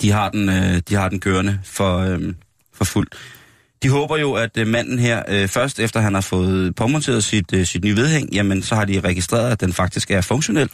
De 0.00 0.10
har 0.10 0.30
den, 0.30 0.48
øh, 0.48 0.82
de 0.88 0.94
har 0.94 1.08
den 1.08 1.20
kørende 1.20 1.60
for, 1.64 1.98
øh, 1.98 2.34
for 2.74 2.84
fuld. 2.84 3.08
De 3.82 3.88
håber 3.90 4.16
jo, 4.16 4.32
at 4.32 4.50
øh, 4.58 4.66
manden 4.66 4.98
her, 4.98 5.22
øh, 5.28 5.48
først 5.48 5.80
efter 5.80 6.00
han 6.00 6.14
har 6.14 6.20
fået 6.20 6.74
påmonteret 6.74 7.24
sit, 7.24 7.52
øh, 7.52 7.66
sit 7.66 7.84
nye 7.84 7.96
vedhæng, 7.96 8.34
jamen 8.34 8.62
så 8.62 8.74
har 8.74 8.84
de 8.84 9.00
registreret, 9.00 9.52
at 9.52 9.60
den 9.60 9.72
faktisk 9.72 10.10
er 10.10 10.20
funktionel. 10.20 10.70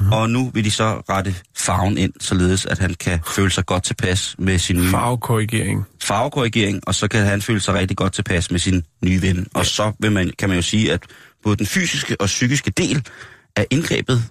Mm. 0.00 0.12
Og 0.12 0.30
nu 0.30 0.50
vil 0.54 0.64
de 0.64 0.70
så 0.70 1.02
rette 1.08 1.34
farven 1.56 1.98
ind, 1.98 2.12
således 2.20 2.66
at 2.66 2.78
han 2.78 2.94
kan 2.94 3.20
føle 3.26 3.50
sig 3.50 3.66
godt 3.66 3.82
tilpas 3.84 4.34
med 4.38 4.58
sin 4.58 4.76
nye 4.76 4.90
Farvekorrigering. 4.90 5.84
farvekorrigering, 6.02 6.80
og 6.86 6.94
så 6.94 7.08
kan 7.08 7.24
han 7.24 7.42
føle 7.42 7.60
sig 7.60 7.74
rigtig 7.74 7.96
godt 7.96 8.12
tilpas 8.12 8.50
med 8.50 8.58
sin 8.58 8.84
nye 9.04 9.22
ven. 9.22 9.46
Og 9.54 9.66
så 9.66 9.92
vil 9.98 10.12
man, 10.12 10.30
kan 10.38 10.48
man 10.48 10.58
jo 10.58 10.62
sige, 10.62 10.92
at 10.92 11.02
både 11.42 11.56
den 11.56 11.66
fysiske 11.66 12.20
og 12.20 12.26
psykiske 12.26 12.70
del 12.70 13.08
af 13.56 13.66
indgrebet 13.70 14.24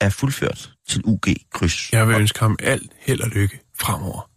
er 0.00 0.10
fuldført 0.10 0.70
til 0.88 1.02
UG-kryds. 1.04 1.92
Jeg 1.92 2.08
vil 2.08 2.16
ønske 2.16 2.40
ham 2.40 2.56
alt 2.62 2.92
held 2.98 3.20
og 3.20 3.28
lykke 3.28 3.60
fremover. 3.80 4.30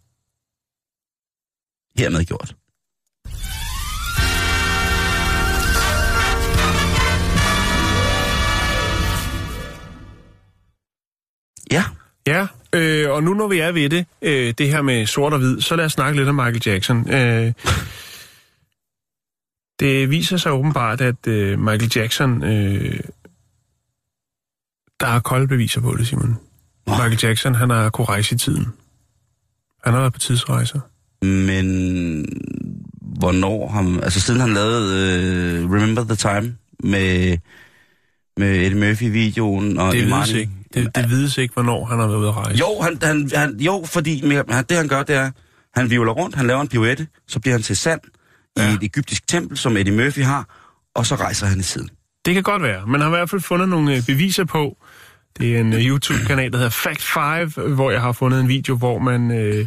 Hermed 1.98 2.24
gjort. 2.24 2.54
Ja, 11.72 11.84
Ja, 12.26 12.46
øh, 12.74 13.10
og 13.10 13.22
nu 13.22 13.34
når 13.34 13.48
vi 13.48 13.58
er 13.58 13.72
ved 13.72 13.90
det, 13.90 14.06
øh, 14.22 14.54
det 14.58 14.68
her 14.68 14.82
med 14.82 15.06
sort 15.06 15.32
og 15.32 15.38
hvid, 15.38 15.60
så 15.60 15.76
lad 15.76 15.84
os 15.84 15.92
snakke 15.92 16.18
lidt 16.18 16.28
om 16.28 16.34
Michael 16.34 16.62
Jackson. 16.66 17.12
Øh, 17.12 17.52
det 19.80 20.10
viser 20.10 20.36
sig 20.36 20.52
åbenbart, 20.52 21.00
at 21.00 21.26
øh, 21.26 21.58
Michael 21.58 21.92
Jackson, 21.96 22.44
øh, 22.44 23.00
Der 25.00 25.06
er 25.06 25.20
kolde 25.20 25.48
beviser 25.48 25.80
på 25.80 25.96
det, 25.96 26.06
Simon. 26.06 26.36
Michael 26.86 27.18
Jackson, 27.22 27.54
han 27.54 27.70
har 27.70 27.90
kunne 27.90 28.04
rejse 28.04 28.34
i 28.34 28.38
tiden. 28.38 28.68
Han 29.84 29.92
har 29.92 30.00
været 30.00 30.12
på 30.12 30.18
tidsrejser. 30.18 30.80
Men 31.22 32.26
hvornår 33.00 33.68
ham... 33.68 34.00
Altså 34.02 34.20
siden 34.20 34.40
han 34.40 34.54
lavede 34.54 35.64
uh, 35.64 35.72
Remember 35.72 36.04
the 36.04 36.16
Time 36.16 36.56
med, 36.84 37.38
med 38.36 38.56
Eddie 38.56 38.78
Murphy-videoen 38.78 39.78
og 39.78 39.92
Det 39.92 40.06
vides 40.06 40.32
ikke. 40.32 40.52
Det, 40.74 40.96
det 40.96 41.10
vides 41.10 41.38
ikke, 41.38 41.54
hvornår 41.54 41.84
han 41.84 41.98
har 41.98 42.06
været 42.06 42.18
ude 42.18 42.28
at 42.28 42.36
rejse. 42.36 42.58
Jo, 42.58 42.80
han, 42.80 42.98
han, 43.02 43.30
han, 43.34 43.56
jo, 43.60 43.82
fordi 43.86 44.34
han, 44.48 44.64
det 44.68 44.76
han 44.76 44.88
gør, 44.88 45.02
det 45.02 45.16
er, 45.16 45.30
han 45.74 45.90
vivler 45.90 46.12
rundt, 46.12 46.36
han 46.36 46.46
laver 46.46 46.60
en 46.60 46.68
pirouette, 46.68 47.06
så 47.28 47.40
bliver 47.40 47.54
han 47.54 47.62
til 47.62 47.76
sand 47.76 48.00
ja. 48.56 48.70
I 48.70 48.74
et 48.74 48.82
egyptisk 48.82 49.28
tempel, 49.28 49.56
som 49.56 49.76
Eddie 49.76 49.96
Murphy 49.96 50.22
har, 50.22 50.46
og 50.94 51.06
så 51.06 51.14
rejser 51.14 51.46
han 51.46 51.60
i 51.60 51.62
tiden. 51.62 51.88
Det 52.24 52.34
kan 52.34 52.42
godt 52.42 52.62
være. 52.62 52.86
Man 52.86 53.00
har 53.00 53.08
i 53.08 53.10
hvert 53.10 53.30
fald 53.30 53.40
fundet 53.40 53.68
nogle 53.68 53.96
øh, 53.96 54.06
beviser 54.06 54.44
på. 54.44 54.76
Det 55.38 55.56
er 55.56 55.60
en 55.60 55.72
øh, 55.72 55.80
YouTube-kanal, 55.80 56.52
der 56.52 56.56
hedder 56.58 56.70
Fact 56.70 57.02
5, 57.56 57.74
hvor 57.74 57.90
jeg 57.90 58.00
har 58.00 58.12
fundet 58.12 58.40
en 58.40 58.48
video, 58.48 58.76
hvor 58.76 58.98
man 58.98 59.30
øh, 59.30 59.66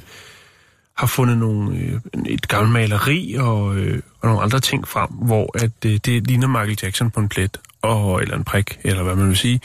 har 0.98 1.08
fundet 1.08 1.38
nogle, 1.38 1.78
øh, 1.78 2.00
et 2.26 2.48
gammelt 2.48 2.74
maleri 2.74 3.36
og, 3.40 3.78
øh, 3.78 4.02
og 4.20 4.28
nogle 4.28 4.42
andre 4.42 4.60
ting 4.60 4.88
frem, 4.88 5.10
hvor 5.10 5.64
at, 5.64 5.86
øh, 5.86 6.00
det 6.06 6.28
ligner 6.28 6.48
Michael 6.48 6.78
Jackson 6.84 7.12
på 7.12 7.20
en 7.20 7.30
plet, 7.30 7.58
og, 7.82 8.22
eller 8.22 8.36
en 8.38 8.44
prik, 8.44 8.80
eller 8.84 9.04
hvad 9.04 9.16
man 9.16 9.28
vil 9.28 9.38
sige. 9.38 9.62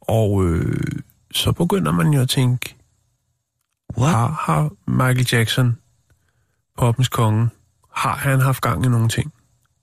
Og 0.00 0.44
øh, 0.44 0.82
så 1.32 1.52
begynder 1.52 1.92
man 1.92 2.12
jo 2.12 2.20
at 2.20 2.28
tænke, 2.28 2.74
What? 3.98 4.12
har, 4.12 4.28
har 4.46 4.70
Michael 4.86 5.28
Jackson, 5.32 5.76
poppens 6.78 7.08
konge, 7.08 7.48
har 7.96 8.16
han 8.16 8.40
haft 8.40 8.62
gang 8.62 8.84
i 8.84 8.88
nogle 8.88 9.08
ting? 9.08 9.32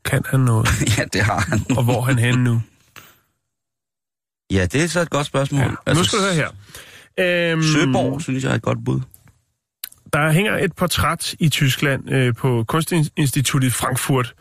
Kan 0.06 0.24
han 0.26 0.40
noget? 0.40 0.68
ja, 0.98 1.04
det 1.14 1.22
har 1.22 1.40
han. 1.40 1.78
og 1.78 1.84
hvor 1.84 1.98
er 1.98 2.02
han 2.02 2.20
henne 2.20 2.44
nu? 2.44 2.62
Ja, 4.52 4.66
det 4.66 4.84
er 4.84 4.88
så 4.88 5.02
et 5.02 5.10
godt 5.10 5.26
spørgsmål. 5.26 5.62
Ja. 5.62 5.72
Altså, 5.86 6.02
nu 6.02 6.06
skal 6.06 6.20
du 6.20 6.24
høre 6.24 6.34
her. 6.34 6.50
Øhm, 7.52 7.64
Søborg, 7.64 8.22
synes 8.22 8.44
jeg 8.44 8.52
er 8.52 8.56
et 8.56 8.62
godt 8.62 8.86
bud. 8.86 9.02
Der 10.14 10.32
hænger 10.32 10.58
et 10.58 10.76
portræt 10.76 11.36
i 11.40 11.50
Tyskland 11.50 12.12
øh, 12.12 12.36
på 12.36 12.64
Kunstinstituttet 12.68 13.68
i 13.68 13.72
Frankfurt. 13.72 14.34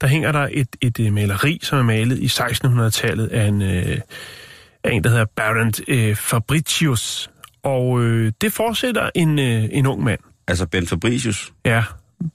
Der 0.00 0.06
hænger 0.06 0.32
der 0.32 0.48
et, 0.52 0.68
et 0.80 1.00
øh, 1.00 1.12
maleri, 1.12 1.60
som 1.62 1.78
er 1.78 1.82
malet 1.82 2.18
i 2.18 2.26
1600-tallet 2.26 3.26
af 3.26 3.46
en, 3.46 3.62
øh, 3.62 4.00
af 4.84 4.92
en 4.92 5.04
der 5.04 5.10
hedder 5.10 5.24
Berend 5.36 5.88
øh, 5.88 6.16
Fabricius. 6.16 7.30
Og 7.62 8.02
øh, 8.02 8.32
det 8.40 8.52
fortsætter 8.52 9.10
en, 9.14 9.38
øh, 9.38 9.64
en 9.70 9.86
ung 9.86 10.04
mand. 10.04 10.20
Altså 10.48 10.66
Ben 10.66 10.86
Fabricius. 10.86 11.52
Ja, 11.64 11.84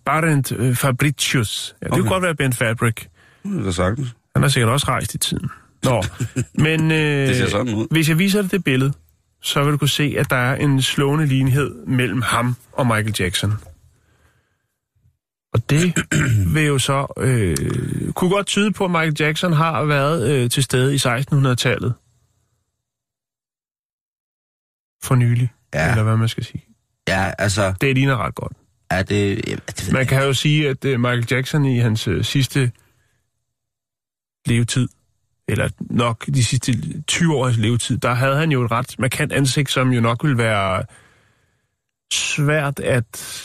Berend 0.06 0.52
øh, 0.52 0.76
Fabricius. 0.76 1.76
Ja, 1.82 1.86
det 1.86 1.92
okay. 1.94 2.02
Kunne 2.02 2.10
godt 2.10 2.24
være 2.24 2.36
Ben 2.36 2.54
Fabric. 2.54 2.96
Det 3.44 3.60
er 3.60 3.64
da 3.64 3.72
sagtens. 3.72 4.08
Han 4.36 4.42
har 4.44 4.50
sikkert 4.50 4.72
også 4.72 4.88
rejst 4.88 5.14
i 5.14 5.18
tiden. 5.18 5.50
Nå, 5.84 6.04
men 6.66 6.92
øh, 6.92 7.28
Det 7.28 7.36
ser 7.36 7.50
sådan 7.50 7.76
ud. 7.76 7.88
hvis 7.92 8.10
jeg 8.10 8.20
viser 8.20 8.42
dig 8.42 8.52
det 8.52 8.64
billede, 8.64 8.94
så 9.42 9.64
vil 9.64 9.72
du 9.74 9.78
kunne 9.78 9.90
se, 9.90 10.16
at 10.20 10.30
der 10.30 10.36
er 10.36 10.56
en 10.56 10.82
slående 10.82 11.26
lighed 11.26 11.76
mellem 11.86 12.22
ham 12.22 12.56
og 12.72 12.88
Michael 12.88 13.16
Jackson. 13.20 13.54
Og 15.54 15.70
det 15.70 15.94
vil 16.56 16.64
jo 16.66 16.80
så 16.80 17.14
øh, 17.18 17.58
kunne 18.14 18.30
godt 18.30 18.48
tyde 18.48 18.72
på, 18.72 18.86
at 18.86 18.92
Michael 18.92 19.16
Jackson 19.20 19.54
har 19.54 19.84
været 19.84 20.30
øh, 20.32 20.50
til 20.50 20.64
stede 20.64 20.94
i 20.94 20.98
1600-tallet. 20.98 21.94
For 25.04 25.16
nylig, 25.16 25.52
Ja. 25.74 25.90
eller 25.92 26.04
hvad 26.04 26.18
man 26.18 26.28
skal 26.28 26.44
sige. 26.44 26.66
Ja, 27.08 27.32
altså, 27.38 27.74
Det 27.82 27.96
ligner 27.96 28.18
ret 28.18 28.36
godt. 28.36 28.54
Er 28.90 29.04
det... 29.04 29.42
Ja, 29.50 29.56
det 29.68 29.90
Man 29.92 30.00
jeg 30.00 30.08
kan 30.08 30.24
jo 30.24 30.34
sige, 30.34 30.70
at 30.70 30.86
øh, 30.86 31.00
Michael 31.00 31.26
Jackson 31.32 31.66
i 31.66 31.78
hans 31.80 32.08
øh, 32.08 32.24
sidste 32.24 32.72
levetid, 34.46 34.88
eller 35.48 35.70
nok 35.80 36.26
de 36.26 36.44
sidste 36.44 36.74
20 37.08 37.36
års 37.36 37.58
levetid, 37.58 37.98
der 37.98 38.14
havde 38.14 38.36
han 38.38 38.52
jo 38.52 38.64
et 38.66 38.72
ret 38.72 38.96
markant 39.00 39.32
ansigt, 39.32 39.72
som 39.72 39.94
jo 39.94 40.02
nok 40.02 40.24
ville 40.24 40.38
være 40.38 40.84
svært 42.14 42.80
at... 42.80 43.40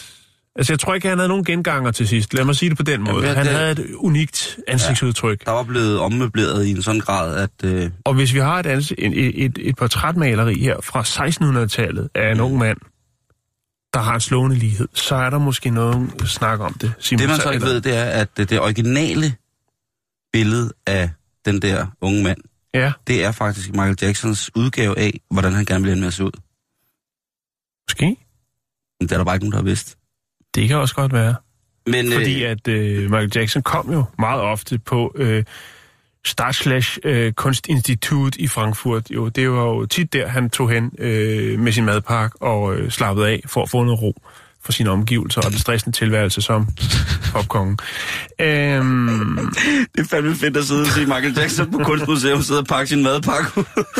Altså, 0.56 0.72
jeg 0.72 0.80
tror 0.80 0.94
ikke, 0.94 1.08
han 1.08 1.18
havde 1.18 1.28
nogen 1.28 1.44
genganger 1.44 1.90
til 1.90 2.08
sidst. 2.08 2.34
Lad 2.34 2.44
mig 2.44 2.56
sige 2.56 2.68
det 2.68 2.76
på 2.76 2.82
den 2.82 3.02
måde. 3.02 3.14
Jamen, 3.26 3.36
han 3.36 3.46
det- 3.46 3.54
havde 3.54 3.70
et 3.72 3.86
unikt 3.94 4.58
ansigtsudtryk. 4.68 5.44
Der 5.44 5.50
var 5.52 5.62
blevet 5.62 5.98
ommøbleret 6.00 6.66
i 6.66 6.70
en 6.70 6.82
sådan 6.82 7.00
grad, 7.00 7.36
at... 7.42 7.50
Øh, 7.70 7.90
Og 8.04 8.14
hvis 8.14 8.34
vi 8.34 8.38
har 8.38 8.58
et, 8.60 8.66
ansigt, 8.66 9.00
et, 9.00 9.44
et, 9.44 9.58
et 9.60 9.76
portrætmaleri 9.76 10.58
her 10.60 10.76
fra 10.82 11.02
1600-tallet 11.02 12.08
af 12.14 12.32
en 12.32 12.40
ung 12.40 12.58
mand, 12.58 12.78
der 13.94 14.00
har 14.00 14.14
en 14.14 14.20
slående 14.20 14.56
lighed, 14.56 14.88
så 14.94 15.14
er 15.14 15.30
der 15.30 15.38
måske 15.38 15.70
noget 15.70 16.22
snak 16.26 16.60
om 16.60 16.74
det. 16.74 16.92
Simon. 16.98 17.20
det 17.20 17.28
man 17.28 17.36
så 17.38 17.50
ikke 17.50 17.66
ved, 17.66 17.80
det 17.80 17.96
er, 17.96 18.04
at 18.04 18.36
det, 18.36 18.50
det 18.50 18.60
originale 18.60 19.34
billede 20.32 20.72
af 20.86 21.10
den 21.44 21.62
der 21.62 21.86
unge 22.00 22.22
mand, 22.22 22.38
Ja, 22.74 22.92
det 23.06 23.24
er 23.24 23.32
faktisk 23.32 23.70
Michael 23.70 23.96
Jacksons 24.02 24.50
udgave 24.54 24.98
af, 24.98 25.20
hvordan 25.30 25.52
han 25.52 25.64
gerne 25.64 25.80
ville 25.82 25.92
ende 25.92 26.00
med 26.00 26.06
at 26.06 26.14
se 26.14 26.24
ud. 26.24 26.30
måske. 27.88 28.06
Men 29.00 29.08
det 29.08 29.12
er 29.12 29.16
der 29.16 29.24
bare 29.24 29.36
ikke 29.36 29.44
nogen, 29.44 29.52
der 29.52 29.58
har 29.58 29.64
vidst. 29.64 29.98
Det 30.54 30.68
kan 30.68 30.76
også 30.76 30.94
godt 30.94 31.12
være. 31.12 31.34
Men, 31.86 32.12
Fordi 32.12 32.44
øh, 32.44 32.50
at 32.50 32.68
øh, 32.68 33.02
Michael 33.02 33.32
Jackson 33.34 33.62
kom 33.62 33.92
jo 33.92 34.04
meget 34.18 34.40
ofte 34.40 34.78
på 34.78 35.12
øh, 35.14 35.44
Staatsschlech 36.28 36.98
øh, 37.04 37.32
Kunstinstitut 37.32 38.36
i 38.36 38.48
Frankfurt. 38.48 39.10
Jo, 39.10 39.28
det 39.28 39.50
var 39.50 39.62
jo 39.62 39.86
tit 39.86 40.12
der, 40.12 40.28
han 40.28 40.50
tog 40.50 40.70
hen 40.70 40.90
øh, 40.98 41.58
med 41.58 41.72
sin 41.72 41.84
madpakke 41.84 42.42
og 42.42 42.76
øh, 42.76 42.90
slappede 42.90 43.28
af 43.28 43.42
for 43.46 43.62
at 43.62 43.70
få 43.70 43.84
noget 43.84 44.02
ro 44.02 44.22
for 44.64 44.72
sine 44.72 44.90
omgivelser 44.90 45.40
og 45.40 45.50
den 45.50 45.58
stressende 45.58 45.96
tilværelse 45.96 46.42
som 46.42 46.68
popkongen. 47.32 47.78
Øhm, 48.40 49.38
det 49.96 50.00
er 50.00 50.04
fandme 50.10 50.34
fedt 50.34 50.56
at 50.56 50.64
sidde 50.64 50.80
og 50.80 50.86
se 50.86 51.00
Michael 51.00 51.34
Jackson 51.38 51.70
på 51.72 51.78
Kunstmuseum, 51.78 52.42
sidde 52.42 52.60
og 52.60 52.66
pakke 52.66 52.86
sin 52.88 53.02
madpakke 53.02 53.50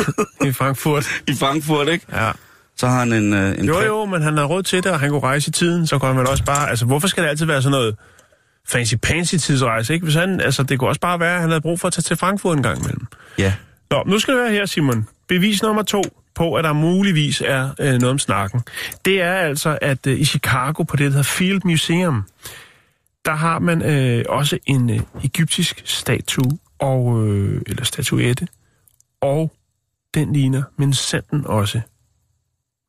I 0.49 0.51
Frankfurt. 0.51 1.05
i 1.27 1.35
Frankfurt, 1.39 1.87
ikke? 1.87 2.05
Ja. 2.13 2.31
Så 2.77 2.87
har 2.87 2.99
han 2.99 3.13
en, 3.13 3.33
øh, 3.33 3.59
en 3.59 3.65
Jo, 3.65 3.81
jo, 3.81 4.05
men 4.05 4.21
han 4.21 4.33
havde 4.33 4.47
råd 4.47 4.63
til 4.63 4.83
det, 4.83 4.91
og 4.91 4.99
han 4.99 5.09
kunne 5.09 5.21
rejse 5.21 5.49
i 5.49 5.51
tiden, 5.51 5.87
så 5.87 5.99
kunne 5.99 6.07
han 6.07 6.17
vel 6.17 6.27
også 6.27 6.43
bare... 6.43 6.69
Altså, 6.69 6.85
hvorfor 6.85 7.07
skal 7.07 7.23
det 7.23 7.29
altid 7.29 7.45
være 7.45 7.61
sådan 7.61 7.71
noget 7.71 7.95
fancy-pansy 8.71 9.37
tidsrejse, 9.37 9.93
ikke? 9.93 10.03
Hvis 10.03 10.15
han, 10.15 10.41
altså, 10.41 10.63
det 10.63 10.79
kunne 10.79 10.89
også 10.89 11.01
bare 11.01 11.19
være, 11.19 11.35
at 11.35 11.41
han 11.41 11.49
havde 11.49 11.61
brug 11.61 11.79
for 11.79 11.87
at 11.87 11.93
tage 11.93 12.03
til 12.03 12.17
Frankfurt 12.17 12.57
en 12.57 12.63
gang 12.63 12.79
imellem. 12.79 13.07
Ja. 13.37 13.53
Nå, 13.91 14.03
nu 14.05 14.19
skal 14.19 14.33
det 14.33 14.43
være 14.43 14.51
her, 14.51 14.65
Simon. 14.65 15.07
Bevis 15.27 15.63
nummer 15.63 15.83
to 15.83 16.01
på, 16.35 16.53
at 16.53 16.63
der 16.63 16.73
muligvis 16.73 17.41
er 17.45 17.69
øh, 17.79 17.87
noget 17.87 18.09
om 18.09 18.19
snakken. 18.19 18.61
Det 19.05 19.21
er 19.21 19.33
altså, 19.33 19.77
at 19.81 20.07
øh, 20.07 20.19
i 20.19 20.25
Chicago 20.25 20.83
på 20.83 20.95
det, 20.95 21.05
der 21.05 21.09
hedder 21.09 21.23
Field 21.23 21.61
Museum, 21.65 22.23
der 23.25 23.31
har 23.31 23.59
man 23.59 23.81
øh, 23.81 24.25
også 24.29 24.57
en 24.65 24.89
øh, 24.89 24.99
egyptisk 25.23 25.81
statue, 25.85 26.59
og, 26.79 27.27
øh, 27.27 27.61
eller 27.67 27.83
statuette, 27.83 28.47
og 29.21 29.53
den 30.13 30.33
ligner, 30.33 30.63
men 30.77 30.93
sanden 30.93 31.45
også 31.45 31.81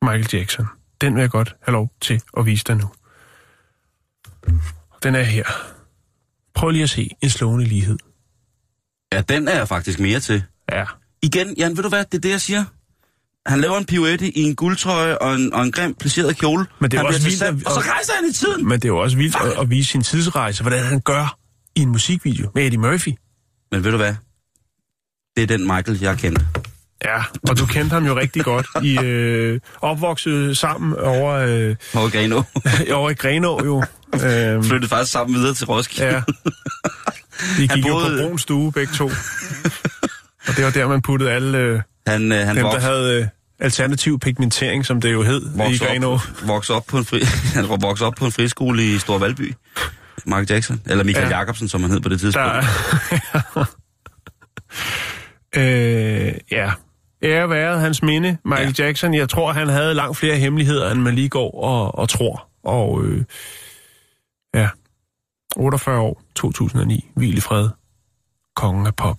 Michael 0.03 0.29
Jackson. 0.33 0.67
Den 1.01 1.15
vil 1.15 1.21
jeg 1.21 1.31
godt 1.31 1.57
have 1.63 1.73
lov 1.73 1.91
til 2.01 2.23
at 2.37 2.47
vise 2.47 2.65
dig 2.65 2.77
nu. 2.77 2.89
Den 5.03 5.15
er 5.15 5.23
her. 5.23 5.45
Prøv 6.55 6.71
lige 6.71 6.83
at 6.83 6.91
se 6.91 7.11
en 7.23 7.31
slående 7.31 7.65
lighed. 7.65 7.99
ja, 9.13 9.21
den 9.21 9.49
er 9.49 9.55
jeg 9.57 9.69
faktisk 9.69 10.01
mere 10.01 10.21
til. 10.21 10.43
Ja, 10.73 10.85
Igen, 11.23 11.55
Jan, 11.59 11.77
ved 11.77 11.83
du 11.83 11.89
hvad, 11.89 12.05
det 12.05 12.15
er 12.15 12.21
det, 12.21 12.31
jeg 12.31 12.41
siger. 12.41 12.65
Han 13.47 13.61
laver 13.61 13.79
en 13.79 13.85
pirouette 13.87 14.39
i 14.39 14.43
en 14.43 14.57
guldtrøje 14.57 15.19
og 15.19 15.35
en, 15.35 15.53
og 15.53 15.63
en 15.63 15.73
grim 15.73 15.95
placeret 15.95 16.37
kjole. 16.39 16.67
Men 16.81 16.91
det 16.91 16.97
er 16.97 17.01
han 17.01 17.07
også 17.07 17.23
vildt, 17.29 17.43
at- 17.43 17.55
Og 17.67 17.73
så 17.73 17.81
rejser 17.91 18.13
han 18.21 18.31
i 18.31 18.33
tiden. 18.33 18.69
Men 18.69 18.73
det 18.81 18.85
er 18.85 18.89
jo 18.89 18.99
også 18.99 19.17
vildt 19.17 19.37
at, 19.37 19.61
at 19.61 19.71
vise 19.71 19.91
sin 19.91 20.03
tidsrejse, 20.03 20.63
hvordan 20.63 20.85
han 20.85 21.01
gør 21.01 21.39
i 21.77 21.81
en 21.81 21.89
musikvideo 21.89 22.51
med 22.55 22.67
Eddie 22.67 22.79
Murphy. 22.79 23.13
Men 23.73 23.85
ved 23.85 23.91
du 23.91 23.97
hvad? 23.97 24.15
Det 25.37 25.43
er 25.43 25.47
den 25.47 25.61
Michael, 25.67 26.01
jeg 26.01 26.19
kendte. 26.19 26.47
Ja, 27.05 27.23
og 27.49 27.59
du 27.59 27.67
kendte 27.67 27.95
ham 27.95 28.07
jo 28.07 28.17
rigtig 28.19 28.45
godt. 28.45 28.67
I 28.83 28.99
øh, 29.05 29.61
opvokset 29.81 30.57
sammen 30.59 30.99
over, 30.99 31.33
øh, 31.35 31.77
Paul 31.93 32.11
Gano 32.17 32.43
over 32.93 33.11
i 33.11 33.15
Grenå 33.15 33.61
jo. 33.65 33.83
Øh, 34.15 34.65
flyttede 34.65 34.89
faktisk 34.89 35.13
sammen 35.13 35.35
videre 35.37 35.55
til 35.55 35.67
Roskilde. 35.67 36.07
ja. 36.15 36.23
Vi 37.59 37.67
gik 37.67 37.87
jo 37.87 37.93
boede- 37.93 38.23
på 38.23 38.29
brun 38.29 38.39
stue 38.39 38.73
begge 38.73 38.93
to. 38.97 39.05
Og 40.49 40.57
det 40.57 40.65
var 40.65 40.71
der, 40.71 40.89
man 40.89 41.03
puttede 41.03 41.31
alle 41.31 41.59
øh, 41.59 41.81
Han, 42.07 42.33
øh, 42.33 42.39
han 42.39 42.49
dem, 42.49 42.55
der 42.57 42.63
voksede, 42.63 42.81
havde 42.83 43.21
øh, 43.21 43.27
alternativ 43.61 44.19
pigmentering, 44.21 44.87
som 44.87 45.01
det 45.01 45.13
jo 45.13 45.23
hed 45.23 45.43
i 45.43 45.59
voksede, 45.59 45.91
Grenå. 45.91 46.13
op, 46.13 46.21
voksede, 46.47 46.77
op 46.77 46.87
på 46.87 46.99
en 46.99 47.05
fri, 47.05 47.21
han 47.55 47.69
var 47.69 47.77
vokset 47.81 48.07
op 48.07 48.15
på 48.15 48.25
en 48.27 48.33
friskole 48.33 48.85
i 48.95 48.99
Stor 48.99 49.19
Valby. 49.19 49.55
Michael 50.27 50.47
Jackson. 50.51 50.81
Eller 50.87 51.05
Michael 51.05 51.29
ja. 51.31 51.39
Jacobsen, 51.39 51.69
som 51.69 51.83
han 51.83 51.91
hed 51.91 52.01
på 52.01 52.09
det 52.09 52.21
tidspunkt. 52.21 52.49
Der... 53.55 53.65
øh, 55.57 56.33
ja. 56.51 56.71
Ære 57.23 57.51
været 57.51 57.81
hans 57.81 58.03
minde, 58.03 58.39
Michael 58.45 58.75
ja. 58.79 58.85
Jackson. 58.85 59.15
Jeg 59.15 59.29
tror, 59.29 59.53
han 59.53 59.69
havde 59.69 59.95
langt 59.95 60.17
flere 60.17 60.37
hemmeligheder, 60.37 60.91
end 60.91 61.01
man 61.01 61.15
lige 61.15 61.29
går 61.29 61.65
og, 61.65 61.99
og 61.99 62.09
tror. 62.09 62.49
Og 62.63 63.05
øh, 63.05 63.25
ja, 64.55 64.69
48 65.57 66.01
år, 66.01 66.23
2009, 66.35 67.11
hvil 67.15 67.37
i 67.37 67.41
fred. 67.41 67.69
Kongen 68.57 68.87
af 68.87 68.97
pop. 68.97 69.19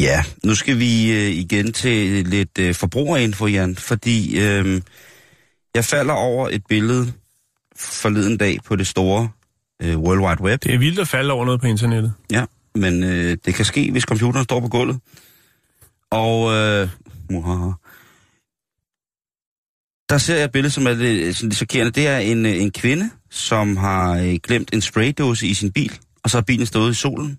Ja, 0.00 0.24
nu 0.44 0.54
skal 0.54 0.78
vi 0.78 1.12
øh, 1.12 1.30
igen 1.30 1.72
til 1.72 2.26
lidt 2.26 2.58
øh, 2.58 2.74
forbrugerinfo, 2.74 3.46
Jan, 3.46 3.76
fordi 3.76 4.40
øh, 4.40 4.82
jeg 5.74 5.84
falder 5.84 6.14
over 6.14 6.48
et 6.48 6.62
billede 6.68 7.12
forleden 7.76 8.36
dag 8.36 8.58
på 8.66 8.76
det 8.76 8.86
store 8.86 9.28
øh, 9.82 9.98
World 9.98 10.20
Wide 10.20 10.42
Web. 10.42 10.62
Det 10.62 10.74
er 10.74 10.78
vildt 10.78 10.98
at 10.98 11.08
falde 11.08 11.32
over 11.32 11.44
noget 11.44 11.60
på 11.60 11.66
internettet. 11.66 12.14
Ja, 12.32 12.44
men 12.74 13.04
øh, 13.04 13.36
det 13.44 13.54
kan 13.54 13.64
ske, 13.64 13.90
hvis 13.90 14.02
computeren 14.02 14.44
står 14.44 14.60
på 14.60 14.68
gulvet. 14.68 14.98
Og 16.10 16.52
øh, 16.54 16.88
muhaha. 17.30 17.70
der 20.10 20.18
ser 20.18 20.36
jeg 20.36 20.44
et 20.44 20.52
billede, 20.52 20.70
som 20.70 20.86
er 20.86 20.92
lidt, 20.92 21.36
sådan 21.36 21.48
lidt 21.48 21.56
chokerende. 21.56 21.92
Det 21.92 22.06
er 22.06 22.18
en, 22.18 22.46
øh, 22.46 22.62
en 22.62 22.70
kvinde, 22.70 23.10
som 23.30 23.76
har 23.76 24.18
øh, 24.18 24.34
glemt 24.42 24.74
en 24.74 24.80
spraydåse 24.80 25.46
i 25.46 25.54
sin 25.54 25.72
bil, 25.72 25.98
og 26.22 26.30
så 26.30 26.36
har 26.36 26.42
bilen 26.42 26.66
stået 26.66 26.90
i 26.90 26.94
solen. 26.94 27.38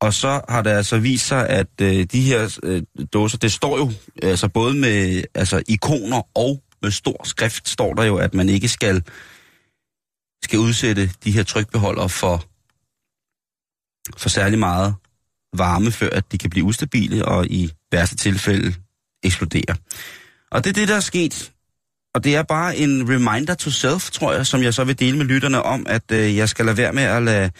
Og 0.00 0.14
så 0.14 0.40
har 0.48 0.62
det 0.62 0.70
altså 0.70 0.98
vist 0.98 1.26
sig, 1.26 1.48
at 1.48 1.80
øh, 1.82 2.04
de 2.12 2.20
her 2.20 2.58
øh, 2.62 2.82
dåser, 3.12 3.38
det 3.38 3.52
står 3.52 3.78
jo 3.78 3.92
altså 4.22 4.48
både 4.48 4.74
med 4.74 5.24
altså, 5.34 5.62
ikoner 5.68 6.22
og 6.34 6.62
med 6.82 6.90
stor 6.90 7.24
skrift, 7.24 7.68
står 7.68 7.94
der 7.94 8.04
jo, 8.04 8.16
at 8.16 8.34
man 8.34 8.48
ikke 8.48 8.68
skal, 8.68 9.02
skal 10.44 10.58
udsætte 10.58 11.10
de 11.24 11.30
her 11.30 11.42
trykbeholdere 11.42 12.08
for, 12.08 12.44
for 14.20 14.28
særlig 14.28 14.58
meget 14.58 14.94
varme, 15.56 15.90
før 15.92 16.10
at 16.10 16.32
de 16.32 16.38
kan 16.38 16.50
blive 16.50 16.64
ustabile 16.64 17.24
og 17.24 17.46
i 17.46 17.72
værste 17.92 18.16
tilfælde 18.16 18.74
eksplodere. 19.22 19.76
Og 20.50 20.64
det 20.64 20.70
er 20.70 20.74
det, 20.74 20.88
der 20.88 20.96
er 20.96 21.00
sket. 21.00 21.52
Og 22.14 22.24
det 22.24 22.36
er 22.36 22.42
bare 22.42 22.76
en 22.76 23.08
reminder 23.10 23.54
to 23.54 23.70
self, 23.70 24.10
tror 24.10 24.32
jeg, 24.32 24.46
som 24.46 24.62
jeg 24.62 24.74
så 24.74 24.84
vil 24.84 24.98
dele 24.98 25.16
med 25.16 25.26
lytterne 25.26 25.62
om, 25.62 25.86
at 25.88 26.12
øh, 26.12 26.36
jeg 26.36 26.48
skal 26.48 26.64
lade 26.64 26.76
være 26.76 26.92
med 26.92 27.02
at 27.02 27.22
lade, 27.22 27.50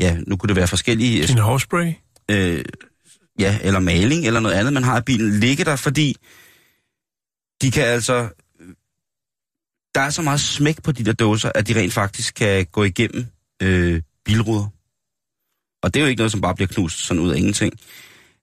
ja, 0.00 0.16
nu 0.26 0.36
kunne 0.36 0.48
det 0.48 0.56
være 0.56 0.66
forskellige, 0.66 1.26
Sin 1.26 1.38
hårspray. 1.38 1.92
øh, 2.30 2.64
ja, 3.38 3.58
eller 3.62 3.80
maling 3.80 4.26
eller 4.26 4.40
noget 4.40 4.54
andet, 4.54 4.72
man 4.72 4.84
har 4.84 4.98
i 5.00 5.02
bilen, 5.02 5.40
ligge 5.40 5.64
der, 5.64 5.76
fordi 5.76 6.16
de 7.62 7.70
kan 7.70 7.84
altså, 7.84 8.28
der 9.94 10.00
er 10.00 10.10
så 10.10 10.22
meget 10.22 10.40
smæk 10.40 10.82
på 10.82 10.92
de 10.92 11.04
der 11.04 11.12
dåser, 11.12 11.50
at 11.54 11.68
de 11.68 11.80
rent 11.80 11.92
faktisk 11.92 12.34
kan 12.34 12.66
gå 12.72 12.84
igennem 12.84 13.26
øh, 13.62 14.02
bilruder. 14.24 14.66
Og 15.82 15.94
det 15.94 16.00
er 16.00 16.04
jo 16.04 16.08
ikke 16.08 16.18
noget, 16.20 16.32
som 16.32 16.40
bare 16.40 16.54
bliver 16.54 16.68
knust 16.68 16.98
sådan 17.06 17.22
ud 17.22 17.30
af 17.30 17.36
ingenting. 17.36 17.72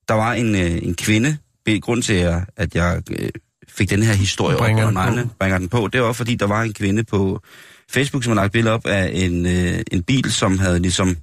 Der 0.07 0.13
var 0.13 0.33
en, 0.33 0.55
øh, 0.55 0.83
en 0.83 0.95
kvinde, 0.95 1.37
grund 1.81 2.03
til, 2.03 2.13
at- 2.13 2.43
at 2.57 2.75
jeg 2.75 3.01
øh, 3.11 3.29
fik 3.67 3.89
den 3.89 4.03
her 4.03 4.13
historie 4.13 4.57
Bringer 4.57 4.83
op 4.83 4.87
den 4.89 4.95
på. 4.95 5.01
neglene, 5.03 5.29
bringer 5.39 5.57
den 5.57 5.69
på, 5.69 5.87
det 5.87 6.01
var 6.01 6.13
fordi, 6.13 6.35
der 6.35 6.45
var 6.47 6.61
en 6.63 6.73
kvinde 6.73 7.03
på 7.03 7.41
Facebook, 7.89 8.23
som 8.23 8.31
har 8.31 8.35
lagt 8.41 8.53
billede 8.53 8.73
op 8.73 8.85
af 8.85 9.11
en, 9.13 9.45
øh, 9.45 9.79
en 9.91 10.03
bil, 10.03 10.31
som 10.31 10.59
havde 10.59 10.79
ligesom 10.79 11.17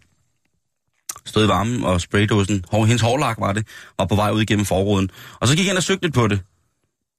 stod 1.28 1.44
i 1.44 1.48
varmen, 1.48 1.84
og 1.84 2.00
spraydåsen, 2.00 2.64
hår, 2.70 2.84
hendes 2.84 3.02
hårlak 3.02 3.40
var 3.40 3.52
det, 3.52 3.66
var 3.98 4.06
på 4.06 4.14
vej 4.14 4.30
ud 4.30 4.42
igennem 4.42 4.64
forruden. 4.64 5.10
Og 5.40 5.48
så 5.48 5.56
gik 5.56 5.64
jeg 5.64 5.70
ind 5.70 5.76
og 5.76 5.82
søgte 5.82 6.04
lidt 6.04 6.14
på 6.14 6.28
det, 6.28 6.40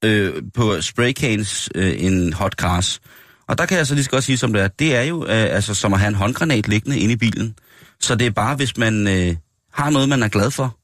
øh, 0.03 0.43
på 0.53 0.81
spraycans, 0.81 1.69
øh, 1.75 2.03
en 2.03 2.33
hot 2.33 2.53
cars. 2.53 3.01
Og 3.47 3.57
der 3.57 3.65
kan 3.65 3.77
jeg 3.77 3.87
så 3.87 3.93
lige 3.95 4.03
så 4.03 4.09
godt 4.09 4.23
sige, 4.23 4.37
som 4.37 4.53
det 4.53 4.61
er, 4.61 4.67
det 4.67 4.95
er 4.95 5.01
jo 5.01 5.23
øh, 5.23 5.29
altså, 5.29 5.73
som 5.73 5.93
at 5.93 5.99
have 5.99 6.07
en 6.07 6.15
håndgranat 6.15 6.67
liggende 6.67 6.99
inde 6.99 7.13
i 7.13 7.17
bilen. 7.17 7.55
Så 7.99 8.15
det 8.15 8.27
er 8.27 8.31
bare, 8.31 8.55
hvis 8.55 8.77
man 8.77 9.07
øh, 9.07 9.35
har 9.73 9.89
noget, 9.89 10.09
man 10.09 10.23
er 10.23 10.27
glad 10.27 10.51
for 10.51 10.77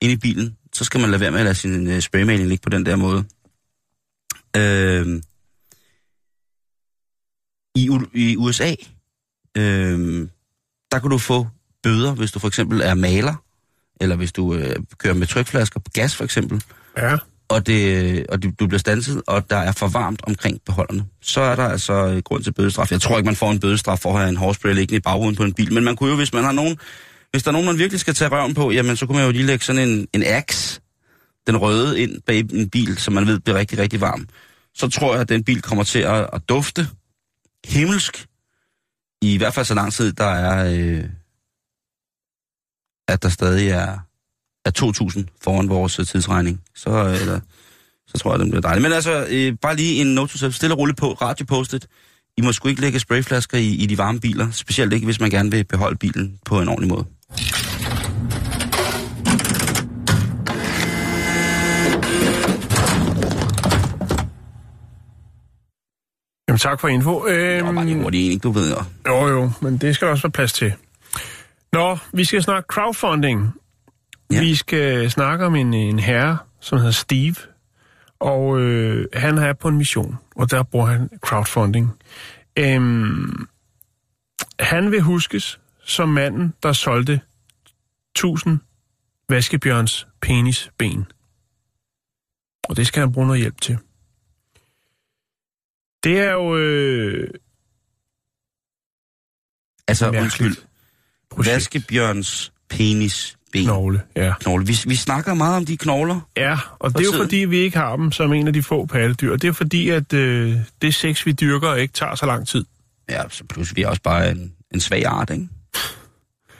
inde 0.00 0.14
i 0.14 0.16
bilen, 0.16 0.56
så 0.72 0.84
skal 0.84 1.00
man 1.00 1.10
lade 1.10 1.20
være 1.20 1.30
med 1.30 1.38
at 1.38 1.44
lade 1.44 1.54
sin 1.54 1.86
øh, 1.86 2.00
spraymaling 2.00 2.48
ligge 2.48 2.62
på 2.62 2.68
den 2.68 2.86
der 2.86 2.96
måde. 2.96 3.24
Øh, 4.56 5.22
i, 7.74 7.88
U- 7.90 8.10
I 8.14 8.36
USA, 8.36 8.74
øh, 9.56 10.28
der 10.90 10.98
kan 10.98 11.10
du 11.10 11.18
få 11.18 11.46
bøder, 11.82 12.14
hvis 12.14 12.32
du 12.32 12.38
for 12.38 12.48
eksempel 12.48 12.80
er 12.80 12.94
maler, 12.94 13.34
eller 14.00 14.16
hvis 14.16 14.32
du 14.32 14.54
øh, 14.54 14.76
kører 14.98 15.14
med 15.14 15.26
trykflasker 15.26 15.80
på 15.80 15.90
gas 15.94 16.16
for 16.16 16.24
eksempel, 16.24 16.62
Ja. 16.96 17.16
og, 17.48 17.66
det, 17.66 18.26
og 18.26 18.42
du, 18.42 18.50
du 18.60 18.66
bliver 18.66 18.78
stanset, 18.78 19.22
og 19.26 19.50
der 19.50 19.56
er 19.56 19.72
for 19.72 19.88
varmt 19.88 20.20
omkring 20.26 20.60
beholderne, 20.66 21.04
så 21.20 21.40
er 21.40 21.56
der 21.56 21.64
altså 21.68 21.92
øh, 22.06 22.18
grund 22.18 22.44
til 22.44 22.52
bødestraf. 22.52 22.92
Jeg 22.92 23.00
tror 23.00 23.16
ikke, 23.18 23.26
man 23.26 23.36
får 23.36 23.50
en 23.50 23.60
bødestraf 23.60 23.98
for 23.98 24.12
at 24.12 24.18
have 24.18 24.28
en 24.28 24.36
hårspray 24.36 24.74
liggende 24.74 24.96
i 24.96 25.00
bagruden 25.00 25.36
på 25.36 25.42
en 25.44 25.52
bil, 25.52 25.72
men 25.72 25.84
man 25.84 25.96
kunne 25.96 26.10
jo, 26.10 26.16
hvis 26.16 26.32
man 26.32 26.44
har 26.44 26.52
nogen, 26.52 26.78
hvis 27.30 27.42
der 27.42 27.48
er 27.50 27.52
nogen, 27.52 27.66
man 27.66 27.78
virkelig 27.78 28.00
skal 28.00 28.14
tage 28.14 28.30
røven 28.30 28.54
på, 28.54 28.70
jamen 28.70 28.96
så 28.96 29.06
kunne 29.06 29.16
man 29.16 29.26
jo 29.26 29.32
lige 29.32 29.46
lægge 29.46 29.64
sådan 29.64 29.88
en, 29.88 30.06
en 30.12 30.22
axe, 30.26 30.80
den 31.46 31.56
røde, 31.56 32.00
ind 32.00 32.20
bag 32.26 32.38
en 32.52 32.70
bil, 32.70 32.98
som 32.98 33.14
man 33.14 33.26
ved 33.26 33.38
bliver 33.40 33.58
rigtig, 33.58 33.78
rigtig 33.78 34.00
varm. 34.00 34.26
Så 34.74 34.88
tror 34.88 35.12
jeg, 35.12 35.20
at 35.20 35.28
den 35.28 35.44
bil 35.44 35.62
kommer 35.62 35.84
til 35.84 35.98
at, 35.98 36.30
at 36.32 36.42
dufte 36.48 36.88
himmelsk, 37.66 38.26
i 39.22 39.36
hvert 39.36 39.54
fald 39.54 39.66
så 39.66 39.74
lang 39.74 39.92
tid, 39.92 40.12
der 40.12 40.24
er, 40.24 40.72
øh, 40.74 41.04
at 43.12 43.22
der 43.22 43.28
stadig 43.28 43.68
er, 43.68 43.98
er 44.64 44.70
2.000 45.18 45.24
foran 45.44 45.68
vores 45.68 45.98
øh, 45.98 46.06
tidsregning. 46.06 46.60
Så, 46.76 46.90
øh, 46.90 47.20
eller, 47.20 47.40
så 48.06 48.18
tror 48.18 48.32
jeg, 48.32 48.38
den 48.40 48.50
bliver 48.50 48.62
dejlig. 48.62 48.82
Men 48.82 48.92
altså, 48.92 49.26
øh, 49.30 49.56
bare 49.62 49.76
lige 49.76 50.00
en 50.00 50.06
note 50.14 50.32
to 50.32 50.38
self. 50.38 50.54
Stille 50.54 50.74
og 50.74 50.78
roligt 50.78 50.98
på. 50.98 51.12
Radiopostet. 51.12 51.86
I 52.36 52.40
må 52.42 52.52
sgu 52.52 52.68
ikke 52.68 52.80
lægge 52.80 52.98
sprayflasker 52.98 53.58
i, 53.58 53.68
i 53.68 53.86
de 53.86 53.98
varme 53.98 54.20
biler. 54.20 54.50
Specielt 54.50 54.92
ikke, 54.92 55.04
hvis 55.04 55.20
man 55.20 55.30
gerne 55.30 55.50
vil 55.50 55.64
beholde 55.64 55.96
bilen 55.98 56.38
på 56.46 56.60
en 56.60 56.68
ordentlig 56.68 56.88
måde. 56.88 57.04
Jamen 66.48 66.58
tak 66.58 66.80
for 66.80 66.88
info. 66.88 67.26
Øhm, 67.26 67.66
Og 67.68 67.74
bare 67.74 67.86
lige 67.86 68.02
hurtigt 68.02 68.24
en, 68.24 68.32
ikke? 68.32 68.42
Du 68.42 68.50
ved 68.50 68.70
jo. 68.70 68.82
Jo, 69.08 69.28
jo, 69.28 69.50
men 69.60 69.76
det 69.76 69.94
skal 69.94 70.06
der 70.06 70.12
også 70.12 70.22
være 70.22 70.30
plads 70.30 70.52
til. 70.52 70.72
Nå, 71.72 71.98
vi 72.12 72.24
skal 72.24 72.42
snakke 72.42 72.66
crowdfunding. 72.66 73.52
Ja. 74.32 74.40
Vi 74.40 74.54
skal 74.54 75.10
snakke 75.10 75.44
om 75.46 75.54
en, 75.54 75.74
en 75.74 75.98
herre, 75.98 76.38
som 76.60 76.78
hedder 76.78 76.92
Steve. 76.92 77.34
Og 78.18 78.60
øh, 78.60 79.06
han 79.12 79.38
er 79.38 79.52
på 79.52 79.68
en 79.68 79.76
mission, 79.76 80.16
og 80.36 80.50
der 80.50 80.62
bruger 80.62 80.86
han 80.86 81.10
crowdfunding. 81.20 82.02
Øhm, 82.58 83.46
han 84.60 84.90
vil 84.90 85.00
huskes 85.00 85.60
som 85.84 86.08
manden, 86.08 86.54
der 86.62 86.72
solgte 86.72 87.20
1000 88.16 88.58
vaskebjørns 89.28 90.06
penisben. 90.20 91.06
Og 92.68 92.76
det 92.76 92.86
skal 92.86 93.00
han 93.00 93.12
bruge 93.12 93.26
noget 93.26 93.40
hjælp 93.40 93.60
til. 93.60 93.78
Det 96.04 96.20
er 96.20 96.32
jo 96.32 96.56
øh, 96.56 97.30
Altså, 99.88 100.04
Mærkeligt. 100.12 100.22
undskyld. 100.22 100.66
Projekt. 101.30 101.54
Vaskebjørns 101.54 102.52
penis 102.70 103.36
ben. 103.52 103.64
knogle. 103.64 104.02
Ja. 104.16 104.32
Knogle. 104.40 104.66
Vi, 104.66 104.78
vi 104.86 104.94
snakker 104.94 105.34
meget 105.34 105.56
om 105.56 105.66
de 105.66 105.76
knogler. 105.76 106.20
Ja, 106.36 106.58
og 106.78 106.90
det 106.92 107.00
er 107.00 107.04
jo 107.04 107.10
tiden. 107.10 107.24
fordi, 107.24 107.36
vi 107.36 107.56
ikke 107.56 107.78
har 107.78 107.96
dem 107.96 108.12
som 108.12 108.32
en 108.32 108.46
af 108.46 108.52
de 108.52 108.62
få 108.62 108.86
pattedyr. 108.86 109.36
Det 109.36 109.48
er 109.48 109.52
fordi, 109.52 109.88
at 109.88 110.12
øh, 110.12 110.56
det 110.82 110.94
sex, 110.94 111.26
vi 111.26 111.32
dyrker, 111.32 111.74
ikke 111.74 111.94
tager 111.94 112.14
så 112.14 112.26
lang 112.26 112.48
tid. 112.48 112.64
Ja, 113.10 113.22
så 113.28 113.44
plus 113.44 113.76
vi 113.76 113.82
er 113.82 113.88
også 113.88 114.02
bare 114.02 114.30
en, 114.30 114.52
en 114.74 114.80
svag 114.80 115.06
art, 115.06 115.30
ikke? 115.30 115.48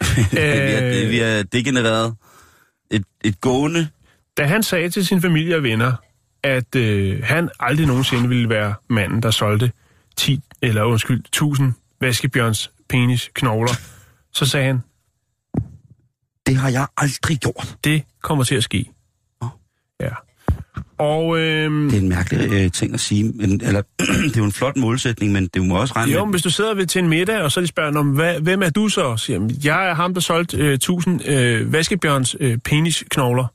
Vi, 0.16 0.38
er, 0.38 1.08
vi 1.08 1.20
er 1.20 1.42
degenereret. 1.42 2.14
Et, 2.90 3.04
et 3.24 3.40
gående. 3.40 3.88
Da 4.36 4.44
han 4.44 4.62
sagde 4.62 4.90
til 4.90 5.06
sin 5.06 5.22
familie 5.22 5.56
og 5.56 5.62
venner, 5.62 5.92
at 6.42 6.76
øh, 6.76 7.22
han 7.24 7.48
aldrig 7.60 7.86
nogensinde 7.86 8.28
ville 8.28 8.48
være 8.48 8.74
manden, 8.88 9.22
der 9.22 9.30
solgte 9.30 9.72
10, 10.16 10.40
eller 10.62 10.82
undskyld, 10.82 11.24
1000 11.24 11.72
vaskebjørns 12.00 12.70
penis 12.88 13.30
knogler, 13.34 13.72
så 14.32 14.46
sagde 14.46 14.66
han, 14.66 14.80
Det 16.46 16.56
har 16.56 16.68
jeg 16.68 16.86
aldrig 16.96 17.38
gjort. 17.38 17.76
det 17.84 18.02
kommer 18.22 18.44
til 18.44 18.54
at 18.54 18.64
ske. 18.64 18.90
Nå. 19.42 19.48
Ja. 20.00 20.08
Og 20.98 21.38
øh, 21.38 21.70
Det 21.90 21.94
er 21.94 22.00
en 22.00 22.08
mærkelig 22.08 22.52
øh, 22.52 22.70
ting 22.72 22.94
at 22.94 23.00
sige. 23.00 23.24
Men, 23.32 23.60
eller, 23.64 23.82
det 23.98 24.36
er 24.36 24.38
jo 24.40 24.44
en 24.44 24.52
flot 24.52 24.76
målsætning, 24.76 25.32
men 25.32 25.46
det 25.46 25.62
må 25.62 25.76
også 25.80 25.94
regne 25.96 26.12
Jo, 26.12 26.24
men 26.24 26.30
hvis 26.30 26.42
du 26.42 26.50
sidder 26.50 26.74
ved 26.74 26.86
til 26.86 26.98
en 27.02 27.08
middag, 27.08 27.42
og 27.42 27.52
så 27.52 27.60
de 27.60 27.66
spørger, 27.66 27.98
om, 27.98 28.10
hvad, 28.10 28.40
hvem 28.40 28.62
er 28.62 28.70
du 28.70 28.88
så? 28.88 29.16
Siger, 29.16 29.40
jeg, 29.40 29.64
jeg 29.64 29.88
er 29.90 29.94
ham, 29.94 30.14
der 30.14 30.20
solgte 30.20 30.56
øh, 30.56 30.72
1000 30.72 31.28
øh, 31.28 31.72
vaskebjørns 31.72 32.36
øh, 32.40 32.58
penisknogler. 32.58 33.46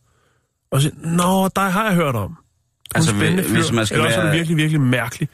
Og 0.72 0.82
så 0.82 0.92
nå, 1.04 1.48
dig 1.56 1.72
har 1.72 1.86
jeg 1.86 1.96
hørt 1.96 2.16
om. 2.16 2.38
Altså, 2.96 3.14
hvis- 3.14 3.30
hvis 3.52 3.68
fyr." 3.70 3.76
man 3.76 3.86
skal 3.86 3.96
Eller 3.96 4.06
også 4.08 4.20
er 4.20 4.24
være- 4.24 4.32
du 4.34 4.38
virkelig, 4.38 4.58
virkelig 4.58 4.82
mærkelig. 4.82 5.30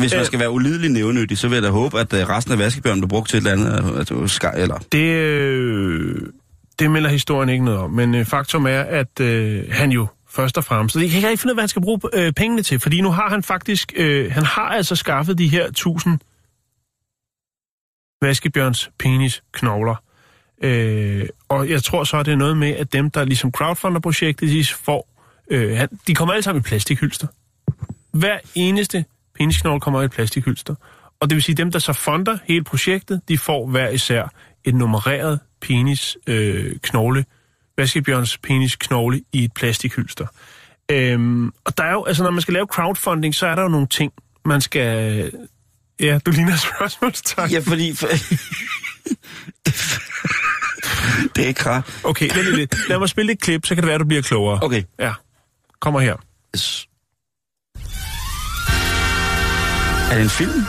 Hvis 0.00 0.12
man 0.12 0.20
øh, 0.20 0.26
skal 0.26 0.38
være 0.38 0.50
ulidelig 0.50 0.90
nævnyttig, 0.90 1.38
så 1.38 1.48
vil 1.48 1.54
jeg 1.56 1.62
da 1.62 1.70
håbe, 1.70 2.00
at 2.00 2.12
øh, 2.12 2.28
resten 2.28 2.52
af 2.52 2.58
vaskebjørnen 2.58 3.00
bliver 3.00 3.08
brugt 3.08 3.30
til 3.30 3.36
et 3.36 3.52
eller 3.52 3.70
andet. 3.72 4.00
At 4.00 4.08
du 4.08 4.28
skal, 4.28 4.50
eller... 4.56 4.78
Det, 4.92 5.04
øh, 5.04 6.22
det 6.78 6.90
melder 6.90 7.10
historien 7.10 7.48
ikke 7.48 7.64
noget 7.64 7.80
om, 7.80 7.90
men 7.90 8.14
øh, 8.14 8.24
faktum 8.24 8.66
er, 8.66 8.80
at 8.80 9.20
øh, 9.20 9.64
han 9.70 9.90
jo 9.92 10.06
først 10.28 10.58
og 10.58 10.64
fremmest... 10.64 10.96
Jeg 10.96 11.08
kan 11.08 11.16
ikke 11.16 11.28
rigtig 11.28 11.40
finde 11.40 11.50
ud 11.50 11.52
af, 11.52 11.56
hvad 11.56 11.62
han 11.62 11.68
skal 11.68 11.82
bruge 11.82 12.00
øh, 12.12 12.32
pengene 12.32 12.62
til, 12.62 12.80
fordi 12.80 13.00
nu 13.00 13.10
har 13.10 13.28
han 13.28 13.42
faktisk... 13.42 13.92
Øh, 13.96 14.32
han 14.32 14.44
har 14.44 14.68
altså 14.68 14.96
skaffet 14.96 15.38
de 15.38 15.48
her 15.48 15.66
1000 15.66 16.18
vaskebjørns 18.22 18.90
penis 18.98 19.42
knogler. 19.52 20.02
Øh, 20.62 21.28
og 21.48 21.70
jeg 21.70 21.82
tror 21.82 22.04
så, 22.04 22.16
at 22.16 22.26
det 22.26 22.32
er 22.32 22.36
noget 22.36 22.56
med, 22.56 22.68
at 22.68 22.92
dem, 22.92 23.10
der 23.10 23.24
ligesom 23.24 23.52
crowdfunder 23.52 24.00
projektet, 24.00 24.48
de 24.48 24.64
får... 24.64 25.08
Øh, 25.50 25.76
han, 25.76 25.88
de 26.06 26.14
kommer 26.14 26.34
alle 26.34 26.42
sammen 26.42 26.60
i 26.60 26.62
plastikhylster. 26.62 27.26
Hver 28.12 28.38
eneste 28.54 29.04
penisknogle 29.40 29.80
kommer 29.80 30.02
i 30.02 30.04
et 30.04 30.10
plastikhylster. 30.10 30.74
Og 31.20 31.30
det 31.30 31.36
vil 31.36 31.42
sige, 31.42 31.56
dem, 31.56 31.72
der 31.72 31.78
så 31.78 31.92
fonder 31.92 32.38
hele 32.44 32.64
projektet, 32.64 33.20
de 33.28 33.38
får 33.38 33.66
hver 33.66 33.88
især 33.88 34.32
et 34.64 34.74
nummereret 34.74 35.40
penis 35.60 36.16
øh, 36.26 36.76
knogle 36.82 37.24
vaskebjørns 37.76 38.38
penis 38.38 38.76
knogle 38.76 39.22
i 39.32 39.44
et 39.44 39.52
plastikhylster. 39.52 40.26
Øhm, 40.90 41.52
og 41.64 41.78
der 41.78 41.84
er 41.84 41.92
jo, 41.92 42.04
altså 42.04 42.22
når 42.22 42.30
man 42.30 42.40
skal 42.40 42.54
lave 42.54 42.66
crowdfunding, 42.66 43.34
så 43.34 43.46
er 43.46 43.54
der 43.54 43.62
jo 43.62 43.68
nogle 43.68 43.86
ting, 43.86 44.12
man 44.44 44.60
skal... 44.60 45.30
Ja, 46.00 46.18
du 46.26 46.30
ligner 46.30 46.56
spørgsmålstegn. 46.56 47.50
Ja, 47.50 47.58
fordi... 47.58 47.94
For... 47.94 48.06
det 51.36 51.44
er 51.44 51.48
ikke 51.48 51.66
rart. 51.66 52.00
Okay, 52.04 52.28
lige 52.34 52.56
lidt. 52.56 52.88
Lad 52.88 52.98
mig 52.98 53.08
spille 53.08 53.32
et 53.32 53.40
klip, 53.40 53.66
så 53.66 53.74
kan 53.74 53.82
det 53.82 53.88
være, 53.88 53.98
du 53.98 54.04
bliver 54.04 54.22
klogere. 54.22 54.58
Okay. 54.62 54.82
Ja, 54.98 55.12
kommer 55.80 56.00
her. 56.00 56.16
Yes. 56.56 56.89
Er 60.10 60.14
det 60.14 60.22
en 60.22 60.30
film? 60.30 60.66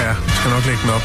Ja, 0.00 0.06
jeg 0.06 0.16
skal 0.38 0.50
nok 0.50 0.66
lægge 0.66 0.82
den 0.82 0.90
op. 0.90 1.02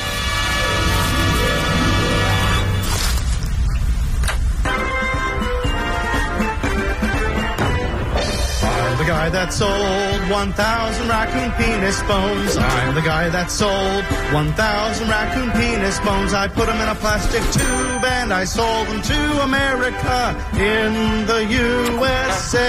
I'm 8.65 8.97
the 8.97 9.05
guy 9.15 9.29
that 9.29 9.53
sold 9.53 10.21
1,000 10.31 11.09
raccoon 11.09 11.51
penis 11.51 12.03
bones. 12.07 12.57
I'm 12.57 12.95
the 12.95 13.01
guy 13.01 13.29
that 13.29 13.51
sold 13.51 14.03
1,000 14.33 15.09
raccoon 15.09 15.51
penis 15.51 15.99
bones. 15.99 16.33
I 16.33 16.47
put 16.47 16.65
them 16.65 16.79
in 16.81 16.89
a 16.89 16.95
plastic 16.95 17.43
tube 17.51 18.05
and 18.19 18.33
I 18.33 18.45
sold 18.45 18.87
them 18.87 19.01
to 19.01 19.41
America 19.43 20.35
in 20.53 21.27
the 21.27 21.41
USA. 21.65 22.65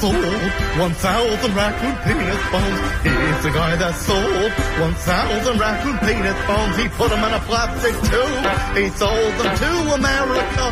Sold 0.00 0.42
1,000 0.78 1.56
raccoon 1.62 1.94
penis 2.04 2.42
bones. 2.52 2.80
He's 3.06 3.38
the 3.46 3.52
guy 3.60 3.72
that 3.82 3.94
sold 4.08 4.50
1,000 4.80 5.60
raccoon 5.64 5.96
penis 6.06 6.38
bones. 6.48 6.76
He 6.80 6.86
put 7.00 7.08
them 7.12 7.22
in 7.28 7.32
a 7.40 7.42
plastic 7.50 7.94
tube. 8.10 8.44
He 8.78 8.84
sold 9.02 9.32
them 9.40 9.50
to 9.62 9.72
America 10.00 10.64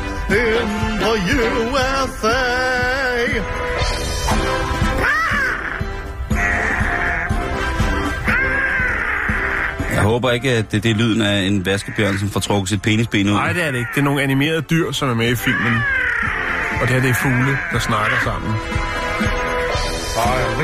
in 0.43 0.67
the 1.05 1.15
USA. 1.71 2.43
Jeg 9.95 10.03
håber 10.03 10.31
ikke, 10.31 10.51
at 10.51 10.73
det, 10.73 10.83
det 10.83 10.91
er 10.91 10.95
lyden 10.95 11.23
af 11.23 11.43
en 11.43 11.67
vaskebjørn, 11.67 12.19
som 12.19 12.31
får 12.31 12.41
trukket 12.41 12.69
sit 12.69 12.83
penisben 12.83 13.29
ud. 13.29 13.33
Nej, 13.33 13.53
det 13.53 13.63
er 13.67 13.71
det 13.71 13.79
ikke. 13.79 13.91
Det 13.95 14.01
er 14.01 14.05
nogle 14.05 14.23
animerede 14.23 14.61
dyr, 14.61 14.93
som 14.93 15.09
er 15.09 15.15
med 15.15 15.29
i 15.29 15.35
filmen. 15.35 15.75
Og 16.81 16.89
det 16.89 16.91
her, 16.91 17.01
det 17.01 17.11
er 17.11 17.15
fugle, 17.15 17.59
der 17.73 17.79
snakker 17.79 18.17
sammen. 18.25 18.55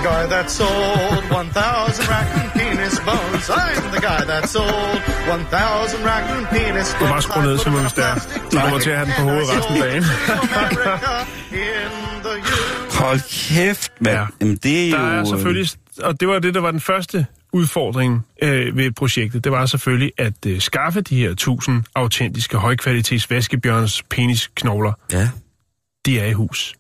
The 0.01 0.09
guy 0.09 0.27
that 0.35 0.51
sold 0.51 1.25
1,000 1.31 2.09
raccoon 2.15 2.51
penis 2.59 2.97
bones. 3.09 3.47
I'm 3.51 3.83
the 3.97 4.01
guy 4.01 4.21
that 4.31 4.49
sold 4.49 4.99
1,000 5.29 6.05
raccoon 6.11 6.45
penis 6.47 6.89
bones. 6.95 7.01
Du 7.01 7.05
bare 7.13 7.23
skrue 7.23 7.43
ned, 7.43 7.59
Simon, 7.59 7.81
hvis 7.81 7.93
det 7.93 8.05
er. 8.05 8.15
Du 8.53 8.59
kommer 8.59 8.79
til 8.79 8.91
at 8.91 8.97
have 8.97 9.07
den 9.07 9.15
på 9.19 9.23
hovedet 9.23 9.49
resten 9.57 9.77
af 9.77 9.83
dagen. 9.83 10.05
Hold 13.01 13.21
kæft, 13.49 13.93
mand. 14.01 14.17
Ja. 14.17 14.21
Ja. 14.21 14.27
Jamen, 14.41 14.57
det 14.57 14.89
er 14.91 14.99
Der 14.99 15.15
jo... 15.15 15.21
er 15.21 15.25
selvfølgelig, 15.25 15.69
og 16.03 16.21
det 16.21 16.29
var 16.29 16.39
det, 16.39 16.55
der 16.55 16.61
var 16.61 16.71
den 16.71 16.81
første 16.81 17.27
udfordring 17.53 18.27
øh, 18.43 18.77
ved 18.77 18.91
projektet, 18.93 19.45
det 19.45 19.53
var 19.53 19.67
selvfølgelig 19.67 20.13
at 20.19 20.47
øh, 20.47 20.61
skaffe 20.61 21.01
de 21.01 21.17
her 21.17 21.31
1000 21.31 21.85
autentiske 21.95 22.57
højkvalitets 22.57 23.31
vaskebjørns 23.31 24.03
penisknogler. 24.11 24.93
Ja. 25.13 25.29
De 26.07 26.21
er 26.21 26.27
i 26.27 26.33
hus. 26.33 26.75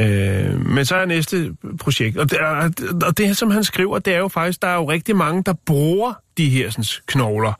Øh, 0.00 0.66
men 0.66 0.84
så 0.84 0.96
er 0.96 1.04
næste 1.06 1.54
projekt, 1.80 2.16
og 2.16 2.30
det, 2.30 2.38
er, 2.40 2.70
og 3.06 3.18
det 3.18 3.36
som 3.36 3.50
han 3.50 3.64
skriver, 3.64 3.98
det 3.98 4.14
er 4.14 4.18
jo 4.18 4.28
faktisk, 4.28 4.62
der 4.62 4.68
er 4.68 4.74
jo 4.74 4.90
rigtig 4.90 5.16
mange, 5.16 5.42
der 5.42 5.52
bruger 5.66 6.12
de 6.36 6.48
her 6.48 6.70
sådan, 6.70 6.84
knogler 7.06 7.52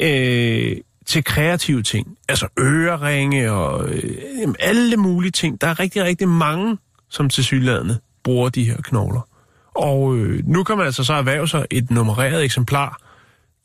øh, 0.00 0.76
til 1.06 1.24
kreative 1.24 1.82
ting. 1.82 2.18
Altså 2.28 2.48
øreringe 2.58 3.52
og 3.52 3.88
øh, 3.88 4.54
alle 4.58 4.96
mulige 4.96 5.30
ting. 5.30 5.60
Der 5.60 5.66
er 5.66 5.80
rigtig, 5.80 6.04
rigtig 6.04 6.28
mange, 6.28 6.78
som 7.08 7.30
til 7.30 7.44
sydlandet 7.44 8.00
bruger 8.22 8.48
de 8.48 8.64
her 8.64 8.76
knogler. 8.82 9.28
Og 9.74 10.16
øh, 10.16 10.46
nu 10.46 10.64
kan 10.64 10.76
man 10.76 10.86
altså 10.86 11.04
så 11.04 11.12
erhverve 11.12 11.48
sig 11.48 11.66
et 11.70 11.90
nummereret 11.90 12.44
eksemplar 12.44 13.00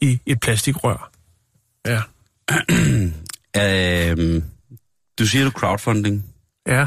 i 0.01 0.19
et 0.25 0.39
plastikrør. 0.39 1.11
Ja. 1.85 2.01
Øhm, 3.57 4.43
du 5.19 5.25
siger 5.27 5.45
du 5.45 5.51
crowdfunding. 5.51 6.25
Ja. 6.67 6.85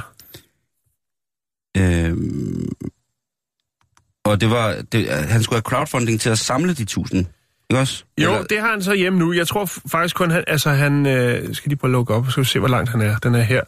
Øhm, 1.78 2.68
og 4.24 4.40
det 4.40 4.50
var... 4.50 4.74
Det, 4.92 5.08
han 5.08 5.42
skulle 5.42 5.56
have 5.56 5.62
crowdfunding 5.62 6.20
til 6.20 6.30
at 6.30 6.38
samle 6.38 6.74
de 6.74 6.84
tusind. 6.84 7.26
Ikke 7.70 7.80
også? 7.80 8.04
Jo, 8.18 8.32
Eller- 8.32 8.44
det 8.46 8.60
har 8.60 8.70
han 8.70 8.82
så 8.82 8.94
hjemme 8.94 9.18
nu. 9.18 9.32
Jeg 9.32 9.46
tror 9.46 9.64
faktisk 9.90 10.16
kun, 10.16 10.30
han, 10.30 10.44
altså 10.46 10.70
han, 10.70 11.06
øh, 11.06 11.54
skal 11.54 11.68
lige 11.68 11.78
prøve 11.78 11.88
at 11.88 11.92
lukke 11.92 12.14
op, 12.14 12.24
så 12.26 12.30
skal 12.30 12.40
vi 12.40 12.48
se, 12.48 12.58
hvor 12.58 12.68
langt 12.68 12.90
han 12.90 13.00
er. 13.00 13.16
Den 13.16 13.34
er 13.34 13.42
her. 13.42 13.62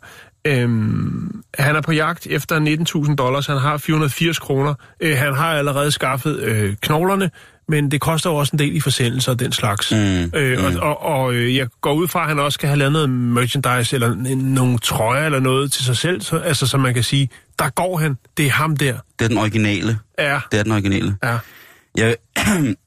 Øhm, 0.47 1.43
han 1.59 1.77
er 1.77 1.81
på 1.81 1.93
jagt 1.93 2.27
efter 2.27 3.05
19.000 3.09 3.15
dollars. 3.15 3.47
Han 3.47 3.59
har 3.59 3.77
480 3.77 4.39
kroner. 4.39 4.75
Øh, 5.01 5.17
han 5.17 5.35
har 5.35 5.53
allerede 5.55 5.91
skaffet 5.91 6.39
øh, 6.41 6.77
knoglerne, 6.83 7.31
men 7.69 7.91
det 7.91 8.01
koster 8.01 8.31
jo 8.31 8.37
også 8.37 8.51
en 8.53 8.59
del 8.59 8.77
i 8.77 8.81
forsendelser 8.81 9.33
og 9.33 9.39
den 9.39 9.53
slags. 9.53 9.93
Mm, 9.93 9.97
øh, 10.39 10.59
mm. 10.59 10.65
Og, 10.65 10.73
og, 10.83 11.03
og 11.03 11.35
øh, 11.35 11.57
jeg 11.57 11.69
går 11.81 11.93
ud 11.93 12.09
fra, 12.09 12.23
at 12.23 12.29
han 12.29 12.39
også 12.39 12.55
skal 12.57 12.69
have 12.69 12.79
lavet 12.79 12.93
noget 12.93 13.11
merchandise 13.11 13.95
eller 13.97 14.15
n- 14.15 14.35
nogle 14.35 14.79
trøjer 14.79 15.27
eller 15.27 15.41
noget 15.41 15.73
til 15.73 15.85
sig 15.85 15.97
selv, 15.97 16.21
så, 16.21 16.39
altså 16.39 16.67
så 16.67 16.79
man 16.79 16.95
kan 16.95 17.03
sige, 17.03 17.29
der 17.59 17.71
går 17.71 17.99
han. 17.99 18.19
Det 18.37 18.47
er 18.47 18.51
ham 18.51 18.77
der. 18.77 18.99
Det 19.19 19.25
er 19.25 19.29
den 19.29 19.39
originale. 19.39 19.99
Ja, 20.19 20.41
Det 20.53 20.59
er 20.59 20.63
den 20.63 20.73
originale. 20.73 21.17
ja. 21.25 21.39
Jeg, 21.97 22.17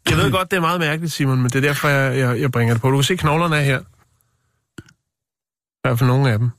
Jeg 0.09 0.17
ved 0.17 0.31
godt, 0.31 0.51
det 0.51 0.57
er 0.57 0.61
meget 0.61 0.79
mærkeligt, 0.79 1.13
Simon, 1.13 1.37
men 1.37 1.45
det 1.45 1.55
er 1.55 1.61
derfor, 1.61 1.87
jeg, 1.87 2.17
jeg, 2.17 2.41
jeg 2.41 2.51
bringer 2.51 2.73
det 2.73 2.81
på. 2.81 2.89
Du 2.91 2.97
kan 2.97 3.03
se, 3.03 3.15
knoglerne 3.15 3.57
er 3.57 3.61
her. 3.61 3.79
I 3.79 3.83
hvert 5.83 5.99
fald 5.99 6.07
nogle 6.07 6.31
af 6.31 6.39
dem. 6.39 6.49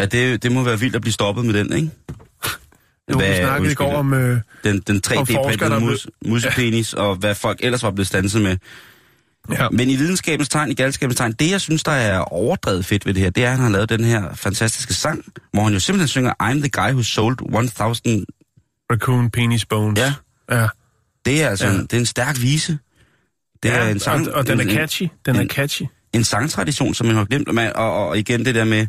ja, 0.00 0.06
det, 0.06 0.42
det 0.42 0.52
må 0.52 0.62
være 0.62 0.78
vildt 0.80 0.94
at 0.96 1.00
blive 1.02 1.12
stoppet 1.12 1.44
med 1.44 1.54
den, 1.54 1.72
ikke? 1.72 1.90
Vi 3.08 3.14
Hvad- 3.14 3.36
snakkede 3.36 3.56
i 3.56 3.60
undskyld. 3.60 3.76
går 3.76 3.94
om... 3.94 4.12
Øh, 4.14 4.40
Den, 4.64 4.80
den 4.86 4.96
Og 4.96 5.02
forskere, 5.28 5.36
der 5.36 5.42
3D-printede 5.48 5.68
blev- 5.78 5.80
mus, 5.90 6.06
musepenis, 6.26 6.92
og 6.94 7.14
hvad 7.16 7.34
folk 7.34 7.58
ellers 7.62 7.82
var 7.82 7.90
blevet 7.90 8.06
stanset 8.06 8.42
med. 8.42 8.56
ja. 9.52 9.68
Men 9.72 9.90
i 9.90 9.96
videnskabens 9.96 10.48
tegn, 10.48 10.70
i 10.70 10.74
galskabens 10.74 11.16
tegn, 11.16 11.32
det 11.32 11.50
jeg 11.50 11.60
synes, 11.60 11.82
der 11.82 11.92
er 11.92 12.18
overdrevet 12.18 12.84
fedt 12.84 13.06
ved 13.06 13.14
det 13.14 13.22
her, 13.22 13.30
det 13.30 13.44
er, 13.44 13.48
at 13.48 13.52
han 13.52 13.60
har 13.62 13.70
lavet 13.70 13.88
den 13.88 14.04
her 14.04 14.34
fantastiske 14.34 14.94
sang, 14.94 15.24
hvor 15.52 15.62
han 15.62 15.72
jo 15.72 15.80
simpelthen 15.80 16.08
synger, 16.08 16.32
I'm 16.42 16.58
the 16.60 16.68
guy 16.68 16.90
who 16.92 17.02
sold 17.02 17.36
1000. 17.42 18.26
Raccoon 18.92 19.30
Penis 19.30 19.64
Bones. 19.66 19.98
Ja. 20.00 20.14
ja. 20.50 20.66
Det 21.24 21.42
er 21.42 21.48
altså 21.48 21.66
Ja. 21.66 21.72
en, 21.72 21.82
det 21.82 21.92
er 21.92 21.98
en 21.98 22.06
stærk 22.06 22.40
vise. 22.40 22.78
Det 23.62 23.72
er 23.74 23.84
ja 23.84 23.90
en 23.90 24.00
sang, 24.00 24.28
og, 24.28 24.34
og 24.34 24.46
den 24.46 24.60
er 24.60 24.64
en- 24.64 24.70
catchy. 24.70 25.08
Den 25.26 25.36
er 25.36 25.40
en- 25.40 25.48
catchy. 25.48 25.82
En 26.12 26.24
sangtradition, 26.24 26.94
som 26.94 27.06
man 27.06 27.16
har 27.16 27.24
glemt. 27.24 27.48
Og, 27.48 27.56
og, 27.74 28.08
og 28.08 28.18
igen 28.18 28.44
det 28.44 28.54
der 28.54 28.64
med, 28.64 28.86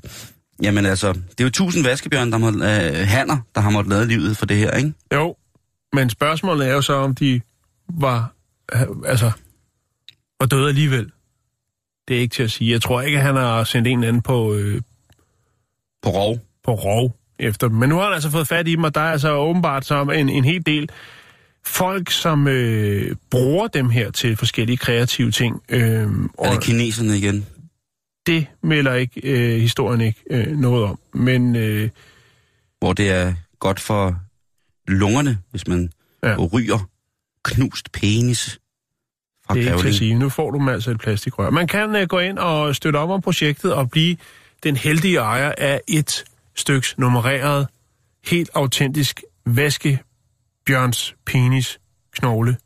jamen 0.64 0.86
altså, 0.86 1.14
det 1.14 1.40
er 1.40 1.44
jo 1.44 1.50
tusind 1.50 1.84
vaskebjørn, 1.84 2.32
der 2.32 2.38
må, 2.38 2.48
øh, 2.50 3.08
hanner, 3.08 3.38
der 3.56 3.62
har 3.62 3.70
måttet 3.70 3.90
lade 3.94 4.08
livet 4.08 4.38
for 4.38 4.46
det 4.46 4.58
her, 4.58 4.72
ikke? 4.72 4.94
Jo, 5.14 5.36
men 5.94 6.10
spørgsmålet 6.10 6.68
er 6.68 6.72
jo 6.74 6.82
så, 6.82 6.94
om 6.94 7.16
de 7.16 7.42
var, 7.90 8.32
øh, 8.76 8.82
altså, 9.06 9.32
var 10.40 10.46
døde 10.48 10.68
alligevel. 10.70 11.12
Det 12.08 12.16
er 12.18 12.22
ikke 12.22 12.34
til 12.34 12.44
at 12.44 12.52
sige. 12.52 12.72
Jeg 12.72 12.82
tror 12.82 13.02
ikke, 13.02 13.18
at 13.18 13.24
han 13.24 13.36
har 13.36 13.64
sendt 13.64 13.88
en 13.88 13.98
eller 14.00 14.08
anden 14.08 14.22
på, 14.22 14.54
øh, 14.54 14.82
På 16.04 16.10
rov. 16.10 16.40
på 16.64 16.74
rov 16.74 17.16
efter 17.40 17.68
dem. 17.68 17.78
Men 17.78 17.90
nu 17.90 17.96
har 17.96 18.04
han 18.04 18.14
altså 18.14 18.30
fået 18.30 18.48
fat 18.48 18.68
i 18.68 18.72
dem, 18.76 18.84
og 18.84 18.96
der 18.96 19.02
er 19.02 19.12
altså 19.12 19.34
åbenbart 19.34 19.86
så 19.86 20.02
en, 20.02 20.30
en 20.30 20.46
hel 20.46 20.66
del 20.66 20.90
folk, 21.66 22.12
som 22.12 22.48
øh, 22.48 23.16
bruger 23.32 23.68
dem 23.68 23.90
her 23.90 24.12
til 24.12 24.38
forskellige 24.38 24.78
kreative 24.78 25.32
ting. 25.32 25.62
Øh, 25.70 26.08
og 26.38 26.48
Er 26.48 26.52
det 26.52 26.64
kineserne 26.64 27.18
igen? 27.18 27.46
Det 28.34 28.48
melder 28.64 28.94
ikke 28.94 29.22
øh, 29.24 29.62
historien 29.62 30.02
ikke 30.02 30.24
øh, 30.32 30.48
noget 30.58 30.84
om. 30.86 31.00
Men 31.14 31.56
øh, 31.56 31.90
Hvor 32.80 32.94
det 32.94 33.10
er 33.10 33.34
godt 33.60 33.80
for 33.80 34.20
lungerne, 34.88 35.38
hvis 35.52 35.68
man 35.68 35.92
Ja. 36.24 36.36
ryger 36.54 36.90
knust 37.44 37.92
penis 37.92 38.60
fra 39.46 39.54
det 39.54 39.68
er 39.68 39.72
ikke 39.72 39.82
til 39.82 39.88
at 39.88 39.96
sige. 39.96 40.20
Nu 40.20 40.30
får 40.30 40.52
du 40.52 40.60
dem 40.60 40.68
altså 40.70 40.92
et 40.92 41.00
plastikrør. 41.00 41.50
Man 41.50 41.68
kan 41.68 41.96
øh, 41.96 42.08
gå 42.08 42.20
ind 42.20 42.38
og 42.40 42.76
støtte 42.76 42.98
op 42.98 43.10
om 43.10 43.22
projektet 43.22 43.74
og 43.74 43.90
blive 43.90 44.18
den 44.64 44.76
heldige 44.76 45.18
ejer 45.18 45.54
af 45.58 45.82
et 45.88 46.24
styks 46.56 46.98
nummereret, 46.98 47.68
helt 48.26 48.50
autentisk 48.54 49.24
vaskebjørns 49.46 51.16
penis 51.26 51.80
knogle. 52.12 52.58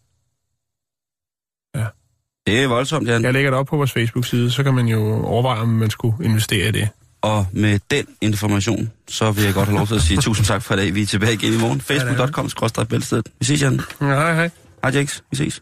Det 2.48 2.64
er 2.64 2.68
voldsomt, 2.68 3.08
Jan. 3.08 3.22
Ja. 3.22 3.28
Jeg 3.28 3.34
lægger 3.34 3.52
det 3.52 3.60
op 3.60 3.68
på 3.68 3.78
vores 3.78 3.92
Facebook-side, 3.92 4.52
så 4.52 4.64
kan 4.64 4.74
man 4.74 4.88
jo 4.88 5.26
overveje, 5.26 5.60
om 5.60 5.68
man 5.70 5.90
skulle 5.90 6.26
investere 6.26 6.68
i 6.68 6.72
det. 6.72 6.90
Og 7.22 7.46
med 7.52 7.80
den 7.92 8.06
information, 8.22 8.92
så 9.08 9.32
vil 9.32 9.44
jeg 9.44 9.54
godt 9.54 9.68
have 9.68 9.78
lov 9.78 9.88
til 9.88 9.96
at 9.96 10.02
sige 10.02 10.22
tusind 10.22 10.46
tak 10.46 10.62
for 10.62 10.74
i 10.74 10.78
dag. 10.78 10.96
Vi 10.96 11.02
er 11.02 11.06
tilbage 11.06 11.34
igen 11.34 11.54
i 11.54 11.58
morgen. 11.58 11.82
Facebook.com 11.82 12.50
bælsted. 12.90 13.24
Vi 13.40 13.46
ses, 13.46 13.62
Jan. 13.62 13.82
Hej, 14.00 14.34
hej. 14.34 14.50
Hej, 14.84 14.92
Jax. 14.92 15.20
Vi 15.32 15.38
ses. 15.38 15.62